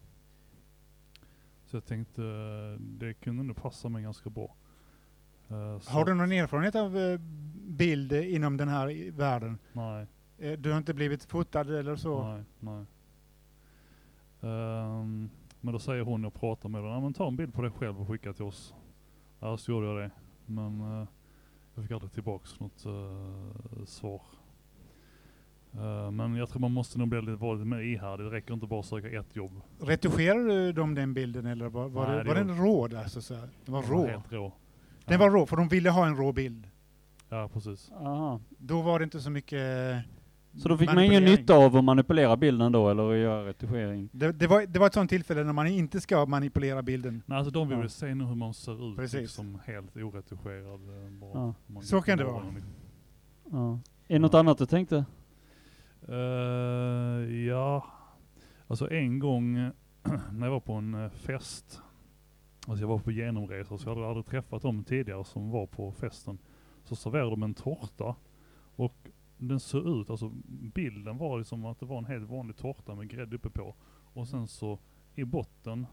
Så 1.65 1.75
jag 1.75 1.85
tänkte 1.85 2.23
eh, 2.23 2.81
det 2.81 3.13
kunde 3.13 3.43
nog 3.43 3.55
passa 3.55 3.89
mig 3.89 4.03
ganska 4.03 4.29
bra. 4.29 4.55
Eh, 5.49 5.79
så 5.79 5.91
Har 5.91 6.05
du 6.05 6.13
någon 6.13 6.31
erfarenhet 6.31 6.75
av 6.75 6.97
eh, 6.97 7.19
bild 7.67 8.11
eh, 8.11 8.33
inom 8.35 8.57
den 8.57 8.67
här 8.67 9.11
världen? 9.11 9.57
Nej, 9.73 10.01
Eh, 10.01 10.07
Du 10.57 10.71
har 10.71 10.77
inte 10.77 10.93
blivit 10.93 11.23
fotad 11.23 11.79
eller 11.79 11.95
så? 11.95 12.23
nej, 12.23 12.43
nej. 12.59 12.85
Ehm, 14.41 15.29
men 15.61 15.73
då 15.73 15.79
säger 15.79 16.03
hon 16.03 16.23
jag 16.23 16.33
pratar 16.33 16.69
med 16.69 16.81
henne, 16.83 16.99
men 17.01 17.13
ta 17.13 17.27
en 17.27 17.35
bild 17.35 17.53
på 17.53 17.61
dig 17.61 17.71
själv 17.71 18.01
och 18.01 18.07
skicka 18.07 18.33
till 18.33 18.45
oss. 18.45 18.73
Ja 19.39 19.57
så 19.57 19.71
gjorde 19.71 19.87
jag 19.87 19.97
det. 19.97 20.11
Men 20.45 20.81
eh, 21.01 21.07
jag 21.75 21.83
fick 21.83 21.91
aldrig 21.91 22.11
tillbaks 22.11 22.59
något 22.59 22.85
eh, 22.85 23.85
svar. 23.85 24.21
Eh, 25.73 26.11
men 26.11 26.35
jag 26.35 26.49
tror 26.49 26.59
man 26.61 26.71
måste 26.71 26.99
nog 26.99 27.07
bli 27.07 27.21
lite, 27.21 27.35
vara 27.35 27.53
lite 27.53 27.65
mer 27.65 27.79
ihärdig. 27.79 28.25
Det 28.25 28.31
räcker 28.31 28.53
inte 28.53 28.65
bara 28.67 28.79
att 28.79 28.85
söka 28.85 29.19
ett 29.19 29.35
jobb. 29.35 29.61
Retuscherade 29.79 30.71
de 30.71 30.95
den 30.95 31.13
bilden 31.13 31.45
eller 31.45 31.69
var, 31.69 31.89
var, 31.89 32.07
Nej, 32.07 32.17
det, 32.17 32.23
det 32.23 32.27
var 32.27 32.35
den 32.35 32.47
gjorde- 32.47 32.61
rå 32.61 32.87
där? 32.87 33.05
Så 33.07 33.19
att 33.19 33.25
säga? 33.25 33.49
Den 33.65 33.73
var 33.73 33.81
Den 33.81 33.91
rå? 33.91 34.07
Helt 34.07 34.31
rå. 34.31 34.53
Den 35.05 35.19
var 35.19 35.29
rå, 35.29 35.45
för 35.45 35.57
de 35.57 35.67
ville 35.67 35.89
ha 35.89 36.07
en 36.07 36.15
rå 36.15 36.31
bild. 36.31 36.67
Ja 37.29 37.49
precis. 37.53 37.91
Aha. 37.91 38.39
Då 38.49 38.81
var 38.81 38.99
det 38.99 39.03
inte 39.03 39.19
så 39.19 39.29
mycket 39.29 40.03
Så 40.57 40.69
då 40.69 40.77
fick 40.77 40.93
man 40.93 41.03
ingen 41.03 41.25
nytta 41.25 41.55
av 41.55 41.75
att 41.75 41.83
manipulera 41.83 42.37
bilden 42.37 42.71
då, 42.71 42.89
eller 42.89 43.11
att 43.11 43.17
göra 43.17 43.45
retuschering? 43.45 44.09
Det, 44.11 44.31
det, 44.31 44.47
var, 44.47 44.65
det 44.65 44.79
var 44.79 44.87
ett 44.87 44.93
sånt 44.93 45.09
tillfälle 45.09 45.43
när 45.43 45.53
man 45.53 45.67
inte 45.67 46.01
ska 46.01 46.25
manipulera 46.25 46.81
bilden. 46.81 47.23
Nej 47.25 47.37
alltså 47.37 47.51
de 47.51 47.69
vill 47.69 47.77
Ja. 47.79 47.89
se 47.89 48.15
nu 48.15 48.23
hur 48.25 48.35
man 48.35 48.53
ser 48.53 48.91
ut 48.91 48.97
Precis. 48.97 49.19
liksom 49.21 49.59
helt 49.65 49.95
oretuscherad. 49.97 51.05
eh, 51.05 51.11
Bara. 51.11 51.53
Ja. 51.75 51.81
Så 51.81 52.01
kan 52.01 52.17
det 52.17 52.23
vara. 52.23 52.43
den. 52.43 52.63
Ja. 53.51 53.79
Är 54.07 54.13
det 54.13 54.19
något 54.19 54.33
annat 54.33 54.57
du 54.57 54.65
tänkte? 54.65 55.05
Eh, 56.07 56.15
ja, 57.47 57.85
alltså 58.67 58.91
en 58.91 59.19
gång 59.19 59.53
när 60.31 60.47
jag 60.47 60.51
var 60.51 60.59
på 60.59 60.73
en 60.73 60.93
eh, 60.93 61.09
fest, 61.09 61.81
alltså 62.67 62.83
jag 62.83 62.87
var 62.89 62.99
på 62.99 63.11
genomresa 63.11 63.77
så 63.77 63.89
jag 63.89 63.95
hade 63.95 64.07
aldrig 64.07 64.25
träffat 64.25 64.61
dem 64.61 64.83
tidigare 64.83 65.23
som 65.25 65.49
var 65.51 65.65
på 65.65 65.91
festen. 65.91 66.37
Så 66.83 66.95
serverade 66.95 67.29
de 67.29 67.43
en 67.43 67.53
tårta 67.53 68.15
och 68.75 68.95
den 69.39 69.59
såg 69.59 69.87
ut, 69.87 70.09
alltså 70.09 70.31
bilden 70.73 71.17
var 71.17 71.37
liksom 71.37 71.65
att 71.65 71.79
det 71.79 71.85
var 71.85 71.97
en 71.97 72.05
helt 72.05 72.29
vanlig 72.29 72.57
tårta 72.57 72.95
med 72.95 73.09
grädde 73.09 73.35
uppe 73.35 73.49
på. 73.49 73.75
Och 74.13 74.27
sen 74.27 74.47
så 74.47 74.79
i 75.15 75.23
botten 75.23 75.87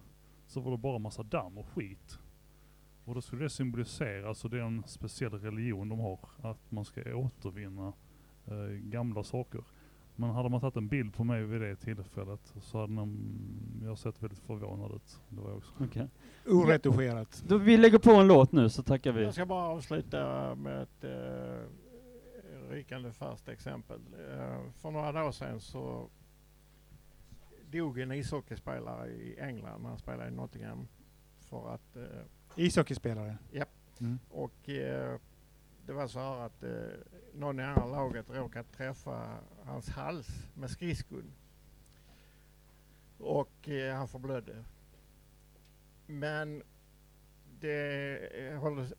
så 0.47 0.61
var 0.61 0.71
det 0.71 0.79
bara 0.79 0.99
massa 0.99 1.23
damm 1.23 1.59
och 1.59 1.67
skit. 1.67 2.19
Och 3.05 3.15
då 3.15 3.21
skulle 3.21 3.43
det 3.43 3.51
symbolisera, 3.51 4.29
alltså 4.29 4.49
det 4.49 4.59
är 4.59 4.63
en 4.63 4.83
speciell 4.87 5.33
religion 5.33 5.89
de 5.89 6.01
har, 6.01 6.19
att 6.43 6.71
man 6.71 6.85
ska 6.85 7.15
återvinna 7.15 7.93
eh, 8.47 8.69
gamla 8.69 9.23
saker. 9.23 9.65
Men 10.17 10.31
hade 10.31 10.49
man 10.49 10.61
tagit 10.61 10.77
en 10.77 10.89
bild 10.89 11.15
på 11.15 11.25
mig 11.25 11.45
vid 11.45 11.61
det 11.61 11.77
tillfället 11.77 12.55
så 12.61 12.81
hade 12.81 12.93
man, 12.93 13.19
jag 13.85 13.99
sett 13.99 14.23
väldigt 14.23 14.39
förvånad 14.39 14.93
ut. 14.95 15.21
Det 15.29 15.41
var 15.41 15.49
jag 15.49 15.57
också. 15.57 15.73
Okej. 15.81 16.09
Oretuscherat. 16.47 17.45
Då 17.49 17.59
vi 17.59 17.77
lägger 17.77 17.99
på 17.99 18.11
en 18.11 18.27
låt 18.27 18.53
nu 18.53 18.69
så 18.69 18.83
tackar 18.83 19.13
vi. 19.13 19.23
Jag 19.23 19.35
ska 19.35 19.47
bara 19.47 19.69
avsluta 19.69 20.55
med 20.55 20.83
ett 20.83 21.05
eh, 21.05 21.86
rykande 22.71 23.13
färskt 23.13 23.49
exempel. 23.49 24.01
Eh, 24.15 24.71
för 24.73 24.91
några 24.91 25.13
dagar 25.13 25.33
sedan 25.33 25.61
så 25.61 26.11
dog 27.71 27.99
en 27.99 28.13
ishockeyspelare 28.13 29.09
i 29.09 29.39
England 29.41 29.85
han 29.85 29.99
spelade 29.99 30.29
i 30.29 30.33
Nottingham. 30.33 30.89
För 31.41 31.75
att, 31.75 31.97
eh, 31.97 32.05
Ishockeyspelare. 32.57 33.39
Japp. 33.53 33.69
Mm. 34.01 34.19
och 34.31 34.69
eh, 34.69 35.19
det 35.87 35.93
var 35.93 36.07
så 36.07 36.19
här 36.19 36.47
att 36.47 36.63
eh, 36.63 36.71
någon 37.35 37.61
i 37.61 37.63
andra 37.63 37.87
laget 37.87 38.31
råkade 38.31 38.69
träffa 38.69 39.39
hans 39.65 39.89
hals 39.89 40.29
med 40.55 40.71
skridskon. 40.71 41.33
Och 43.19 43.69
eh, 43.69 43.97
han 43.97 44.09
förblödde. 44.09 44.65
Men 46.07 46.63
det 47.61 48.17
eh, 48.17 48.59
håller, 48.59 48.95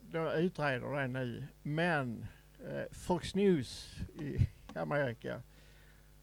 de 0.00 0.18
utreder 0.32 1.00
det 1.00 1.08
nu. 1.08 1.46
Men 1.62 2.26
Fox 2.92 3.34
News 3.34 3.96
i 4.20 4.48
Amerika 4.78 5.42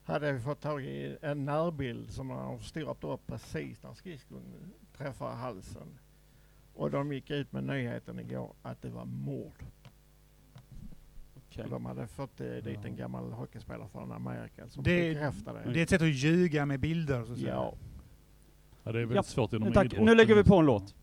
hade 0.04 0.40
fått 0.40 0.62
tag 0.62 0.84
i 0.86 1.18
en 1.22 1.46
närbild 1.46 2.12
som 2.12 2.28
de 2.28 2.60
förstorat 2.60 3.04
upp 3.04 3.28
precis 3.28 3.84
när 3.84 3.94
skridskon 3.94 4.74
träffar 4.98 5.36
halsen. 5.36 6.00
Och 6.74 6.92
de 6.92 7.14
gick 7.14 7.30
ut 7.30 7.52
med 7.52 7.64
nyheten 7.64 8.20
igår 8.20 8.54
att 8.62 8.82
det 8.82 8.90
var 8.90 9.06
mord. 9.06 9.64
Och 11.36 11.70
de 11.70 11.86
hade 11.86 12.08
fått 12.08 12.42
eh, 12.42 12.48
dit 12.48 12.86
en 12.86 12.96
gammal 12.96 13.32
hockeyspelare 13.32 13.88
från 13.90 14.12
Amerika 14.12 14.68
som 14.70 14.84
Det- 14.84 15.10
bekräftade 15.14 15.60
det. 15.64 15.74
Det 15.74 15.80
är 15.80 15.84
ett 15.84 15.90
sätt 15.90 16.02
att 16.02 16.08
ljuga 16.16 16.66
med 16.66 16.80
bilder. 16.80 17.24
Så 17.26 17.32
att 17.34 17.40
säga. 17.40 17.50
Ja. 17.54 17.74
Ja, 18.84 18.92
det 18.92 18.98
är 19.00 19.02
väldigt 19.02 19.16
Ja, 19.16 19.24
svårt 19.24 19.54
inom 19.54 19.74
Tack. 19.74 19.86
idrotten. 19.86 20.06
Nu 20.06 20.16
lägger 20.16 20.36
vi 20.36 20.44
på 20.44 20.56
en 20.56 20.66
låt. 20.66 20.96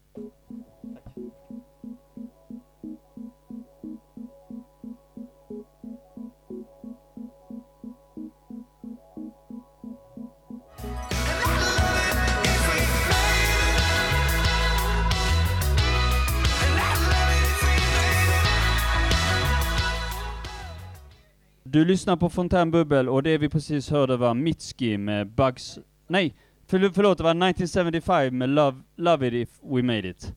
Du 21.85 21.89
lyssnar 21.89 22.17
på 22.17 22.29
Fontänbubbel 22.31 23.09
och 23.09 23.23
det 23.23 23.39
vi 23.39 23.49
precis 23.49 23.91
hörde 23.91 24.17
var 24.17 24.35
Mitski 24.35 24.99
med 24.99 25.29
Bugs... 25.29 25.79
Nej, 26.07 26.35
för, 26.67 26.91
förlåt, 26.95 27.19
det 27.19 27.25
var 27.25 27.31
1975 27.31 28.39
med 28.39 28.49
Love, 28.49 28.81
Love 28.97 29.27
It 29.27 29.33
If 29.35 29.49
We 29.63 29.83
Made 29.83 30.09
It. 30.09 30.35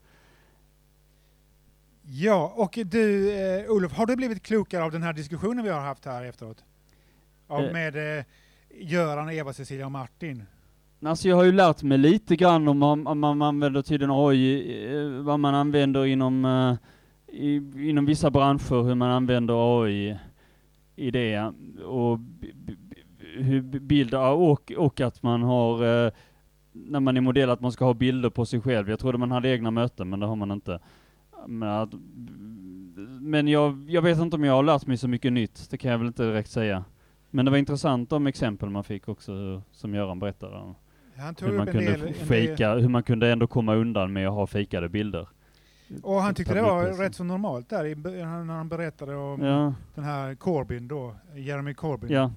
Ja, 2.06 2.54
och 2.56 2.80
du 2.86 3.32
eh, 3.34 3.72
Olof, 3.72 3.93
har 3.93 4.06
du 4.06 4.16
blivit 4.16 4.43
klokare 4.43 4.84
av 4.84 4.91
den 4.91 5.04
här 5.04 5.14
diskussionen 5.14 5.64
vi 5.64 5.70
har 5.70 5.80
haft 5.80 6.06
här 6.06 6.24
efteråt? 6.26 6.64
Av, 7.48 7.64
Eh. 7.66 7.72
med 7.74 8.18
eh, 8.20 8.24
Göran, 8.80 9.30
Eva, 9.30 9.54
Cecilia 9.54 9.86
och 9.86 9.91
Martin? 9.91 10.43
Alltså 11.06 11.28
jag 11.28 11.36
har 11.36 11.43
ju 11.43 11.52
lärt 11.52 11.84
mig 11.84 11.98
lite 11.98 12.36
grann 12.36 12.68
om 12.68 12.84
om- 12.84 13.08
om 13.08 13.20
man 13.20 13.41
använder 13.41 13.82
tydligen 13.82 14.12
AI, 14.14 14.86
eh, 14.95 15.24
vad 15.24 15.39
man 15.39 15.56
använder 15.56 16.06
inom, 16.06 16.45
eh, 16.45 16.76
i, 17.36 17.56
inom 17.89 18.06
vissa 18.06 18.32
branscher, 18.32 18.84
hur 18.84 18.95
man 18.95 19.12
använder 19.12 19.84
AI 19.84 20.18
i 20.98 21.12
det. 21.12 21.54
Och 21.86 22.20
bilder, 23.82 24.32
och, 24.32 24.72
och 24.78 25.02
att 25.02 25.24
man 25.24 25.43
har, 25.43 26.06
eh, 26.06 26.12
när 26.72 27.00
man 27.00 27.18
är 27.18 27.22
modell, 27.22 27.50
att 27.50 27.62
man 27.62 27.72
ska 27.72 27.86
ha 27.86 27.93
bilder 27.93 28.30
på 28.30 28.45
sig 28.45 28.62
själv. 28.62 28.89
Jag 28.89 29.00
trodde 29.00 29.18
man 29.18 29.32
hade 29.32 29.50
egna 29.50 29.72
möten, 29.72 30.10
men 30.10 30.20
det 30.20 30.26
har 30.26 30.36
man 30.36 30.52
inte. 30.52 30.80
Men, 31.48 31.70
att, 31.70 31.89
men 33.22 33.48
jag, 33.48 33.89
jag 33.89 34.02
vet 34.02 34.20
inte 34.20 34.36
om 34.36 34.43
jag 34.43 34.54
har 34.54 34.64
lärt 34.64 34.88
mig 34.88 34.98
så 34.98 35.08
mycket 35.08 35.34
nytt, 35.34 35.68
det 35.70 35.78
kan 35.78 35.91
jag 35.91 35.98
väl 35.98 36.08
inte 36.08 36.24
direkt 36.24 36.50
säga. 36.50 36.84
Men 37.30 37.45
det 37.45 37.52
var 37.52 37.58
intressant 37.58 38.10
de 38.10 38.28
exempel 38.28 38.70
man 38.70 38.84
fick 38.84 39.08
också, 39.08 39.62
som 39.72 39.93
Göran 39.93 40.20
berättade 40.20 40.56
om. 40.56 40.76
Han 41.18 41.36
tog 41.36 41.50
Hur 41.50 41.58
man 41.58 41.68
upp 41.68 41.76
en 41.76 41.80
kunde 41.80 41.91
del, 41.91 42.08
en 42.08 42.14
del 42.14 42.26
fejka, 42.26 42.76
hur 42.76 42.89
man 42.89 43.04
kunde 43.04 43.32
ändå 43.32 43.48
komma 43.48 43.76
undan 43.76 44.14
med 44.14 44.28
att 44.28 44.34
ha 44.34 44.48
fejkade 44.48 44.89
bilder. 44.89 45.28
Och 46.04 46.22
han 46.22 46.36
tyckte 46.36 46.54
det 46.54 46.62
var 46.62 46.86
rätt 46.86 47.16
så 47.16 47.24
normalt 47.24 47.70
där 47.70 47.86
i, 47.86 47.96
när 47.96 48.54
han 48.54 48.70
berättade 48.70 49.16
om 49.16 49.42
Ja, 49.42 49.74
den 49.96 50.04
här 50.04 50.36
Corbyn 50.36 50.88
då, 50.88 51.16
Jeremy 51.36 51.74
Corbyn. 51.74 52.12
ja. 52.12 52.32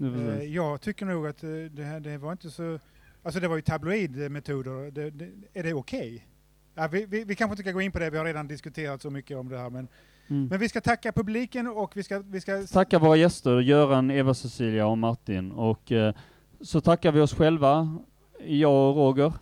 Eh, 0.00 0.42
jag 0.42 0.80
tycker 0.80 1.06
nog 1.06 1.26
att 1.26 1.42
eh, 1.42 1.48
det, 1.70 1.82
här, 1.84 2.00
det 2.00 2.18
var 2.18 2.32
inte 2.32 2.50
så... 2.50 2.78
Alltså 3.22 3.40
det 3.40 3.48
var 3.48 3.56
ju 3.56 3.62
tabloidmetoder. 3.62 4.90
Det, 4.90 5.10
det, 5.10 5.28
är 5.54 5.62
det 5.62 5.74
okej? 5.74 6.26
Ja, 6.74 6.88
vi, 6.88 7.06
vi, 7.06 7.24
vi 7.24 7.34
kanske 7.34 7.52
inte 7.52 7.62
ska 7.62 7.72
gå 7.72 7.80
in 7.80 7.92
på 7.92 7.98
det, 7.98 8.10
vi 8.10 8.18
har 8.18 8.24
redan 8.24 8.48
diskuterat 8.48 9.02
så 9.02 9.10
mycket 9.10 9.36
om 9.36 9.48
det 9.48 9.58
här. 9.58 9.70
Men, 9.70 9.88
Mm. 10.28 10.46
men 10.46 10.58
vi 10.60 10.68
ska 10.68 10.80
tacka 10.80 11.12
publiken 11.12 11.66
och 11.68 11.96
vi 11.96 12.02
ska... 12.02 12.18
Vi 12.18 12.40
ska 12.40 12.62
Tacka 12.66 12.98
våra 12.98 13.16
gäster, 13.16 13.60
Göran, 13.60 14.10
Eva-Cecilia 14.10 14.86
och 14.86 14.98
Martin. 14.98 15.52
Och 15.52 15.92
eh, 15.92 16.14
så 16.60 16.80
tackar 16.80 17.12
vi 17.12 17.20
oss 17.20 17.34
själva, 17.34 17.98
jag 18.46 18.72
och 18.90 18.96
Roger. 18.96 19.32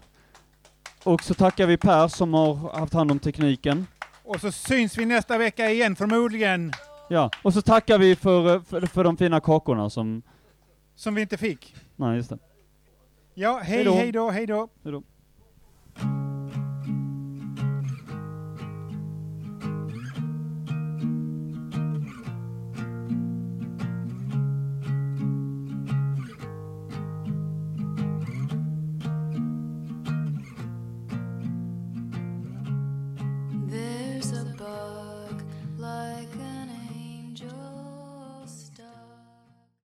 Och 1.05 1.23
så 1.23 1.35
tackar 1.35 1.67
vi 1.67 1.77
Per 1.77 2.09
som 2.09 2.35
har 2.35 2.79
haft 2.79 2.93
hand 2.95 3.11
om 3.11 3.19
tekniken. 3.19 3.87
och 4.25 4.41
så 4.41 4.53
syns 4.53 4.99
vi 4.99 5.07
nästa 5.07 5.39
vecka 5.39 5.71
igen 5.71 5.97
förmodligen. 5.97 6.73
Ja, 7.09 7.31
och 7.43 7.55
så 7.55 7.63
tackar 7.63 7.99
vi 7.99 8.17
för, 8.17 8.61
för, 8.61 8.87
för 8.87 9.05
de 9.05 9.17
fina 9.17 9.41
kakorna 9.41 9.91
som... 9.91 10.23
Som 10.97 11.15
vi 11.15 11.23
inte 11.23 11.37
fick. 11.37 11.75
Nej, 11.97 12.17
just 12.17 12.31
det. 12.31 12.39
Ja, 13.35 13.61
hej, 13.65 13.77
Hej 13.77 13.85
då. 13.85 13.95
hej 13.95 14.13
då, 14.13 14.31
hej 14.31 14.47
då. 14.47 14.69
Hej 14.85 14.93
då. 14.93 15.03